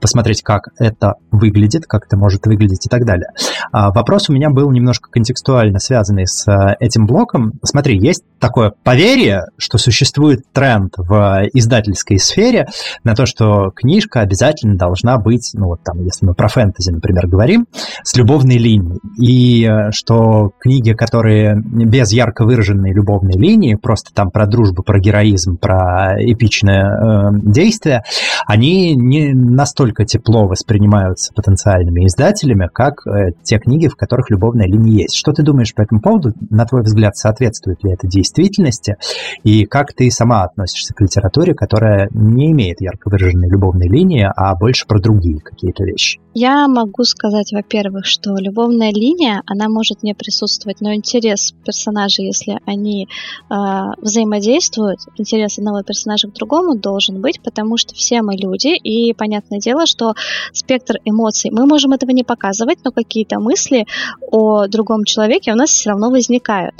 посмотреть, 0.00 0.42
как 0.42 0.68
это 0.78 1.14
выглядит, 1.30 1.86
как 1.86 2.06
это 2.06 2.16
может 2.16 2.46
выглядеть 2.46 2.86
и 2.86 2.88
так 2.88 3.04
далее. 3.04 3.28
А 3.72 3.90
вопрос 3.90 4.28
у 4.28 4.32
меня 4.32 4.50
был 4.50 4.70
немножко 4.70 5.10
контекстуально 5.10 5.78
связанный 5.78 6.26
с 6.26 6.46
э, 6.48 6.76
этим 6.80 7.06
блоком. 7.06 7.52
Смотри, 7.64 7.98
есть 7.98 8.22
такое 8.38 8.72
поверье, 8.84 9.46
что 9.56 9.78
существует 9.78 10.40
тренд 10.52 10.94
в 11.08 11.48
издательской 11.52 12.18
сфере 12.18 12.68
на 13.04 13.14
то, 13.14 13.26
что 13.26 13.70
книжка 13.74 14.20
обязательно 14.20 14.76
должна 14.76 15.18
быть, 15.18 15.50
ну 15.54 15.66
вот 15.66 15.82
там, 15.82 16.02
если 16.04 16.26
мы 16.26 16.34
про 16.34 16.48
фэнтези, 16.48 16.90
например, 16.90 17.26
говорим, 17.26 17.66
с 18.02 18.16
любовной 18.16 18.58
линией. 18.58 19.00
И 19.18 19.66
э, 19.66 19.90
что 19.92 20.52
книги, 20.58 20.92
которые 20.92 21.56
без 21.56 22.12
ярко 22.12 22.44
выраженной 22.44 22.92
любовной 22.92 23.34
линии, 23.34 23.74
просто 23.74 24.12
там 24.12 24.30
про 24.30 24.46
дружбу, 24.46 24.82
про 24.82 24.98
героизм, 24.98 25.56
про 25.56 26.16
эпичное 26.18 26.84
э, 26.84 27.40
действие, 27.42 28.02
они 28.46 28.94
не 28.94 29.32
настолько 29.32 30.04
тепло 30.04 30.46
воспринимаются 30.46 31.32
потенциальными 31.34 32.06
издателями, 32.06 32.68
как 32.72 33.06
э, 33.06 33.32
те 33.42 33.58
книги, 33.58 33.88
в 33.88 33.96
которых 33.96 34.30
любовная 34.30 34.66
линия 34.66 35.02
есть. 35.02 35.16
Что 35.16 35.32
ты 35.32 35.42
думаешь 35.42 35.74
по 35.74 35.82
этому 35.82 36.00
поводу? 36.00 36.32
На 36.50 36.64
твой 36.66 36.82
взгляд, 36.82 37.16
соответствует 37.16 37.82
ли 37.84 37.92
это 37.92 38.06
действительности? 38.06 38.96
И 39.44 39.64
как 39.64 39.92
ты 39.92 40.10
сама 40.10 40.42
относишься 40.44 40.94
к 40.98 41.00
литературе, 41.00 41.54
которая 41.54 42.08
не 42.12 42.50
имеет 42.50 42.80
ярко 42.80 43.08
выраженной 43.08 43.48
любовной 43.48 43.88
линии, 43.88 44.28
а 44.34 44.56
больше 44.56 44.84
про 44.84 45.00
другие 45.00 45.38
какие-то 45.38 45.84
вещи? 45.84 46.18
Я 46.34 46.66
могу 46.66 47.04
сказать, 47.04 47.52
во-первых, 47.52 48.04
что 48.04 48.34
любовная 48.36 48.90
линия, 48.90 49.42
она 49.46 49.68
может 49.68 50.02
не 50.02 50.14
присутствовать, 50.14 50.80
но 50.80 50.92
интерес 50.92 51.54
персонажей, 51.64 52.26
если 52.26 52.58
они 52.66 53.04
э, 53.04 53.54
взаимодействуют, 53.98 54.98
интерес 55.16 55.58
одного 55.58 55.84
персонажа 55.84 56.26
к 56.26 56.32
другому 56.32 56.76
должен 56.76 57.20
быть, 57.20 57.40
потому 57.44 57.76
что 57.76 57.94
все 57.94 58.20
мы 58.22 58.34
люди, 58.34 58.76
и 58.76 59.14
понятное 59.14 59.60
дело, 59.60 59.86
что 59.86 60.14
спектр 60.52 60.96
эмоций, 61.04 61.52
мы 61.52 61.66
можем 61.66 61.92
этого 61.92 62.10
не 62.10 62.24
показывать, 62.24 62.78
но 62.84 62.90
какие-то 62.90 63.38
мысли 63.38 63.86
о 64.32 64.66
другом 64.66 65.04
человеке 65.04 65.52
у 65.52 65.56
нас 65.56 65.70
все 65.70 65.90
равно 65.90 66.10
возникают. 66.10 66.74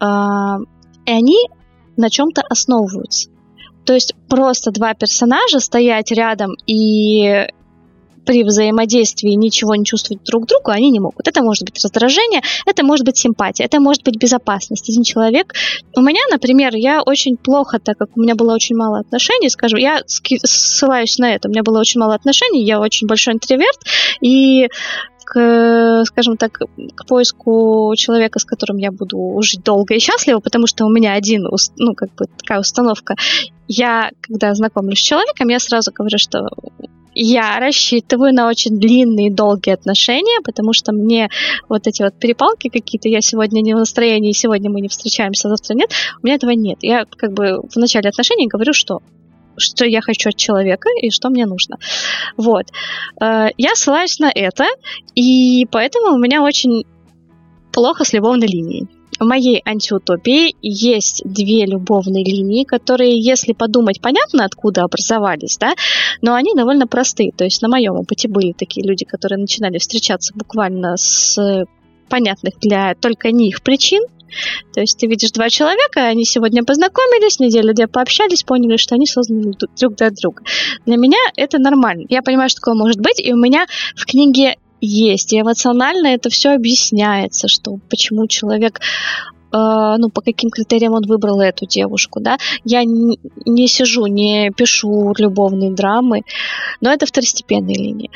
Э, 0.00 0.58
и 1.06 1.12
они 1.12 1.38
на 1.96 2.10
чем-то 2.10 2.42
основываются. 2.48 3.30
То 3.90 3.94
есть 3.94 4.14
просто 4.28 4.70
два 4.70 4.94
персонажа 4.94 5.58
стоять 5.58 6.12
рядом 6.12 6.54
и 6.64 7.48
при 8.24 8.44
взаимодействии 8.44 9.32
ничего 9.32 9.74
не 9.74 9.84
чувствовать 9.84 10.22
друг 10.22 10.46
другу, 10.46 10.70
они 10.70 10.90
не 10.90 11.00
могут. 11.00 11.26
Это 11.26 11.42
может 11.42 11.64
быть 11.64 11.82
раздражение, 11.82 12.40
это 12.66 12.84
может 12.84 13.04
быть 13.04 13.16
симпатия, 13.16 13.64
это 13.64 13.80
может 13.80 14.04
быть 14.04 14.14
безопасность. 14.16 14.88
Один 14.88 15.02
человек... 15.02 15.54
У 15.96 16.02
меня, 16.02 16.20
например, 16.30 16.76
я 16.76 17.02
очень 17.02 17.36
плохо, 17.36 17.80
так 17.80 17.98
как 17.98 18.16
у 18.16 18.20
меня 18.20 18.36
было 18.36 18.54
очень 18.54 18.76
мало 18.76 19.00
отношений, 19.00 19.48
скажем, 19.48 19.80
я 19.80 20.02
ссылаюсь 20.06 21.18
на 21.18 21.34
это, 21.34 21.48
у 21.48 21.50
меня 21.50 21.64
было 21.64 21.80
очень 21.80 21.98
мало 21.98 22.14
отношений, 22.14 22.62
я 22.62 22.78
очень 22.78 23.08
большой 23.08 23.34
интроверт, 23.34 23.80
и 24.20 24.68
к, 25.30 26.02
скажем 26.06 26.36
так, 26.36 26.58
к 26.58 27.06
поиску 27.06 27.94
человека, 27.96 28.40
с 28.40 28.44
которым 28.44 28.78
я 28.78 28.90
буду 28.90 29.40
жить 29.42 29.62
долго 29.62 29.94
и 29.94 30.00
счастливо, 30.00 30.40
потому 30.40 30.66
что 30.66 30.84
у 30.86 30.90
меня 30.90 31.12
один, 31.12 31.46
ну, 31.76 31.94
как 31.94 32.12
бы 32.16 32.26
такая 32.36 32.58
установка. 32.58 33.14
Я, 33.68 34.10
когда 34.22 34.52
знакомлюсь 34.54 34.98
с 34.98 35.04
человеком, 35.04 35.48
я 35.48 35.60
сразу 35.60 35.92
говорю, 35.92 36.18
что 36.18 36.48
я 37.14 37.60
рассчитываю 37.60 38.34
на 38.34 38.48
очень 38.48 38.80
длинные, 38.80 39.32
долгие 39.32 39.74
отношения, 39.74 40.40
потому 40.42 40.72
что 40.72 40.90
мне 40.90 41.28
вот 41.68 41.86
эти 41.86 42.02
вот 42.02 42.14
перепалки 42.18 42.68
какие-то, 42.68 43.08
я 43.08 43.20
сегодня 43.20 43.60
не 43.60 43.74
в 43.74 43.78
настроении, 43.78 44.32
сегодня 44.32 44.68
мы 44.68 44.80
не 44.80 44.88
встречаемся, 44.88 45.48
завтра 45.48 45.74
нет, 45.74 45.92
у 46.20 46.26
меня 46.26 46.34
этого 46.34 46.50
нет. 46.50 46.78
Я 46.82 47.04
как 47.04 47.32
бы 47.34 47.60
в 47.72 47.76
начале 47.76 48.08
отношений 48.08 48.48
говорю, 48.48 48.72
что 48.72 49.00
что 49.56 49.84
я 49.84 50.00
хочу 50.00 50.30
от 50.30 50.36
человека 50.36 50.88
и 51.00 51.10
что 51.10 51.30
мне 51.30 51.46
нужно. 51.46 51.78
Вот. 52.36 52.66
Э, 53.20 53.48
я 53.56 53.74
ссылаюсь 53.74 54.18
на 54.18 54.30
это, 54.34 54.64
и 55.14 55.66
поэтому 55.70 56.14
у 56.14 56.18
меня 56.18 56.42
очень 56.42 56.84
плохо 57.72 58.04
с 58.04 58.12
любовной 58.12 58.46
линией. 58.46 58.88
В 59.18 59.24
моей 59.24 59.60
антиутопии 59.66 60.56
есть 60.62 61.22
две 61.26 61.66
любовные 61.66 62.24
линии, 62.24 62.64
которые, 62.64 63.20
если 63.20 63.52
подумать, 63.52 64.00
понятно, 64.00 64.46
откуда 64.46 64.84
образовались, 64.84 65.58
да, 65.58 65.74
но 66.22 66.34
они 66.34 66.54
довольно 66.54 66.86
простые. 66.86 67.30
То 67.32 67.44
есть 67.44 67.60
на 67.60 67.68
моем 67.68 67.96
опыте 67.96 68.28
были 68.28 68.52
такие 68.52 68.86
люди, 68.86 69.04
которые 69.04 69.38
начинали 69.38 69.76
встречаться 69.76 70.32
буквально 70.34 70.96
с 70.96 71.66
понятных 72.08 72.58
для 72.60 72.94
только 72.94 73.30
них 73.30 73.62
причин, 73.62 74.02
то 74.72 74.80
есть 74.80 74.98
ты 74.98 75.06
видишь 75.06 75.30
два 75.30 75.48
человека, 75.48 76.06
они 76.06 76.24
сегодня 76.24 76.64
познакомились, 76.64 77.40
неделю 77.40 77.74
две 77.74 77.86
пообщались, 77.88 78.42
поняли, 78.42 78.76
что 78.76 78.94
они 78.94 79.06
созданы 79.06 79.52
друг 79.78 79.94
для 79.96 80.10
друга. 80.10 80.42
Для 80.86 80.96
меня 80.96 81.18
это 81.36 81.58
нормально. 81.58 82.06
Я 82.08 82.22
понимаю, 82.22 82.48
что 82.48 82.60
такое 82.60 82.74
может 82.74 83.00
быть, 83.00 83.20
и 83.20 83.32
у 83.32 83.36
меня 83.36 83.66
в 83.96 84.06
книге 84.06 84.56
есть. 84.80 85.32
И 85.32 85.40
эмоционально 85.40 86.08
это 86.08 86.30
все 86.30 86.50
объясняется, 86.50 87.48
что 87.48 87.78
почему 87.88 88.26
человек 88.26 88.80
ну, 89.52 90.10
по 90.10 90.20
каким 90.20 90.50
критериям 90.50 90.92
он 90.94 91.02
выбрал 91.06 91.40
эту 91.40 91.66
девушку, 91.66 92.20
да. 92.20 92.38
Я 92.64 92.84
не, 92.84 93.18
не 93.46 93.66
сижу, 93.68 94.06
не 94.06 94.50
пишу 94.56 95.12
любовные 95.18 95.70
драмы, 95.70 96.22
но 96.80 96.90
это 96.92 97.06
второстепенные 97.06 97.76
линии. 97.76 98.10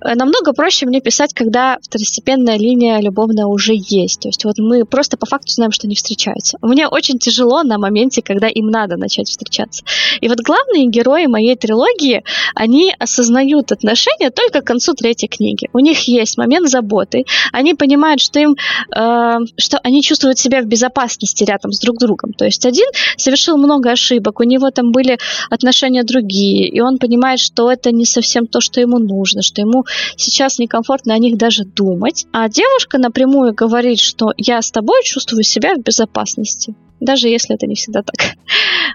Э, 0.00 0.14
намного 0.14 0.52
проще 0.52 0.86
мне 0.86 1.00
писать, 1.00 1.34
когда 1.34 1.78
второстепенная 1.82 2.58
линия 2.58 3.00
любовная 3.00 3.46
уже 3.46 3.74
есть. 3.74 4.20
То 4.20 4.28
есть 4.28 4.44
вот 4.44 4.58
мы 4.58 4.84
просто 4.84 5.16
по 5.16 5.26
факту 5.26 5.52
знаем, 5.52 5.72
что 5.72 5.86
они 5.86 5.94
встречаются. 5.94 6.58
Мне 6.62 6.88
очень 6.88 7.18
тяжело 7.18 7.62
на 7.62 7.78
моменте, 7.78 8.22
когда 8.22 8.48
им 8.48 8.66
надо 8.66 8.96
начать 8.96 9.28
встречаться. 9.28 9.84
И 10.20 10.28
вот 10.28 10.40
главные 10.40 10.86
герои 10.86 11.26
моей 11.26 11.56
трилогии, 11.56 12.24
они 12.54 12.94
осознают 12.98 13.72
отношения 13.72 14.30
только 14.30 14.60
к 14.60 14.64
концу 14.64 14.94
третьей 14.94 15.28
книги. 15.28 15.68
У 15.72 15.78
них 15.78 16.00
есть 16.08 16.38
момент 16.38 16.68
заботы, 16.68 17.24
они 17.52 17.74
понимают, 17.74 18.20
что 18.20 18.40
им, 18.40 18.56
э, 18.94 19.38
что 19.56 19.78
они 19.82 20.02
чувствуют 20.02 20.38
себя 20.38 20.62
в 20.62 20.66
безопасности 20.66 20.77
безопасности 20.78 21.44
рядом 21.44 21.72
с 21.72 21.80
друг 21.80 21.98
другом. 21.98 22.32
То 22.32 22.44
есть 22.44 22.64
один 22.64 22.86
совершил 23.16 23.56
много 23.56 23.90
ошибок, 23.90 24.40
у 24.40 24.44
него 24.44 24.70
там 24.70 24.92
были 24.92 25.18
отношения 25.50 26.04
другие, 26.04 26.68
и 26.68 26.80
он 26.80 26.98
понимает, 26.98 27.40
что 27.40 27.70
это 27.70 27.90
не 27.90 28.04
совсем 28.04 28.46
то, 28.46 28.60
что 28.60 28.80
ему 28.80 28.98
нужно, 28.98 29.42
что 29.42 29.60
ему 29.60 29.84
сейчас 30.16 30.58
некомфортно 30.58 31.14
о 31.14 31.18
них 31.18 31.36
даже 31.36 31.64
думать. 31.64 32.26
А 32.32 32.48
девушка 32.48 32.98
напрямую 32.98 33.54
говорит, 33.54 34.00
что 34.00 34.32
я 34.36 34.62
с 34.62 34.70
тобой 34.70 35.02
чувствую 35.02 35.42
себя 35.42 35.74
в 35.74 35.82
безопасности 35.82 36.74
даже 37.00 37.28
если 37.28 37.54
это 37.54 37.66
не 37.66 37.74
всегда 37.74 38.02
так. 38.02 38.34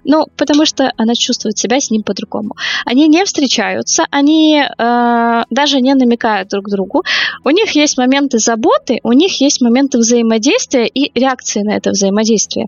Ну, 0.04 0.28
потому 0.38 0.66
что 0.66 0.92
она 0.98 1.16
чувствует 1.16 1.58
себя 1.58 1.80
с 1.80 1.90
ним 1.90 2.04
по-другому. 2.04 2.56
Они 2.86 3.08
не 3.08 3.24
встречаются, 3.26 4.06
они 4.12 4.62
э, 4.62 5.44
даже 5.50 5.82
не 5.82 5.94
намекают 5.94 6.50
друг 6.50 6.70
другу. 6.70 7.04
У 7.44 7.50
них 7.50 7.72
есть 7.76 7.98
моменты 7.98 8.40
заботы, 8.40 9.00
у 9.04 9.14
них 9.14 9.40
есть 9.42 9.62
моменты 9.62 9.98
взаимодействия 9.98 10.88
и 10.88 11.18
реакции 11.18 11.62
на 11.62 11.76
это 11.76 11.92
взаимодействие. 11.92 12.68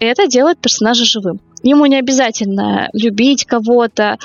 И 0.00 0.04
это 0.04 0.26
делает 0.26 0.58
персонажа 0.58 1.04
живым. 1.04 1.40
Ему 1.62 1.86
не 1.86 1.96
обязательно 1.96 2.88
любить 2.92 3.44
кого-то, 3.44 4.18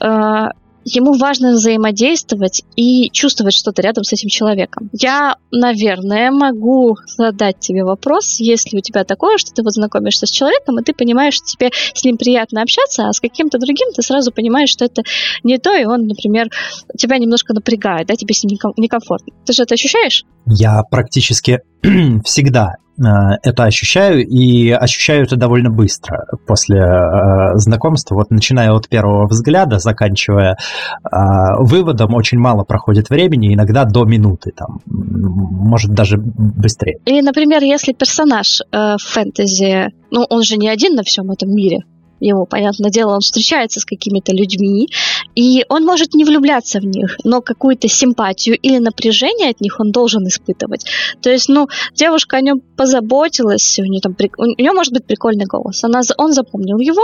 э, 0.00 0.48
ему 0.86 1.14
важно 1.14 1.50
взаимодействовать 1.50 2.62
и 2.76 3.10
чувствовать 3.10 3.54
что-то 3.54 3.82
рядом 3.82 4.04
с 4.04 4.12
этим 4.12 4.28
человеком. 4.28 4.88
Я, 4.92 5.36
наверное, 5.50 6.30
могу 6.30 6.96
задать 7.16 7.58
тебе 7.58 7.84
вопрос, 7.84 8.38
если 8.38 8.78
у 8.78 8.80
тебя 8.80 9.04
такое, 9.04 9.36
что 9.36 9.52
ты 9.52 9.62
вот 9.62 9.72
знакомишься 9.72 10.26
с 10.26 10.30
человеком, 10.30 10.78
и 10.78 10.84
ты 10.84 10.94
понимаешь, 10.94 11.34
что 11.34 11.44
тебе 11.44 11.70
с 11.92 12.04
ним 12.04 12.16
приятно 12.16 12.62
общаться, 12.62 13.08
а 13.08 13.12
с 13.12 13.18
каким-то 13.18 13.58
другим 13.58 13.92
ты 13.94 14.02
сразу 14.02 14.30
понимаешь, 14.30 14.70
что 14.70 14.84
это 14.84 15.02
не 15.42 15.58
то, 15.58 15.74
и 15.74 15.84
он, 15.84 16.06
например, 16.06 16.48
тебя 16.96 17.18
немножко 17.18 17.52
напрягает, 17.52 18.06
да, 18.06 18.14
тебе 18.14 18.32
с 18.32 18.44
ним 18.44 18.56
некомфортно. 18.76 19.34
Ты 19.44 19.52
же 19.52 19.64
это 19.64 19.74
ощущаешь? 19.74 20.24
Я 20.46 20.82
практически 20.88 21.60
всегда 22.24 22.76
это 22.98 23.64
ощущаю, 23.64 24.26
и 24.26 24.70
ощущаю 24.70 25.24
это 25.24 25.36
довольно 25.36 25.70
быстро 25.70 26.26
после 26.46 26.78
э, 26.78 27.56
знакомства. 27.56 28.14
Вот 28.14 28.30
начиная 28.30 28.72
от 28.72 28.88
первого 28.88 29.26
взгляда, 29.26 29.78
заканчивая 29.78 30.56
э, 31.04 31.16
выводом, 31.58 32.14
очень 32.14 32.38
мало 32.38 32.64
проходит 32.64 33.10
времени, 33.10 33.54
иногда 33.54 33.84
до 33.84 34.04
минуты, 34.04 34.52
там, 34.56 34.80
может 34.86 35.92
даже 35.92 36.16
быстрее. 36.18 36.98
Или, 37.04 37.20
например, 37.20 37.62
если 37.62 37.92
персонаж 37.92 38.60
э, 38.60 38.96
в 38.96 39.02
фэнтези, 39.02 39.92
ну, 40.10 40.24
он 40.28 40.42
же 40.42 40.56
не 40.56 40.68
один 40.68 40.94
на 40.94 41.02
всем 41.02 41.30
этом 41.30 41.50
мире, 41.50 41.80
ему, 42.20 42.46
понятное 42.46 42.90
дело, 42.90 43.14
он 43.14 43.20
встречается 43.20 43.80
с 43.80 43.84
какими-то 43.84 44.32
людьми, 44.32 44.88
и 45.34 45.64
он 45.68 45.84
может 45.84 46.14
не 46.14 46.24
влюбляться 46.24 46.80
в 46.80 46.84
них, 46.84 47.16
но 47.24 47.40
какую-то 47.40 47.88
симпатию 47.88 48.56
или 48.56 48.78
напряжение 48.78 49.50
от 49.50 49.60
них 49.60 49.80
он 49.80 49.92
должен 49.92 50.26
испытывать. 50.26 50.86
То 51.20 51.30
есть, 51.30 51.48
ну, 51.48 51.68
девушка 51.94 52.38
о 52.38 52.40
нем 52.40 52.60
позаботилась, 52.76 53.78
у 53.78 53.84
нее, 53.84 54.00
там, 54.00 54.16
у 54.38 54.44
нее 54.44 54.72
может 54.72 54.92
быть 54.92 55.04
прикольный 55.06 55.46
голос, 55.46 55.84
она, 55.84 56.00
он 56.18 56.32
запомнил 56.32 56.78
его, 56.78 57.02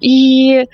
и 0.00 0.66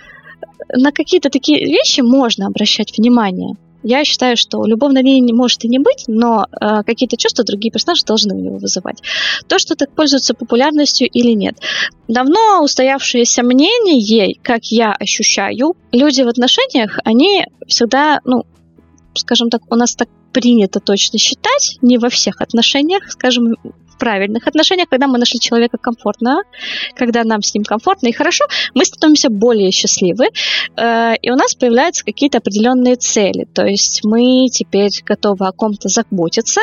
на 0.72 0.92
какие-то 0.92 1.30
такие 1.30 1.64
вещи 1.64 2.00
можно 2.00 2.46
обращать 2.46 2.96
внимание. 2.96 3.56
Я 3.82 4.04
считаю, 4.04 4.36
что 4.36 4.64
любовной 4.64 5.02
линии 5.02 5.32
может 5.32 5.64
и 5.64 5.68
не 5.68 5.78
быть, 5.78 6.04
но 6.06 6.46
э, 6.50 6.82
какие-то 6.84 7.16
чувства 7.16 7.44
другие 7.44 7.72
персонажи 7.72 8.04
должны 8.04 8.34
у 8.34 8.38
него 8.38 8.56
вызывать. 8.56 9.02
То, 9.46 9.58
что 9.58 9.74
так 9.74 9.94
пользуется 9.94 10.34
популярностью 10.34 11.08
или 11.08 11.32
нет. 11.32 11.56
Давно 12.08 12.62
устоявшееся 12.62 13.42
мнение, 13.42 14.36
как 14.42 14.64
я 14.66 14.92
ощущаю, 14.92 15.74
люди 15.92 16.22
в 16.22 16.28
отношениях, 16.28 16.98
они 17.04 17.44
всегда, 17.66 18.20
ну, 18.24 18.44
скажем 19.14 19.48
так, 19.48 19.62
у 19.70 19.76
нас 19.76 19.94
так 19.94 20.08
принято 20.32 20.80
точно 20.80 21.18
считать, 21.18 21.78
не 21.82 21.98
во 21.98 22.08
всех 22.08 22.40
отношениях, 22.40 23.10
скажем, 23.10 23.56
правильных 24.00 24.48
отношениях, 24.48 24.88
когда 24.88 25.06
мы 25.06 25.18
нашли 25.18 25.38
человека 25.38 25.78
комфортно, 25.78 26.42
когда 26.96 27.22
нам 27.22 27.42
с 27.42 27.54
ним 27.54 27.64
комфортно 27.64 28.08
и 28.08 28.12
хорошо, 28.12 28.46
мы 28.74 28.84
становимся 28.84 29.28
более 29.30 29.70
счастливы, 29.70 30.26
э, 30.76 31.14
и 31.22 31.30
у 31.30 31.36
нас 31.36 31.54
появляются 31.54 32.04
какие-то 32.04 32.38
определенные 32.38 32.96
цели. 32.96 33.46
То 33.54 33.64
есть 33.64 34.00
мы 34.04 34.48
теперь 34.50 34.90
готовы 35.04 35.46
о 35.46 35.52
ком-то 35.52 35.88
заботиться, 35.88 36.62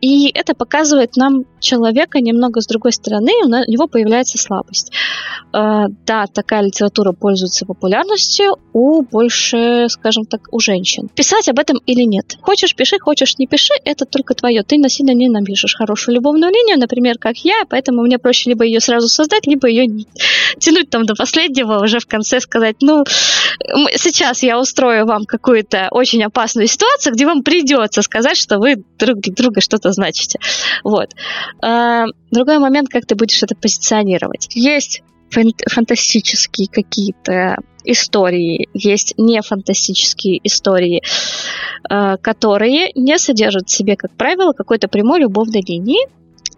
и 0.00 0.30
это 0.34 0.54
показывает 0.54 1.16
нам 1.16 1.44
человека 1.60 2.20
немного 2.20 2.60
с 2.60 2.66
другой 2.66 2.92
стороны, 2.92 3.32
у 3.44 3.70
него 3.70 3.86
появляется 3.86 4.38
слабость. 4.38 4.92
Э, 5.54 5.84
да, 6.06 6.24
такая 6.26 6.62
литература 6.62 7.12
пользуется 7.12 7.66
популярностью 7.66 8.56
у 8.72 9.02
больше, 9.02 9.86
скажем 9.88 10.24
так, 10.24 10.48
у 10.50 10.58
женщин. 10.58 11.08
Писать 11.14 11.48
об 11.48 11.58
этом 11.58 11.78
или 11.86 12.02
нет? 12.02 12.36
Хочешь, 12.40 12.74
пиши, 12.74 12.98
хочешь, 12.98 13.38
не 13.38 13.46
пиши, 13.46 13.74
это 13.84 14.06
только 14.06 14.34
твое. 14.34 14.62
Ты 14.62 14.78
насильно 14.78 15.12
не 15.12 15.28
напишешь 15.28 15.76
хорошую 15.76 16.16
любовную 16.16 16.50
линию, 16.52 16.61
например, 16.76 17.18
как 17.18 17.36
я, 17.38 17.64
поэтому 17.68 18.02
мне 18.02 18.18
проще 18.18 18.50
либо 18.50 18.64
ее 18.64 18.80
сразу 18.80 19.08
создать, 19.08 19.46
либо 19.46 19.68
ее 19.68 20.04
тянуть 20.58 20.90
там 20.90 21.04
до 21.04 21.14
последнего, 21.14 21.82
уже 21.82 21.98
в 21.98 22.06
конце 22.06 22.40
сказать, 22.40 22.76
ну, 22.80 23.04
сейчас 23.94 24.42
я 24.42 24.58
устрою 24.58 25.06
вам 25.06 25.24
какую-то 25.24 25.88
очень 25.90 26.22
опасную 26.22 26.66
ситуацию, 26.66 27.14
где 27.14 27.26
вам 27.26 27.42
придется 27.42 28.02
сказать, 28.02 28.36
что 28.36 28.58
вы 28.58 28.76
друг 28.98 29.20
для 29.20 29.34
друга 29.34 29.60
что-то 29.60 29.92
значите. 29.92 30.38
Вот. 30.84 31.10
А, 31.62 32.04
другой 32.30 32.58
момент, 32.58 32.88
как 32.88 33.06
ты 33.06 33.14
будешь 33.14 33.42
это 33.42 33.54
позиционировать. 33.54 34.48
Есть 34.54 35.02
фантастические 35.30 36.68
какие-то 36.68 37.56
истории, 37.84 38.68
есть 38.74 39.14
не 39.16 39.40
фантастические 39.42 40.40
истории, 40.44 41.02
а, 41.88 42.16
которые 42.16 42.90
не 42.94 43.18
содержат 43.18 43.68
в 43.68 43.72
себе, 43.72 43.96
как 43.96 44.14
правило, 44.16 44.52
какой-то 44.52 44.88
прямой 44.88 45.20
любовной 45.20 45.62
линии, 45.66 46.06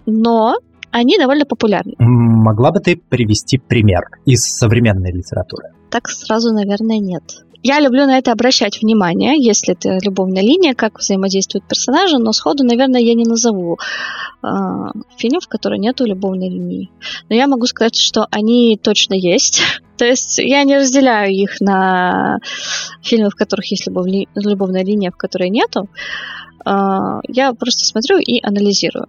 но 0.06 0.56
они 0.90 1.18
довольно 1.18 1.44
популярны. 1.44 1.94
Могла 1.98 2.70
бы 2.70 2.80
ты 2.80 2.96
привести 2.96 3.58
пример 3.58 4.02
из 4.24 4.44
современной 4.44 5.12
литературы? 5.12 5.70
Так 5.90 6.08
сразу, 6.08 6.52
наверное, 6.52 6.98
нет. 6.98 7.22
Я 7.66 7.80
люблю 7.80 8.04
на 8.04 8.18
это 8.18 8.30
обращать 8.30 8.82
внимание, 8.82 9.42
если 9.42 9.72
это 9.72 9.98
любовная 10.04 10.42
линия, 10.42 10.74
как 10.74 10.98
взаимодействуют 10.98 11.66
персонажи, 11.66 12.18
но 12.18 12.32
сходу, 12.32 12.62
наверное, 12.62 13.00
я 13.00 13.14
не 13.14 13.24
назову 13.24 13.78
э, 14.42 14.46
фильм, 15.16 15.40
в 15.40 15.48
котором 15.48 15.80
нету 15.80 16.04
любовной 16.04 16.50
линии. 16.50 16.90
Но 17.30 17.34
я 17.34 17.46
могу 17.48 17.64
сказать, 17.64 17.96
что 17.96 18.26
они 18.30 18.78
точно 18.80 19.14
есть. 19.14 19.62
То 19.96 20.04
есть 20.04 20.36
я 20.38 20.62
не 20.64 20.76
разделяю 20.76 21.32
их 21.32 21.60
на 21.62 22.38
фильмы, 23.02 23.30
в 23.30 23.34
которых 23.34 23.70
есть 23.70 23.86
любовь, 23.86 24.08
любовная 24.34 24.84
линия, 24.84 25.10
в 25.10 25.16
которой 25.16 25.48
нету. 25.48 25.88
А, 26.64 27.20
я 27.28 27.52
просто 27.52 27.84
смотрю 27.84 28.18
и 28.18 28.40
анализирую. 28.42 29.08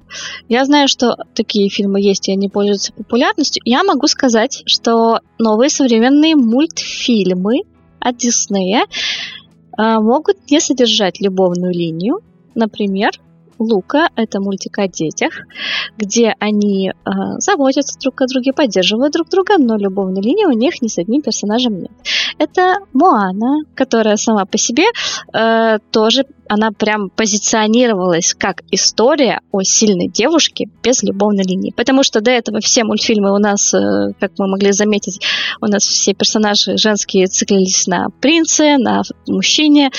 Я 0.50 0.66
знаю, 0.66 0.88
что 0.88 1.16
такие 1.34 1.70
фильмы 1.70 2.02
есть, 2.02 2.28
и 2.28 2.34
они 2.34 2.50
пользуются 2.50 2.94
популярностью. 2.94 3.62
Я 3.66 3.84
могу 3.84 4.08
сказать, 4.08 4.64
что 4.66 5.22
новые 5.40 5.70
современные 5.70 6.36
мультфильмы 6.36 7.62
от 8.00 8.18
Диснея 8.18 8.86
а, 9.78 10.00
могут 10.02 10.52
не 10.52 10.60
содержать 10.60 11.22
любовную 11.22 11.74
линию. 11.74 12.20
Например, 12.56 13.12
Лука. 13.60 14.10
Это 14.16 14.40
мультик 14.40 14.78
о 14.80 14.88
детях, 14.88 15.34
где 15.98 16.34
они 16.40 16.90
э, 16.90 17.12
заботятся 17.40 17.98
друг 18.00 18.22
о 18.22 18.28
друге, 18.28 18.54
поддерживают 18.54 19.14
друг 19.14 19.30
друга, 19.30 19.58
но 19.58 19.78
любовной 19.78 20.22
линии 20.22 20.46
у 20.46 20.52
них 20.52 20.82
ни 20.82 20.88
с 20.88 20.98
одним 20.98 21.22
персонажем 21.22 21.80
нет. 21.80 21.92
Это 22.38 22.78
Моана, 22.94 23.64
которая 23.76 24.18
сама 24.18 24.46
по 24.46 24.58
себе 24.58 24.86
э, 25.34 25.80
тоже 25.92 26.26
она 26.48 26.72
прям 26.72 27.10
позиционировалась 27.10 28.34
как 28.38 28.62
история 28.72 29.42
о 29.52 29.64
сильной 29.64 30.08
девушке 30.08 30.66
без 30.84 31.02
любовной 31.04 31.44
линии. 31.44 31.74
Потому 31.76 32.04
что 32.04 32.22
до 32.22 32.32
этого 32.32 32.60
все 32.60 32.84
мультфильмы 32.84 33.34
у 33.34 33.40
нас, 33.40 33.74
э, 33.74 34.14
как 34.20 34.34
мы 34.38 34.48
могли 34.48 34.72
заметить, 34.72 35.22
у 35.62 35.66
нас 35.66 35.84
все 35.84 36.14
персонажи 36.14 36.78
женские 36.78 37.28
циклились 37.28 37.88
на 37.88 38.10
принце, 38.22 38.78
на 38.78 39.02
мужчине. 39.28 39.92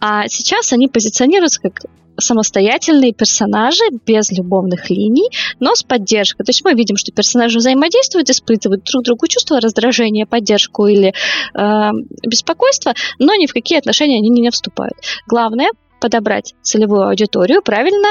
А 0.00 0.28
сейчас 0.28 0.72
они 0.72 0.88
позиционируются 0.88 1.60
как 1.60 1.80
самостоятельные 2.20 3.12
персонажи 3.12 3.82
без 4.06 4.30
любовных 4.30 4.90
линий, 4.90 5.30
но 5.58 5.74
с 5.74 5.82
поддержкой. 5.82 6.44
То 6.44 6.50
есть 6.50 6.64
мы 6.64 6.74
видим, 6.74 6.96
что 6.96 7.12
персонажи 7.12 7.58
взаимодействуют, 7.58 8.30
испытывают 8.30 8.84
друг 8.84 9.04
другу 9.04 9.26
чувства 9.26 9.60
раздражения, 9.60 10.26
поддержку 10.26 10.86
или 10.86 11.12
э, 11.54 11.90
беспокойство, 12.26 12.94
но 13.18 13.34
ни 13.34 13.46
в 13.46 13.52
какие 13.52 13.78
отношения 13.78 14.18
они 14.18 14.28
не 14.28 14.50
вступают. 14.50 14.94
Главное 15.26 15.70
подобрать 16.00 16.54
целевую 16.62 17.08
аудиторию, 17.08 17.62
правильно 17.62 18.08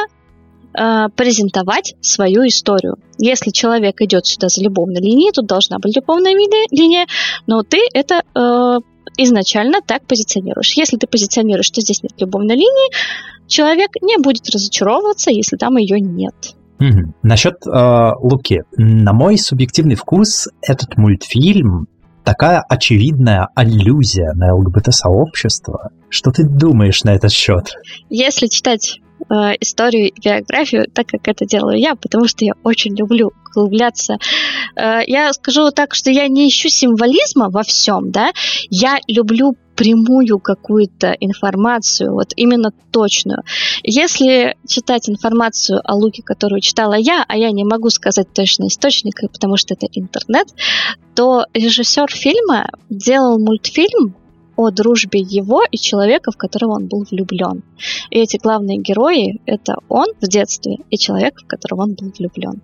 э, 0.77 1.09
презентовать 1.15 1.95
свою 2.01 2.47
историю. 2.47 2.97
Если 3.17 3.51
человек 3.51 4.01
идет 4.01 4.25
сюда 4.25 4.47
за 4.47 4.63
любовной 4.63 5.01
линией, 5.01 5.31
тут 5.31 5.47
должна 5.47 5.79
быть 5.79 5.95
любовная 5.95 6.33
линия, 6.33 7.07
но 7.47 7.63
ты 7.63 7.79
это 7.93 8.23
э, 8.35 8.79
изначально 9.23 9.81
так 9.85 10.05
позиционируешь. 10.05 10.73
Если 10.77 10.97
ты 10.97 11.07
позиционируешь, 11.07 11.65
что 11.65 11.81
здесь 11.81 12.03
нет 12.03 12.13
любовной 12.19 12.55
линии, 12.55 12.91
человек 13.47 13.91
не 14.01 14.17
будет 14.17 14.49
разочаровываться, 14.49 15.31
если 15.31 15.57
там 15.57 15.77
ее 15.77 15.99
нет. 15.99 16.55
Угу. 16.79 17.13
Насчет 17.23 17.55
э, 17.65 18.11
Луки. 18.21 18.63
На 18.77 19.13
мой 19.13 19.37
субъективный 19.37 19.95
вкус 19.95 20.47
этот 20.61 20.97
мультфильм 20.97 21.87
такая 22.23 22.61
очевидная 22.61 23.49
аллюзия 23.55 24.33
на 24.33 24.55
ЛГБТ-сообщество. 24.55 25.89
Что 26.09 26.31
ты 26.31 26.43
думаешь 26.43 27.03
на 27.03 27.15
этот 27.15 27.31
счет? 27.31 27.73
Если 28.09 28.47
читать 28.47 28.99
э, 29.29 29.33
историю 29.59 30.09
и 30.09 30.13
биографию, 30.19 30.89
так 30.91 31.07
как 31.07 31.27
это 31.27 31.45
делаю 31.45 31.79
я, 31.79 31.95
потому 31.95 32.27
что 32.27 32.45
я 32.45 32.53
очень 32.63 32.95
люблю 32.95 33.31
углубляться. 33.49 34.17
Э, 34.75 34.99
я 35.05 35.33
скажу 35.33 35.71
так, 35.71 35.95
что 35.95 36.11
я 36.11 36.27
не 36.27 36.47
ищу 36.47 36.69
символизма 36.69 37.49
во 37.49 37.63
всем, 37.63 38.11
да, 38.11 38.31
я 38.69 38.99
люблю 39.07 39.55
прямую 39.79 40.39
какую-то 40.39 41.15
информацию, 41.21 42.13
вот 42.13 42.33
именно 42.35 42.73
точную. 42.91 43.43
Если 43.81 44.57
читать 44.67 45.09
информацию 45.09 45.79
о 45.85 45.95
Луке, 45.95 46.21
которую 46.21 46.59
читала 46.59 46.95
я, 46.95 47.23
а 47.25 47.37
я 47.37 47.51
не 47.51 47.63
могу 47.63 47.89
сказать 47.89 48.27
точно 48.33 48.67
источник, 48.67 49.21
потому 49.31 49.55
что 49.55 49.75
это 49.75 49.87
интернет, 49.93 50.47
то 51.15 51.45
режиссер 51.53 52.11
фильма 52.11 52.67
делал 52.89 53.39
мультфильм 53.39 54.15
о 54.59 54.71
дружбе 54.71 55.21
его 55.21 55.63
и 55.71 55.77
человека, 55.77 56.31
в 56.31 56.35
которого 56.35 56.73
он 56.73 56.87
был 56.87 57.05
влюблен. 57.09 57.63
И 58.09 58.19
эти 58.19 58.35
главные 58.35 58.77
герои— 58.77 59.39
это 59.45 59.75
он 59.87 60.07
в 60.19 60.27
детстве 60.27 60.79
и 60.89 60.97
человек, 60.97 61.39
в 61.41 61.47
которого 61.47 61.83
он 61.83 61.93
был 61.93 62.11
влюблен. 62.17 62.61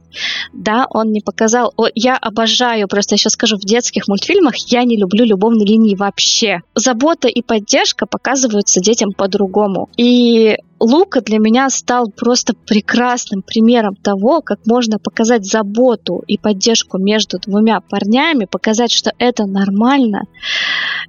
Да, 0.51 0.87
он 0.89 1.13
не 1.13 1.21
показал... 1.21 1.71
О, 1.77 1.87
я 1.95 2.17
обожаю, 2.17 2.89
просто 2.89 3.13
я 3.13 3.17
сейчас 3.17 3.33
скажу, 3.33 3.55
в 3.55 3.61
детских 3.61 4.09
мультфильмах 4.09 4.57
я 4.67 4.83
не 4.83 4.97
люблю 4.97 5.23
любовные 5.23 5.65
линии 5.65 5.95
вообще. 5.95 6.63
Забота 6.75 7.29
и 7.29 7.41
поддержка 7.41 8.05
показываются 8.05 8.81
детям 8.81 9.13
по-другому. 9.13 9.87
И 9.95 10.57
Лука 10.80 11.21
для 11.21 11.39
меня 11.39 11.69
стал 11.69 12.09
просто 12.09 12.53
прекрасным 12.53 13.41
примером 13.41 13.95
того, 13.95 14.41
как 14.41 14.59
можно 14.65 14.99
показать 14.99 15.45
заботу 15.45 16.21
и 16.28 16.38
поддержку 16.38 16.97
между 16.97 17.39
двумя 17.39 17.80
парнями, 17.80 18.45
показать, 18.45 18.91
что 18.91 19.11
это 19.17 19.45
нормально. 19.45 20.23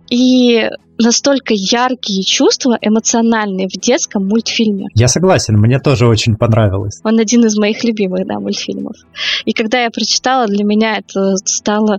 И 0.08 0.68
настолько 0.98 1.52
яркие 1.54 2.22
чувства 2.22 2.78
эмоциональные 2.80 3.68
в 3.68 3.72
детском 3.72 4.26
мультфильме. 4.26 4.86
Я 4.94 5.08
согласен, 5.08 5.56
мне 5.58 5.78
тоже 5.78 6.06
очень 6.06 6.36
понравилось. 6.36 7.00
Он 7.04 7.18
один 7.18 7.44
из 7.44 7.58
моих 7.58 7.84
любимых, 7.84 8.26
да, 8.26 8.38
мультфильмов. 8.38 8.96
И 9.44 9.52
когда 9.52 9.82
я 9.82 9.90
прочитала, 9.90 10.46
для 10.46 10.64
меня 10.64 10.98
это 10.98 11.36
стало 11.44 11.98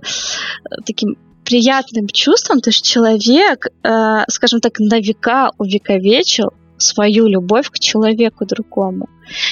таким 0.84 1.16
приятным 1.44 2.08
чувством, 2.08 2.60
то 2.60 2.70
есть 2.70 2.84
человек, 2.84 3.66
э, 3.82 4.24
скажем 4.28 4.60
так, 4.60 4.78
на 4.80 4.98
века 4.98 5.50
увековечил 5.58 6.52
свою 6.78 7.26
любовь 7.26 7.70
к 7.70 7.78
человеку 7.78 8.46
другому. 8.46 9.08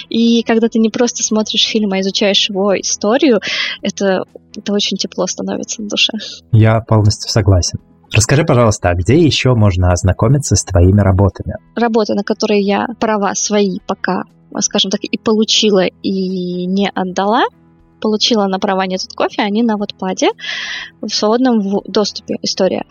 И 0.08 0.42
когда 0.42 0.68
ты 0.68 0.78
не 0.78 0.90
просто 0.90 1.22
смотришь 1.22 1.66
фильм, 1.66 1.92
а 1.92 2.00
изучаешь 2.00 2.48
его 2.48 2.78
историю, 2.80 3.40
это, 3.82 4.22
это 4.56 4.72
очень 4.72 4.96
тепло 4.96 5.26
становится 5.26 5.82
на 5.82 5.88
душе. 5.88 6.12
Я 6.52 6.80
полностью 6.80 7.30
согласен. 7.30 7.78
Расскажи, 8.12 8.44
пожалуйста, 8.44 8.90
а 8.90 8.94
где 8.94 9.18
еще 9.18 9.54
можно 9.54 9.92
ознакомиться 9.92 10.54
с 10.54 10.64
твоими 10.64 11.00
работами? 11.00 11.54
Работы, 11.74 12.14
на 12.14 12.22
которые 12.22 12.60
я 12.60 12.86
права 13.00 13.34
свои 13.34 13.78
пока, 13.86 14.22
скажем 14.60 14.90
так, 14.90 15.00
и 15.02 15.18
получила, 15.18 15.84
и 15.84 16.66
не 16.66 16.88
отдала, 16.88 17.44
получила 18.00 18.46
на 18.46 18.58
права 18.58 18.86
«Нет 18.86 19.00
кофе», 19.14 19.42
они 19.42 19.62
на 19.62 19.76
Wattpad 19.76 20.28
в 21.00 21.08
свободном 21.08 21.80
доступе 21.86 22.36
история. 22.42 22.84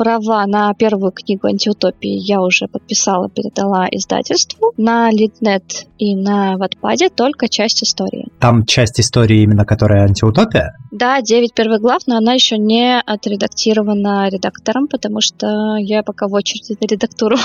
Права 0.00 0.46
на 0.46 0.72
первую 0.72 1.12
книгу 1.12 1.46
антиутопии 1.46 2.26
я 2.26 2.40
уже 2.40 2.68
подписала, 2.68 3.28
передала 3.28 3.86
издательству. 3.90 4.72
На 4.78 5.10
Литнет 5.10 5.88
и 5.98 6.16
на 6.16 6.56
Ватпаде 6.56 7.10
только 7.10 7.50
часть 7.50 7.82
истории. 7.82 8.28
Там 8.38 8.64
часть 8.64 8.98
истории 8.98 9.42
именно, 9.42 9.66
которая 9.66 10.06
антиутопия? 10.06 10.74
Да, 10.90 11.20
9 11.20 11.52
первых 11.52 11.82
глав, 11.82 12.00
но 12.06 12.16
она 12.16 12.32
еще 12.32 12.56
не 12.56 12.98
отредактирована 12.98 14.30
редактором, 14.30 14.88
потому 14.88 15.20
что 15.20 15.76
я 15.76 16.02
пока 16.02 16.28
в 16.28 16.32
очереди 16.32 16.78
на 16.80 16.86
редактуру. 16.86 17.36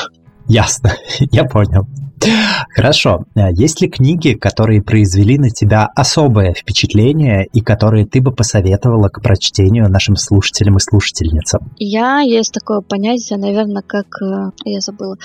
Ясно, 0.47 0.93
я 1.19 1.43
понял. 1.43 1.87
Хорошо. 2.69 3.25
А 3.35 3.51
есть 3.51 3.81
ли 3.81 3.89
книги, 3.89 4.33
которые 4.33 4.81
произвели 4.81 5.37
на 5.37 5.49
тебя 5.49 5.89
особое 5.95 6.53
впечатление 6.53 7.47
и 7.53 7.61
которые 7.61 8.05
ты 8.05 8.21
бы 8.21 8.31
посоветовала 8.31 9.09
к 9.09 9.21
прочтению 9.21 9.89
нашим 9.89 10.15
слушателям 10.15 10.77
и 10.77 10.79
слушательницам? 10.79 11.71
Я 11.77 12.19
есть 12.19 12.53
такое 12.53 12.81
понятие, 12.81 13.39
наверное, 13.39 13.81
как 13.81 14.07
э, 14.21 14.51
я 14.65 14.79
забыла, 14.81 15.17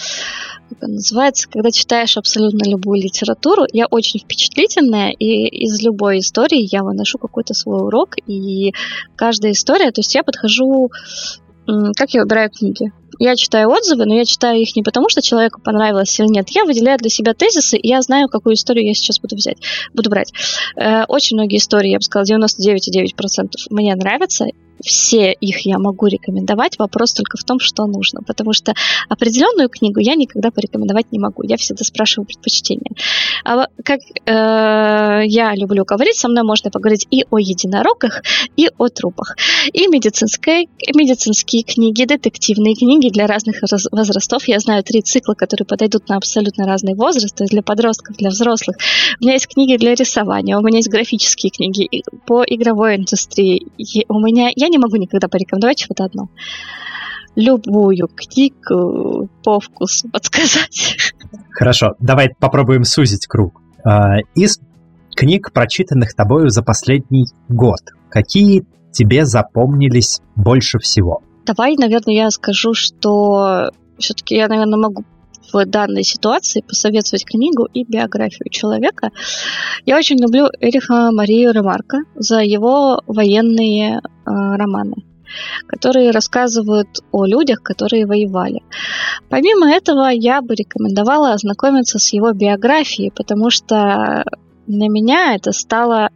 как 0.69 0.83
оно 0.83 0.95
называется, 0.95 1.49
когда 1.49 1.71
читаешь 1.71 2.17
абсолютно 2.17 2.69
любую 2.69 3.03
литературу, 3.03 3.65
я 3.73 3.87
очень 3.87 4.21
впечатлительная, 4.21 5.11
и 5.11 5.47
из 5.47 5.83
любой 5.83 6.21
истории 6.21 6.69
я 6.71 6.83
выношу 6.83 7.19
какой-то 7.19 7.55
свой 7.55 7.81
урок, 7.83 8.15
и 8.27 8.73
каждая 9.17 9.53
история, 9.53 9.91
то 9.91 10.01
есть 10.01 10.15
я 10.15 10.23
подхожу 10.23 10.91
как 11.97 12.11
я 12.15 12.23
выбираю 12.23 12.51
книги? 12.51 12.93
Я 13.19 13.37
читаю 13.37 13.69
отзывы, 13.71 14.07
но 14.07 14.15
я 14.15 14.25
читаю 14.25 14.61
их 14.61 14.77
не 14.77 14.83
потому, 14.83 15.09
что 15.09 15.23
человеку 15.23 15.61
понравилось 15.61 16.19
или 16.21 16.29
нет. 16.29 16.49
Я 16.51 16.65
выделяю 16.65 16.99
для 16.99 17.11
себя 17.11 17.35
тезисы, 17.35 17.77
и 17.77 17.89
я 17.89 18.01
знаю, 18.03 18.29
какую 18.29 18.55
историю 18.55 18.87
я 18.87 18.95
сейчас 18.95 19.19
буду 19.21 19.37
взять, 19.37 19.59
буду 19.95 20.11
брать. 20.11 20.33
Э, 20.77 21.05
очень 21.09 21.37
многие 21.37 21.59
истории, 21.59 21.91
я 21.91 21.99
бы 21.99 22.03
сказала, 22.03 22.39
99,9% 22.39 23.51
мне 23.71 23.95
нравятся, 23.95 24.47
все 24.83 25.33
их 25.33 25.67
я 25.67 25.79
могу 25.79 26.07
рекомендовать, 26.07 26.79
вопрос 26.79 27.13
только 27.13 27.37
в 27.37 27.45
том, 27.45 27.59
что 27.61 27.87
нужно, 27.87 28.23
потому 28.23 28.53
что 28.53 28.75
определенную 29.09 29.69
книгу 29.69 30.01
я 30.01 30.15
никогда 30.15 30.51
порекомендовать 30.51 31.13
не 31.13 31.19
могу, 31.19 31.43
я 31.43 31.57
всегда 31.57 31.85
спрашиваю 31.85 32.27
предпочтения. 32.27 32.93
А 33.45 33.67
как 33.85 34.01
э, 34.01 35.27
я 35.27 35.55
люблю 35.55 35.85
говорить, 35.85 36.17
со 36.17 36.29
мной 36.29 36.45
можно 36.45 36.71
поговорить 36.71 37.07
и 37.11 37.25
о 37.31 37.39
единорогах, 37.39 38.23
и 38.57 38.71
о 38.79 38.89
трупах, 38.89 39.37
и 39.73 39.87
медицинские 39.89 41.63
книги, 41.63 42.05
детективные 42.05 42.75
книги 42.75 43.00
для 43.09 43.27
разных 43.27 43.57
возрастов. 43.93 44.47
Я 44.49 44.59
знаю 44.59 44.83
три 44.83 45.01
цикла, 45.01 45.35
которые 45.35 45.67
подойдут 45.67 46.09
на 46.09 46.17
абсолютно 46.17 46.67
разный 46.67 46.95
возраст, 46.95 47.35
то 47.35 47.45
есть 47.45 47.53
для 47.53 47.63
подростков, 47.63 48.17
для 48.17 48.31
взрослых. 48.31 48.77
У 49.21 49.25
меня 49.25 49.35
есть 49.35 49.49
книги 49.49 49.77
для 49.77 49.95
рисования, 49.95 50.59
у 50.59 50.63
меня 50.63 50.79
есть 50.79 50.91
графические 50.91 51.51
книги 51.51 51.89
по 52.27 52.43
игровой 52.45 52.97
индустрии. 52.97 53.67
у 54.09 54.21
меня 54.21 54.51
я 54.55 54.69
не 54.69 54.79
могу 54.79 54.97
никогда 54.97 55.29
порекомендовать 55.29 55.81
что-то 55.81 56.05
одно. 56.05 56.29
Любую 57.37 58.09
книгу 58.09 59.29
по 59.45 59.61
вкусу 59.61 60.09
подсказать. 60.13 61.13
Хорошо, 61.51 61.95
давай 62.01 62.31
попробуем 62.39 62.85
сузить 62.85 63.27
круг. 63.27 63.61
А, 63.85 64.19
из 64.35 64.61
книг, 65.15 65.53
прочитанных 65.53 66.15
тобою 66.15 66.51
за 66.51 66.63
последний 66.63 67.27
год, 67.49 67.81
какие 68.11 68.65
тебе 68.93 69.25
запомнились 69.25 70.21
больше 70.35 70.79
всего? 70.79 71.23
Давай, 71.47 71.76
наверное, 71.76 72.14
я 72.14 72.30
скажу, 72.30 72.74
что 72.74 73.70
все-таки 73.99 74.36
я, 74.36 74.49
наверное, 74.49 74.78
могу 74.78 75.05
в 75.53 75.64
данной 75.66 76.05
ситуации 76.05 76.61
посоветовать 76.61 77.24
книгу 77.24 77.66
и 77.72 77.84
биографию 77.84 78.51
человека. 78.51 79.11
Я 79.84 79.97
очень 79.97 80.20
люблю 80.20 80.49
Эриха 80.61 81.11
Марию 81.12 81.53
Ремарка 81.53 81.99
за 82.14 82.41
его 82.41 83.03
военные 83.07 83.99
э, 83.99 84.01
романы. 84.24 84.95
которые 85.68 86.11
рассказывают 86.11 86.88
о 87.12 87.24
людях, 87.24 87.62
которые 87.62 88.07
воевали. 88.07 88.62
Помимо 89.28 89.70
этого, 89.70 90.09
я 90.09 90.43
бы 90.43 90.55
рекомендовала 90.55 91.32
ознакомиться 91.32 91.99
с 91.99 92.12
его 92.12 92.32
биографией, 92.32 93.12
потому 93.14 93.51
что 93.51 94.24
для 94.66 94.88
меня 94.88 95.34
это 95.34 95.53
стало 95.53 96.11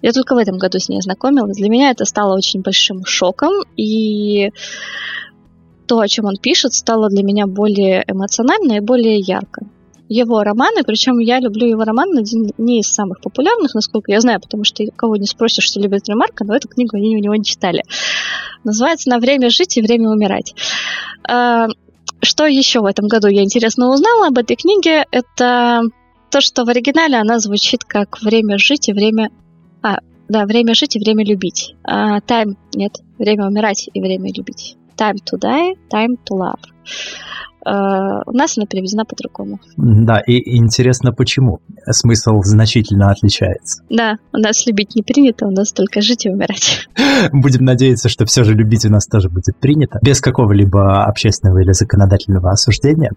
я 0.00 0.12
только 0.12 0.34
в 0.34 0.38
этом 0.38 0.58
году 0.58 0.78
с 0.78 0.88
ней 0.88 0.98
ознакомилась. 0.98 1.56
Для 1.56 1.68
меня 1.68 1.90
это 1.90 2.04
стало 2.04 2.36
очень 2.36 2.62
большим 2.62 3.04
шоком, 3.04 3.52
и 3.76 4.50
то, 5.86 6.00
о 6.00 6.08
чем 6.08 6.26
он 6.26 6.36
пишет, 6.36 6.72
стало 6.72 7.08
для 7.08 7.22
меня 7.22 7.46
более 7.46 8.04
эмоционально 8.06 8.74
и 8.74 8.80
более 8.80 9.18
ярко. 9.18 9.66
Его 10.08 10.42
романы, 10.42 10.82
причем 10.84 11.18
я 11.18 11.40
люблю 11.40 11.66
его 11.66 11.84
роман, 11.84 12.16
один 12.16 12.50
не 12.58 12.80
из 12.80 12.88
самых 12.88 13.20
популярных, 13.20 13.74
насколько 13.74 14.12
я 14.12 14.20
знаю, 14.20 14.40
потому 14.40 14.64
что 14.64 14.84
кого 14.94 15.16
не 15.16 15.26
спросишь, 15.26 15.64
что 15.64 15.80
любит 15.80 16.08
Ремарка, 16.08 16.44
но 16.44 16.54
эту 16.54 16.68
книгу 16.68 16.96
они 16.96 17.16
у 17.16 17.20
него 17.20 17.34
не 17.34 17.44
читали. 17.44 17.82
Называется 18.64 19.08
«На 19.08 19.18
время 19.18 19.48
жить 19.48 19.76
и 19.76 19.82
время 19.82 20.10
умирать». 20.10 20.54
А, 21.28 21.68
что 22.20 22.46
еще 22.46 22.80
в 22.80 22.86
этом 22.86 23.06
году 23.06 23.28
я 23.28 23.42
интересно 23.42 23.90
узнала 23.90 24.28
об 24.28 24.38
этой 24.38 24.56
книге, 24.56 25.06
это 25.10 25.82
то, 26.32 26.40
что 26.40 26.64
в 26.64 26.70
оригинале 26.70 27.18
она 27.18 27.38
звучит 27.38 27.84
как 27.84 28.20
«время 28.22 28.58
жить 28.58 28.88
и 28.88 28.92
время 28.92 29.30
а, 29.82 29.98
да, 30.28 30.46
время 30.46 30.74
жить 30.74 30.96
и 30.96 30.98
время 30.98 31.24
любить. 31.24 31.74
А, 31.84 32.20
time 32.20 32.56
нет, 32.74 32.94
время 33.18 33.46
умирать 33.46 33.90
и 33.92 34.00
время 34.00 34.32
любить. 34.32 34.76
Time 34.96 35.16
to 35.16 35.38
die, 35.38 35.74
time 35.90 36.16
to 36.24 36.36
love. 36.38 36.60
Uh, 37.64 38.22
у 38.26 38.32
нас 38.32 38.58
она 38.58 38.66
переведена 38.66 39.04
по-другому. 39.04 39.60
Да, 39.76 40.20
и 40.20 40.56
интересно, 40.56 41.12
почему? 41.12 41.60
Смысл 41.88 42.42
значительно 42.42 43.10
отличается. 43.10 43.82
Да, 43.88 44.16
у 44.32 44.38
нас 44.38 44.66
любить 44.66 44.96
не 44.96 45.02
принято, 45.02 45.46
у 45.46 45.50
нас 45.50 45.72
только 45.72 46.00
жить 46.00 46.26
и 46.26 46.30
умирать. 46.30 46.88
Будем 47.32 47.64
надеяться, 47.64 48.08
что 48.08 48.26
все 48.26 48.42
же 48.42 48.54
любить 48.54 48.84
у 48.84 48.90
нас 48.90 49.06
тоже 49.06 49.28
будет 49.28 49.56
принято, 49.60 50.00
без 50.02 50.20
какого-либо 50.20 51.04
общественного 51.04 51.60
или 51.60 51.72
законодательного 51.72 52.50
осуждения. 52.50 53.12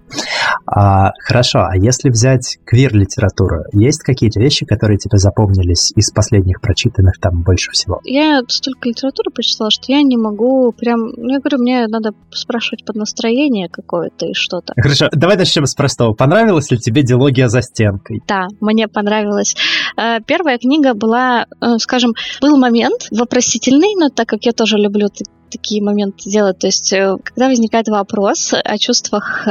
А, 0.68 1.12
хорошо, 1.20 1.60
а 1.60 1.76
если 1.76 2.10
взять 2.10 2.60
квир-литературу, 2.66 3.64
есть 3.74 4.04
какие-то 4.04 4.40
вещи, 4.40 4.66
которые 4.66 4.98
тебе 4.98 5.18
запомнились 5.18 5.92
из 5.96 6.12
последних 6.12 6.62
прочитанных 6.62 7.20
там 7.20 7.42
больше 7.42 7.72
всего? 7.72 8.00
Я 8.04 8.42
столько 8.48 8.90
литературы 8.90 9.32
прочитала, 9.32 9.72
что 9.72 9.92
я 9.92 10.04
не 10.04 10.18
могу 10.18 10.72
прям... 10.72 11.00
Ну, 11.18 11.34
я 11.34 11.40
говорю, 11.40 11.60
мне 11.60 11.88
надо 11.88 12.12
спрашивать 12.32 12.86
под 12.86 12.96
настроение 12.96 13.70
какое-то 13.70 14.35
что-то. 14.36 14.74
Хорошо, 14.78 15.10
давай 15.12 15.38
начнем 15.38 15.66
с 15.66 15.74
простого. 15.74 16.14
Понравилась 16.14 16.72
ли 16.72 16.78
тебе 16.78 17.04
диалогия 17.04 17.50
за 17.50 17.62
стенкой? 17.62 18.22
Да, 18.28 18.48
мне 18.60 18.88
понравилось. 18.88 19.56
Э, 19.98 20.20
первая 20.26 20.58
книга 20.58 20.94
была, 20.94 21.46
э, 21.62 21.78
скажем, 21.80 22.14
был 22.42 22.58
момент 22.58 23.08
вопросительный, 23.12 23.96
но 24.00 24.10
так 24.10 24.28
как 24.28 24.46
я 24.46 24.52
тоже 24.52 24.78
люблю 24.78 25.10
такие 25.50 25.82
моменты 25.82 26.30
делать, 26.30 26.60
то 26.60 26.68
есть 26.68 26.92
э, 26.94 27.16
когда 27.24 27.48
возникает 27.48 27.88
вопрос 27.88 28.54
о 28.54 28.78
чувствах 28.78 29.48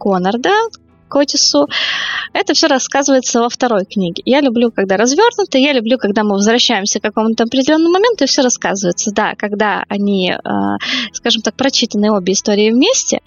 Конорда 0.00 0.52
к 1.08 1.16
Отису. 1.16 1.66
Это 2.32 2.54
все 2.54 2.68
рассказывается 2.68 3.40
во 3.40 3.48
второй 3.48 3.84
книге. 3.84 4.22
Я 4.24 4.40
люблю, 4.40 4.70
когда 4.70 4.96
развернуто, 4.96 5.58
я 5.58 5.72
люблю, 5.72 5.98
когда 5.98 6.22
мы 6.22 6.34
возвращаемся 6.34 7.00
к 7.00 7.02
какому-то 7.02 7.44
определенному 7.44 7.94
моменту, 7.94 8.24
и 8.24 8.26
все 8.26 8.42
рассказывается. 8.42 9.12
Да, 9.12 9.34
когда 9.36 9.84
они, 9.88 10.32
э, 10.32 10.38
скажем 11.12 11.42
так, 11.42 11.54
прочитаны 11.54 12.12
обе 12.12 12.32
истории 12.34 12.70
вместе, 12.70 13.20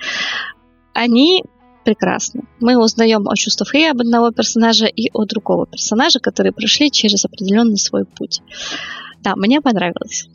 они 0.94 1.44
прекрасны. 1.84 2.44
Мы 2.60 2.78
узнаем 2.78 3.28
о 3.28 3.36
чувствах 3.36 3.74
и 3.76 3.86
об 3.86 4.02
одного 4.02 4.32
персонажа, 4.32 4.86
и 4.86 5.10
о 5.14 5.26
другого 5.26 5.66
персонажа, 5.66 6.20
которые 6.20 6.54
прошли 6.54 6.92
через 6.92 7.26
определенный 7.26 7.78
свой 7.78 8.06
путь. 8.06 8.42
Да, 9.24 9.36
мне 9.36 9.62
понравилось. 9.62 10.28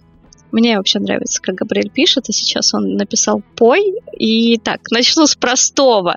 Мне 0.53 0.77
вообще 0.77 1.01
нравится, 1.01 1.43
как 1.43 1.57
Габриэль 1.57 1.91
пишет, 1.91 2.29
и 2.29 2.33
сейчас 2.33 2.73
он 2.73 2.95
написал 2.95 3.43
«пой». 3.57 3.95
И 4.17 4.59
так, 4.59 4.81
начну 4.91 5.27
с 5.27 5.35
простого. 5.35 6.17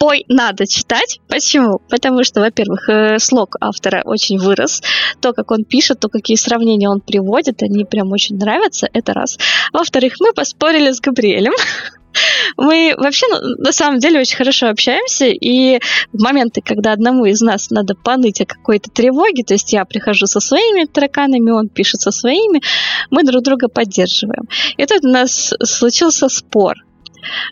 Пой 0.00 0.24
надо 0.28 0.66
читать. 0.66 1.20
Почему? 1.28 1.78
Потому 1.90 2.24
что, 2.24 2.40
во-первых, 2.40 2.88
э, 2.88 3.18
слог 3.18 3.56
автора 3.60 4.00
очень 4.06 4.38
вырос. 4.38 4.80
То, 5.20 5.34
как 5.34 5.50
он 5.50 5.64
пишет, 5.64 6.00
то, 6.00 6.08
какие 6.08 6.38
сравнения 6.38 6.88
он 6.88 7.02
приводит, 7.02 7.62
они 7.62 7.84
прям 7.84 8.10
очень 8.10 8.38
нравятся. 8.38 8.88
Это 8.94 9.12
раз. 9.12 9.38
Во-вторых, 9.74 10.14
мы 10.18 10.32
поспорили 10.32 10.90
с 10.90 11.00
Габриэлем. 11.00 11.52
Мы 12.56 12.94
вообще 12.96 13.26
ну, 13.28 13.36
на 13.58 13.72
самом 13.72 14.00
деле 14.00 14.20
очень 14.20 14.36
хорошо 14.36 14.68
общаемся, 14.68 15.26
и 15.26 15.78
в 16.12 16.20
моменты, 16.20 16.60
когда 16.60 16.92
одному 16.92 17.24
из 17.26 17.40
нас 17.40 17.70
надо 17.70 17.94
поныть 17.94 18.40
о 18.40 18.46
какой-то 18.46 18.90
тревоге, 18.90 19.44
то 19.44 19.54
есть 19.54 19.72
я 19.72 19.84
прихожу 19.84 20.26
со 20.26 20.40
своими 20.40 20.86
тараканами, 20.86 21.52
он 21.52 21.68
пишет 21.68 22.00
со 22.00 22.10
своими, 22.10 22.62
мы 23.10 23.22
друг 23.22 23.44
друга 23.44 23.68
поддерживаем. 23.68 24.48
И 24.76 24.86
тут 24.86 25.04
у 25.04 25.08
нас 25.08 25.54
случился 25.62 26.28
спор. 26.28 26.74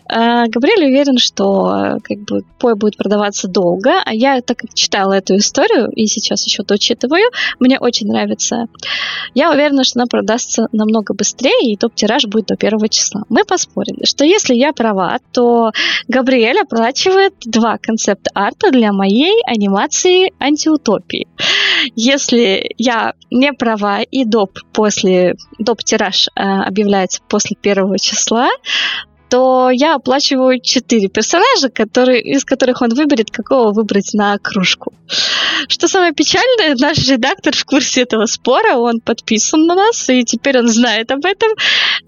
А, 0.07 0.47
Габриэль 0.47 0.85
уверен, 0.85 1.17
что 1.17 1.97
как 2.03 2.19
бы 2.19 2.43
пой 2.57 2.75
будет 2.75 2.97
продаваться 2.97 3.47
долго, 3.47 4.01
а 4.03 4.13
я, 4.13 4.41
так 4.41 4.57
как 4.57 4.73
читала 4.73 5.13
эту 5.13 5.37
историю 5.37 5.89
и 5.95 6.07
сейчас 6.07 6.45
еще 6.45 6.63
дочитываю, 6.63 7.29
мне 7.59 7.79
очень 7.79 8.07
нравится. 8.07 8.67
Я 9.33 9.51
уверена, 9.51 9.83
что 9.83 9.99
она 9.99 10.07
продастся 10.07 10.67
намного 10.71 11.13
быстрее, 11.13 11.71
и 11.71 11.77
топ-тираж 11.77 12.25
будет 12.25 12.47
до 12.47 12.55
первого 12.55 12.89
числа. 12.89 13.23
Мы 13.29 13.43
поспорили, 13.43 14.05
что 14.05 14.25
если 14.25 14.55
я 14.55 14.73
права, 14.73 15.19
то 15.31 15.71
Габриэль 16.07 16.61
оплачивает 16.61 17.33
два 17.45 17.77
концепт-арта 17.77 18.71
для 18.71 18.91
моей 18.91 19.41
анимации 19.45 20.33
антиутопии. 20.39 21.27
Если 21.95 22.73
я 22.77 23.13
не 23.31 23.53
права 23.53 24.01
и 24.01 24.25
доп 24.25 24.59
после 24.73 25.35
доп-тираж 25.59 26.27
э, 26.27 26.41
объявляется 26.41 27.21
после 27.27 27.55
первого 27.55 27.97
числа, 27.99 28.49
то 29.29 29.69
я 29.71 29.95
оплачиваю 29.95 30.59
четыре 30.59 31.07
персонажа, 31.07 31.69
которые, 31.69 32.21
из 32.21 32.43
которых 32.43 32.81
он 32.81 32.93
выберет, 32.93 33.31
какого 33.31 33.71
выбрать 33.71 34.13
на 34.13 34.37
кружку. 34.37 34.93
Что 35.67 35.87
самое 35.87 36.13
печальное, 36.13 36.75
наш 36.75 36.97
редактор 37.07 37.55
в 37.55 37.65
курсе 37.65 38.01
этого 38.01 38.25
спора, 38.25 38.77
он 38.77 38.99
подписан 38.99 39.65
на 39.65 39.75
нас, 39.75 40.09
и 40.09 40.23
теперь 40.23 40.59
он 40.59 40.67
знает 40.67 41.11
об 41.11 41.25
этом. 41.25 41.51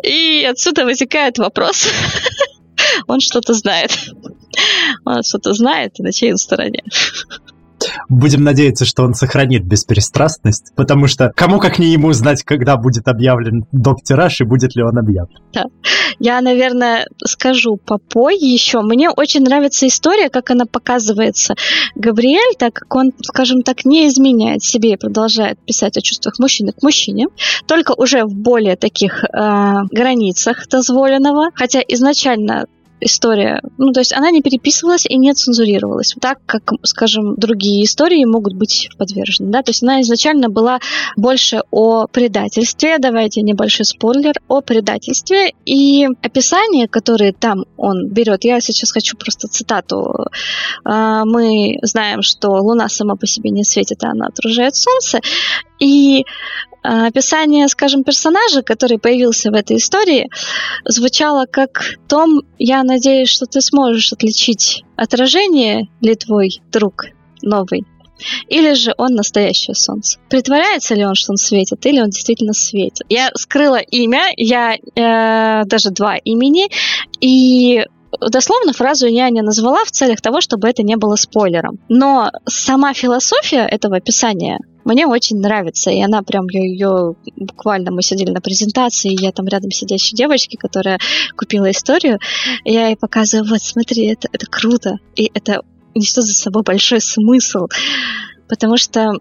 И 0.03 0.47
отсюда 0.49 0.85
возникает 0.85 1.37
вопрос. 1.37 1.87
Он 3.07 3.19
что-то 3.19 3.53
знает. 3.53 3.91
Он 5.05 5.21
что-то 5.23 5.53
знает, 5.53 5.99
и 5.99 6.03
на 6.03 6.11
чьей 6.11 6.35
стороне. 6.37 6.83
Будем 8.11 8.43
надеяться, 8.43 8.83
что 8.83 9.03
он 9.03 9.13
сохранит 9.13 9.63
бесперестрастность, 9.63 10.73
потому 10.75 11.07
что 11.07 11.31
кому 11.33 11.59
как 11.59 11.79
не 11.79 11.93
ему 11.93 12.11
знать, 12.11 12.43
когда 12.43 12.75
будет 12.75 13.07
объявлен 13.07 13.65
доп-тираж 13.71 14.41
и 14.41 14.43
будет 14.43 14.75
ли 14.75 14.83
он 14.83 14.97
объявлен. 14.97 15.39
Да. 15.53 15.63
Я, 16.19 16.41
наверное, 16.41 17.07
скажу 17.25 17.77
попой 17.77 18.37
еще. 18.37 18.81
Мне 18.81 19.09
очень 19.09 19.43
нравится 19.43 19.87
история, 19.87 20.29
как 20.29 20.51
она 20.51 20.65
показывается. 20.65 21.55
Габриэль, 21.95 22.55
так 22.59 22.73
как 22.73 22.93
он, 22.93 23.13
скажем 23.21 23.63
так, 23.63 23.85
не 23.85 24.07
изменяет 24.07 24.61
себе 24.61 24.91
и 24.91 24.97
продолжает 24.97 25.57
писать 25.65 25.95
о 25.97 26.01
чувствах 26.01 26.37
мужчины 26.37 26.73
к 26.73 26.83
мужчине, 26.83 27.27
только 27.65 27.93
уже 27.93 28.25
в 28.25 28.35
более 28.35 28.75
таких 28.75 29.23
э, 29.23 29.27
границах 29.89 30.67
дозволенного. 30.67 31.51
Хотя 31.55 31.79
изначально 31.87 32.65
история, 33.01 33.61
ну, 33.77 33.91
то 33.91 33.99
есть 33.99 34.13
она 34.13 34.31
не 34.31 34.41
переписывалась 34.41 35.05
и 35.05 35.17
не 35.17 35.33
цензурировалась, 35.33 36.15
так 36.21 36.39
как, 36.45 36.71
скажем, 36.83 37.35
другие 37.35 37.83
истории 37.83 38.23
могут 38.25 38.53
быть 38.53 38.89
подвержены, 38.97 39.51
да, 39.51 39.63
то 39.63 39.71
есть 39.71 39.83
она 39.83 40.01
изначально 40.01 40.49
была 40.49 40.79
больше 41.17 41.63
о 41.71 42.07
предательстве, 42.07 42.97
давайте 42.99 43.41
небольшой 43.41 43.85
спойлер, 43.85 44.33
о 44.47 44.61
предательстве, 44.61 45.53
и 45.65 46.07
описание, 46.21 46.87
которое 46.87 47.33
там 47.33 47.65
он 47.77 48.07
берет, 48.07 48.43
я 48.43 48.61
сейчас 48.61 48.91
хочу 48.91 49.17
просто 49.17 49.47
цитату, 49.47 50.27
а, 50.85 51.25
мы 51.25 51.77
знаем, 51.81 52.21
что 52.21 52.51
Луна 52.51 52.87
сама 52.87 53.15
по 53.15 53.27
себе 53.27 53.49
не 53.49 53.63
светит, 53.63 54.03
а 54.03 54.11
она 54.11 54.27
отражает 54.27 54.75
Солнце, 54.75 55.19
и 55.79 56.23
а, 56.83 57.07
описание, 57.07 57.67
скажем, 57.67 58.03
персонажа, 58.03 58.63
который 58.63 58.97
появился 58.97 59.51
в 59.51 59.53
этой 59.53 59.77
истории, 59.77 60.29
звучало 60.85 61.45
как 61.45 61.95
«Том, 62.07 62.41
я 62.57 62.83
надеюсь, 62.91 63.29
что 63.29 63.45
ты 63.45 63.61
сможешь 63.61 64.11
отличить 64.13 64.83
отражение 64.95 65.89
ли 66.01 66.15
твой 66.15 66.61
друг 66.71 67.05
новый, 67.41 67.85
или 68.47 68.73
же 68.73 68.93
он 68.97 69.15
настоящее 69.15 69.75
солнце. 69.75 70.19
Притворяется 70.29 70.93
ли 70.95 71.05
он, 71.05 71.15
что 71.15 71.31
он 71.31 71.37
светит, 71.37 71.85
или 71.85 71.99
он 72.01 72.09
действительно 72.09 72.53
светит? 72.53 73.05
Я 73.09 73.31
скрыла 73.35 73.77
имя, 73.77 74.25
я 74.37 74.75
э, 74.75 75.65
даже 75.65 75.89
два 75.89 76.17
имени, 76.17 76.67
и 77.19 77.85
дословно 78.19 78.73
фразу 78.73 79.07
я 79.07 79.29
не 79.29 79.41
назвала 79.41 79.83
в 79.85 79.91
целях 79.91 80.21
того, 80.21 80.41
чтобы 80.41 80.67
это 80.69 80.83
не 80.83 80.97
было 80.97 81.15
спойлером. 81.15 81.79
Но 81.89 82.31
сама 82.45 82.93
философия 82.93 83.65
этого 83.65 83.97
описания 83.97 84.59
мне 84.83 85.05
очень 85.07 85.39
нравится, 85.39 85.91
и 85.91 86.01
она 86.01 86.21
прям, 86.23 86.45
я 86.49 86.61
ее 86.61 87.15
буквально, 87.35 87.91
мы 87.91 88.01
сидели 88.01 88.31
на 88.31 88.41
презентации, 88.41 89.11
и 89.11 89.21
я 89.21 89.31
там 89.31 89.47
рядом 89.47 89.71
сидящей 89.71 90.15
девочке, 90.15 90.57
которая 90.57 90.99
купила 91.35 91.69
историю, 91.71 92.19
я 92.63 92.87
ей 92.87 92.95
показываю, 92.95 93.49
вот 93.49 93.61
смотри, 93.61 94.07
это, 94.07 94.27
это 94.31 94.45
круто, 94.47 94.97
и 95.15 95.31
это 95.33 95.61
несет 95.95 96.23
за 96.23 96.33
собой 96.33 96.63
большой 96.63 97.01
смысл, 97.01 97.67
потому 98.47 98.77
что 98.77 99.11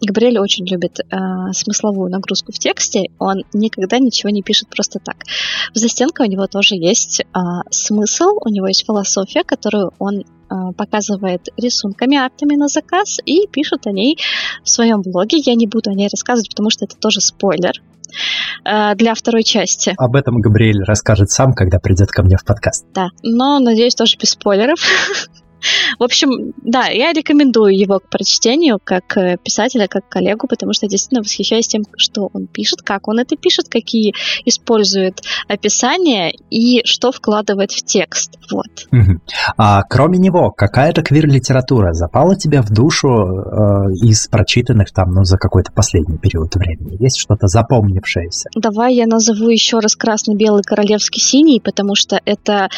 Габриэль 0.00 0.38
очень 0.38 0.66
любит 0.66 1.00
э, 1.00 1.16
смысловую 1.52 2.10
нагрузку 2.10 2.52
в 2.52 2.58
тексте. 2.58 3.04
Он 3.18 3.42
никогда 3.52 3.98
ничего 3.98 4.30
не 4.30 4.42
пишет 4.42 4.68
просто 4.68 4.98
так. 5.04 5.16
В 5.74 5.78
застенке 5.78 6.22
у 6.22 6.26
него 6.26 6.46
тоже 6.46 6.76
есть 6.76 7.20
э, 7.20 7.24
смысл, 7.70 8.38
у 8.44 8.48
него 8.48 8.68
есть 8.68 8.86
философия, 8.86 9.42
которую 9.44 9.92
он 9.98 10.20
э, 10.20 10.24
показывает 10.76 11.48
рисунками, 11.56 12.16
актами 12.16 12.56
на 12.56 12.68
заказ 12.68 13.18
и 13.24 13.46
пишет 13.48 13.86
о 13.86 13.92
ней 13.92 14.18
в 14.62 14.68
своем 14.68 15.02
блоге. 15.02 15.38
Я 15.38 15.54
не 15.54 15.66
буду 15.66 15.90
о 15.90 15.94
ней 15.94 16.08
рассказывать, 16.10 16.50
потому 16.50 16.70
что 16.70 16.84
это 16.84 16.96
тоже 16.96 17.20
спойлер 17.20 17.72
э, 18.64 18.94
для 18.94 19.14
второй 19.14 19.42
части. 19.42 19.94
Об 19.96 20.14
этом 20.14 20.40
Габриэль 20.40 20.82
расскажет 20.84 21.30
сам, 21.30 21.54
когда 21.54 21.78
придет 21.78 22.10
ко 22.10 22.22
мне 22.22 22.36
в 22.36 22.44
подкаст. 22.44 22.86
Да, 22.94 23.08
но, 23.22 23.58
надеюсь, 23.58 23.94
тоже 23.94 24.16
без 24.18 24.30
спойлеров. 24.30 24.78
В 25.98 26.02
общем, 26.02 26.52
да, 26.62 26.86
я 26.86 27.12
рекомендую 27.12 27.76
его 27.76 27.98
к 27.98 28.08
прочтению 28.08 28.78
как 28.82 29.16
э, 29.16 29.36
писателя, 29.42 29.88
как 29.88 30.08
коллегу, 30.08 30.46
потому 30.46 30.72
что 30.72 30.86
я 30.86 30.90
действительно 30.90 31.22
восхищаюсь 31.22 31.68
тем, 31.68 31.84
что 31.96 32.30
он 32.32 32.46
пишет, 32.46 32.82
как 32.82 33.08
он 33.08 33.18
это 33.18 33.36
пишет, 33.36 33.68
какие 33.68 34.14
использует 34.44 35.20
описания 35.48 36.32
и 36.50 36.84
что 36.84 37.12
вкладывает 37.12 37.72
в 37.72 37.84
текст. 37.84 38.38
Вот. 38.50 38.66
А 39.56 39.82
кроме 39.82 40.18
него, 40.18 40.50
какая-то 40.50 41.02
квир-литература 41.02 41.92
запала 41.92 42.36
тебе 42.36 42.62
в 42.62 42.70
душу 42.70 43.08
э, 43.08 43.92
из 44.02 44.28
прочитанных 44.28 44.92
там, 44.92 45.12
ну, 45.12 45.24
за 45.24 45.36
какой-то 45.36 45.72
последний 45.72 46.18
период 46.18 46.54
времени? 46.54 47.02
Есть 47.02 47.18
что-то 47.18 47.46
запомнившееся? 47.46 48.50
Давай 48.54 48.94
я 48.94 49.06
назову 49.06 49.48
еще 49.48 49.78
раз 49.78 49.96
«Красный-белый 49.96 50.62
королевский 50.62 51.20
синий», 51.20 51.60
потому 51.60 51.94
что 51.94 52.20
это 52.24 52.68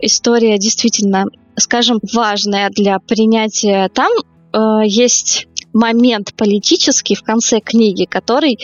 история 0.00 0.58
действительно 0.58 1.24
скажем, 1.56 2.00
важная 2.12 2.70
для 2.70 2.98
принятия. 2.98 3.88
Там 3.88 4.10
э, 4.52 4.86
есть 4.86 5.46
момент 5.72 6.34
политический 6.34 7.14
в 7.14 7.22
конце 7.22 7.60
книги, 7.60 8.04
который 8.04 8.58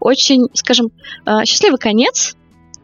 очень, 0.00 0.46
скажем, 0.54 0.90
э, 1.26 1.44
счастливый 1.44 1.78
конец, 1.78 2.36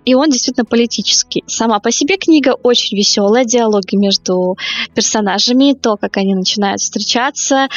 и 0.09 0.15
он 0.15 0.31
действительно 0.31 0.65
политический. 0.65 1.45
Сама 1.47 1.81
по 1.81 1.91
себе 1.91 2.17
книга 2.17 2.57
очень 2.63 2.97
веселая, 2.97 3.45
диалоги 3.45 3.95
между 3.95 4.57
персонажами, 4.95 5.75
то, 5.75 5.99
как 5.99 6.17
они 6.17 6.35
начинают 6.35 6.81
встречаться. 6.81 7.69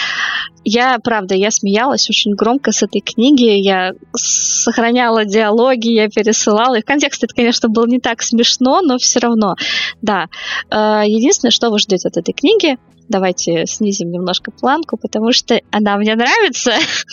Я, 0.64 0.98
правда, 1.04 1.36
я 1.36 1.52
смеялась 1.52 2.10
очень 2.10 2.32
громко 2.32 2.72
с 2.72 2.84
этой 2.84 3.02
книги, 3.02 3.50
я 3.50 3.92
сохраняла 4.16 5.26
диалоги, 5.26 5.90
я 5.90 6.08
пересылала. 6.08 6.76
И 6.76 6.82
в 6.82 6.86
контексте 6.86 7.26
это, 7.26 7.36
конечно, 7.36 7.68
было 7.68 7.86
не 7.86 8.00
так 8.00 8.22
смешно, 8.22 8.80
но 8.82 8.98
все 8.98 9.20
равно, 9.20 9.56
да. 10.02 10.28
Э, 10.70 11.04
единственное, 11.06 11.52
что 11.52 11.70
вы 11.70 11.80
ждете 11.80 12.08
от 12.08 12.16
этой 12.16 12.32
книги, 12.32 12.78
давайте 13.12 13.66
снизим 13.68 14.10
немножко 14.10 14.52
планку, 14.52 14.98
потому 14.98 15.32
что 15.32 15.60
она 15.72 15.98
мне 15.98 16.16
нравится. 16.16 16.72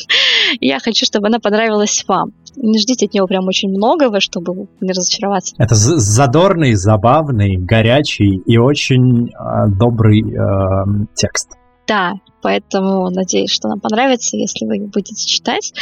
Я 0.61 0.79
хочу, 0.79 1.05
чтобы 1.05 1.27
она 1.27 1.39
понравилась 1.39 2.05
вам. 2.09 2.31
Не 2.57 2.79
ждите 2.81 3.07
от 3.07 3.15
него 3.15 3.27
прям 3.27 3.47
очень 3.47 3.69
многого, 3.69 4.21
чтобы 4.21 4.69
не 4.81 4.91
разочароваться. 4.91 5.55
Это 5.59 5.75
задорный, 5.75 6.75
забавный, 6.75 7.57
горячий 7.57 8.41
и 8.47 8.59
очень 8.59 9.29
э, 9.29 9.69
добрый 9.79 10.23
э, 10.23 11.07
текст. 11.15 11.58
Да, 11.89 12.17
поэтому 12.43 13.09
надеюсь, 13.09 13.51
что 13.51 13.69
нам 13.69 13.81
понравится, 13.81 14.37
если 14.37 14.67
вы 14.67 14.87
будете 14.87 15.25
читать. 15.25 15.73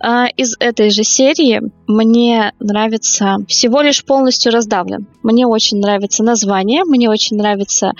А, 0.00 0.26
из 0.26 0.56
этой 0.58 0.88
же 0.88 1.04
серии 1.04 1.60
мне 1.86 2.52
нравится 2.58 3.36
всего 3.46 3.82
лишь 3.82 4.02
полностью 4.02 4.50
раздавлен. 4.50 5.06
Мне 5.22 5.46
очень 5.46 5.78
нравится 5.78 6.24
название, 6.24 6.84
мне 6.84 7.10
очень 7.10 7.36
нравится 7.36 7.92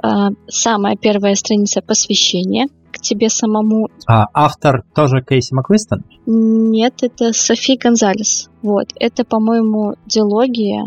а, 0.00 0.28
самая 0.46 0.96
первая 0.96 1.34
страница 1.34 1.82
посвящения 1.82 2.68
к 2.92 3.00
тебе 3.00 3.28
самому. 3.28 3.88
А 4.06 4.26
автор 4.32 4.84
тоже 4.94 5.24
Кейси 5.28 5.54
Маквистон? 5.54 6.04
Нет, 6.26 7.02
это 7.02 7.32
Софи 7.32 7.76
Гонзалес. 7.76 8.48
Вот, 8.62 8.88
это, 9.00 9.24
по-моему, 9.24 9.96
диалогия, 10.06 10.84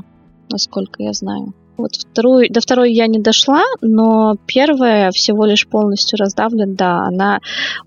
насколько 0.49 1.03
я 1.03 1.11
знаю. 1.11 1.53
Вот 1.77 1.91
вторую, 1.95 2.47
до 2.49 2.61
второй 2.61 2.93
я 2.93 3.07
не 3.07 3.19
дошла, 3.19 3.63
но 3.81 4.35
первая 4.45 5.11
всего 5.11 5.45
лишь 5.45 5.67
полностью 5.67 6.17
раздавлен, 6.17 6.75
да, 6.75 7.05
она 7.05 7.39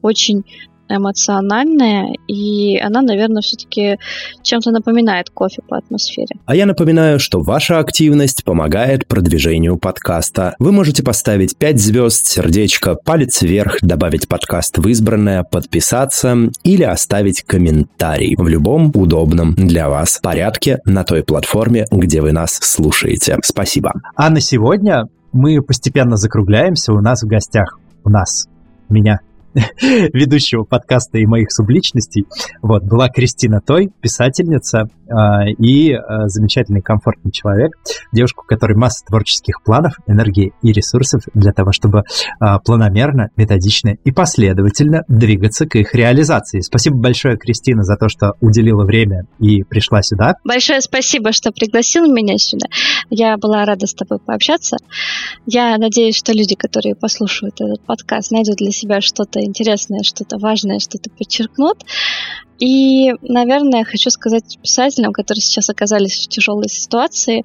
очень 0.02 0.44
эмоциональная, 0.88 2.14
и 2.26 2.78
она, 2.78 3.02
наверное, 3.02 3.42
все-таки 3.42 3.98
чем-то 4.42 4.70
напоминает 4.70 5.30
кофе 5.30 5.62
по 5.68 5.78
атмосфере. 5.78 6.36
А 6.46 6.54
я 6.54 6.66
напоминаю, 6.66 7.18
что 7.18 7.40
ваша 7.40 7.78
активность 7.78 8.44
помогает 8.44 9.06
продвижению 9.06 9.78
подкаста. 9.78 10.54
Вы 10.58 10.72
можете 10.72 11.02
поставить 11.02 11.56
5 11.56 11.80
звезд, 11.80 12.26
сердечко, 12.26 12.94
палец 12.94 13.42
вверх, 13.42 13.78
добавить 13.82 14.28
подкаст 14.28 14.78
в 14.78 14.88
избранное, 14.88 15.44
подписаться 15.44 16.36
или 16.64 16.82
оставить 16.82 17.42
комментарий 17.42 18.34
в 18.36 18.48
любом 18.48 18.90
удобном 18.94 19.54
для 19.54 19.88
вас 19.88 20.20
порядке 20.22 20.78
на 20.84 21.04
той 21.04 21.22
платформе, 21.22 21.86
где 21.90 22.20
вы 22.20 22.32
нас 22.32 22.52
слушаете. 22.54 23.38
Спасибо. 23.42 23.92
А 24.16 24.30
на 24.30 24.40
сегодня 24.40 25.04
мы 25.32 25.62
постепенно 25.62 26.16
закругляемся. 26.16 26.92
У 26.92 27.00
нас 27.00 27.22
в 27.22 27.26
гостях, 27.26 27.78
у 28.04 28.10
нас, 28.10 28.46
меня, 28.88 29.20
ведущего 29.82 30.64
подкаста 30.64 31.18
и 31.18 31.26
моих 31.26 31.50
субличностей. 31.50 32.26
Вот, 32.62 32.84
была 32.84 33.08
Кристина 33.08 33.60
Той, 33.60 33.90
писательница 34.00 34.88
и 35.58 35.92
э, 35.92 35.98
замечательный, 36.26 36.82
комфортный 36.82 37.32
человек, 37.32 37.72
девушка, 38.12 38.40
у 38.40 38.44
которой 38.44 38.76
масса 38.76 39.04
творческих 39.06 39.62
планов, 39.62 39.94
энергии 40.06 40.52
и 40.62 40.72
ресурсов 40.72 41.22
для 41.34 41.52
того, 41.52 41.72
чтобы 41.72 42.00
э, 42.00 42.44
планомерно, 42.64 43.30
методично 43.36 43.96
и 44.04 44.12
последовательно 44.12 45.04
двигаться 45.08 45.66
к 45.66 45.76
их 45.76 45.94
реализации. 45.94 46.60
Спасибо 46.60 46.96
большое, 46.96 47.36
Кристина, 47.36 47.82
за 47.82 47.96
то, 47.96 48.08
что 48.08 48.34
уделила 48.40 48.84
время 48.84 49.26
и 49.38 49.62
пришла 49.62 50.02
сюда. 50.02 50.34
Большое 50.44 50.80
спасибо, 50.80 51.32
что 51.32 51.52
пригласила 51.52 52.06
меня 52.06 52.36
сюда. 52.38 52.66
Я 53.10 53.36
была 53.36 53.64
рада 53.64 53.86
с 53.86 53.94
тобой 53.94 54.18
пообщаться. 54.18 54.76
Я 55.46 55.76
надеюсь, 55.78 56.16
что 56.16 56.32
люди, 56.32 56.54
которые 56.54 56.94
послушают 56.94 57.60
этот 57.60 57.80
подкаст, 57.84 58.30
найдут 58.30 58.56
для 58.56 58.70
себя 58.70 59.00
что-то 59.00 59.40
интересное, 59.40 60.02
что-то 60.02 60.38
важное, 60.38 60.78
что-то 60.78 61.10
подчеркнут. 61.10 61.84
И, 62.58 63.12
наверное, 63.22 63.84
хочу 63.84 64.10
сказать 64.10 64.58
писателям, 64.60 65.12
которые 65.12 65.42
сейчас 65.42 65.70
оказались 65.70 66.24
в 66.24 66.28
тяжелой 66.28 66.68
ситуации, 66.68 67.42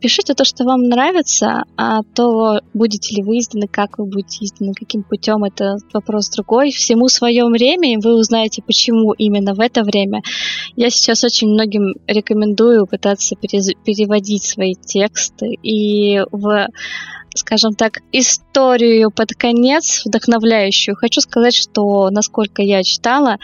пишите 0.00 0.34
то, 0.34 0.44
что 0.44 0.64
вам 0.64 0.82
нравится, 0.82 1.64
а 1.76 2.00
то 2.14 2.60
будете 2.72 3.16
ли 3.16 3.22
вы 3.22 3.38
изданы, 3.38 3.68
как 3.68 3.98
вы 3.98 4.06
будете 4.06 4.44
изданы, 4.44 4.72
каким 4.74 5.02
путем, 5.02 5.44
это 5.44 5.76
вопрос 5.92 6.30
другой. 6.30 6.70
Всему 6.70 7.08
свое 7.08 7.44
время, 7.44 7.92
и 7.92 7.98
вы 7.98 8.14
узнаете, 8.14 8.62
почему 8.62 9.12
именно 9.12 9.54
в 9.54 9.60
это 9.60 9.82
время. 9.82 10.22
Я 10.76 10.90
сейчас 10.90 11.24
очень 11.24 11.48
многим 11.48 11.94
рекомендую 12.06 12.86
пытаться 12.86 13.36
переводить 13.36 14.44
свои 14.44 14.74
тексты 14.74 15.58
и 15.62 16.20
в 16.32 16.68
скажем 17.34 17.74
так, 17.74 17.98
историю 18.12 19.10
под 19.10 19.30
конец, 19.30 20.02
вдохновляющую. 20.04 20.96
Хочу 20.96 21.20
сказать, 21.20 21.54
что, 21.54 22.08
насколько 22.10 22.62
я 22.62 22.82
читала, 22.82 23.38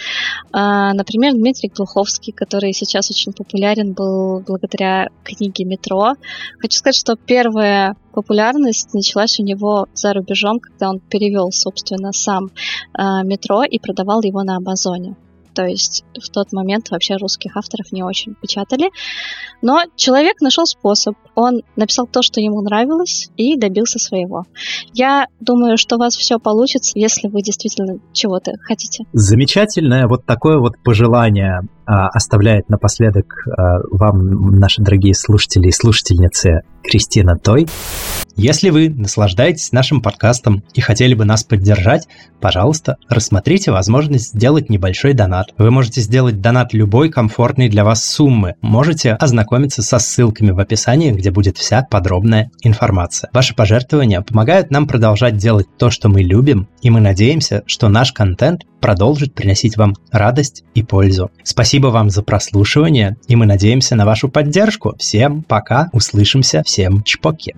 а, 0.52 0.94
например, 0.94 1.34
Дмитрий 1.34 1.70
Глуховский, 1.74 2.32
который 2.32 2.72
сейчас 2.72 3.10
очень 3.10 3.32
популярен 3.32 3.92
был 3.92 4.40
благодаря 4.40 5.08
книге 5.24 5.64
«Метро». 5.64 6.14
Хочу 6.60 6.78
сказать, 6.78 6.96
что 6.96 7.16
первая 7.16 7.96
популярность 8.12 8.94
началась 8.94 9.38
у 9.38 9.44
него 9.44 9.86
за 9.94 10.12
рубежом, 10.12 10.60
когда 10.60 10.90
он 10.90 11.00
перевел, 11.00 11.50
собственно, 11.50 12.12
сам 12.12 12.50
а, 12.92 13.22
«Метро» 13.22 13.64
и 13.64 13.78
продавал 13.78 14.22
его 14.22 14.42
на 14.42 14.56
Амазоне. 14.56 15.16
То 15.60 15.66
есть 15.66 16.04
в 16.18 16.30
тот 16.30 16.54
момент 16.54 16.90
вообще 16.90 17.16
русских 17.16 17.54
авторов 17.54 17.92
не 17.92 18.02
очень 18.02 18.34
печатали. 18.34 18.88
Но 19.60 19.82
человек 19.94 20.40
нашел 20.40 20.64
способ. 20.64 21.16
Он 21.34 21.60
написал 21.76 22.06
то, 22.06 22.22
что 22.22 22.40
ему 22.40 22.62
нравилось, 22.62 23.28
и 23.36 23.58
добился 23.58 23.98
своего. 23.98 24.44
Я 24.94 25.26
думаю, 25.38 25.76
что 25.76 25.96
у 25.96 25.98
вас 25.98 26.16
все 26.16 26.38
получится, 26.38 26.92
если 26.94 27.28
вы 27.28 27.42
действительно 27.42 27.98
чего-то 28.14 28.52
хотите. 28.62 29.04
Замечательное 29.12 30.08
вот 30.08 30.24
такое 30.24 30.58
вот 30.58 30.78
пожелание 30.82 31.60
оставляет 31.90 32.68
напоследок 32.68 33.46
а, 33.46 33.78
вам, 33.90 34.58
наши 34.58 34.82
дорогие 34.82 35.14
слушатели 35.14 35.68
и 35.68 35.72
слушательницы, 35.72 36.62
Кристина 36.82 37.36
Той. 37.36 37.66
Если 38.36 38.70
вы 38.70 38.88
наслаждаетесь 38.88 39.72
нашим 39.72 40.00
подкастом 40.00 40.62
и 40.72 40.80
хотели 40.80 41.14
бы 41.14 41.24
нас 41.24 41.44
поддержать, 41.44 42.08
пожалуйста, 42.40 42.96
рассмотрите 43.08 43.70
возможность 43.70 44.32
сделать 44.34 44.70
небольшой 44.70 45.12
донат. 45.12 45.48
Вы 45.58 45.70
можете 45.70 46.00
сделать 46.00 46.40
донат 46.40 46.72
любой 46.72 47.10
комфортной 47.10 47.68
для 47.68 47.84
вас 47.84 48.02
суммы. 48.02 48.54
Можете 48.62 49.12
ознакомиться 49.12 49.82
со 49.82 49.98
ссылками 49.98 50.52
в 50.52 50.58
описании, 50.58 51.12
где 51.12 51.30
будет 51.30 51.58
вся 51.58 51.82
подробная 51.90 52.50
информация. 52.62 53.28
Ваши 53.34 53.54
пожертвования 53.54 54.22
помогают 54.22 54.70
нам 54.70 54.86
продолжать 54.86 55.36
делать 55.36 55.66
то, 55.76 55.90
что 55.90 56.08
мы 56.08 56.22
любим, 56.22 56.68
и 56.80 56.88
мы 56.88 57.00
надеемся, 57.00 57.62
что 57.66 57.88
наш 57.88 58.12
контент 58.12 58.62
продолжит 58.80 59.34
приносить 59.34 59.76
вам 59.76 59.96
радость 60.10 60.64
и 60.74 60.82
пользу. 60.82 61.30
Спасибо 61.42 61.88
вам 61.88 62.10
за 62.10 62.22
прослушивание, 62.22 63.16
и 63.28 63.36
мы 63.36 63.46
надеемся 63.46 63.94
на 63.96 64.06
вашу 64.06 64.28
поддержку. 64.28 64.94
Всем 64.98 65.42
пока, 65.42 65.88
услышимся, 65.92 66.62
всем 66.64 67.02
чпоки. 67.02 67.54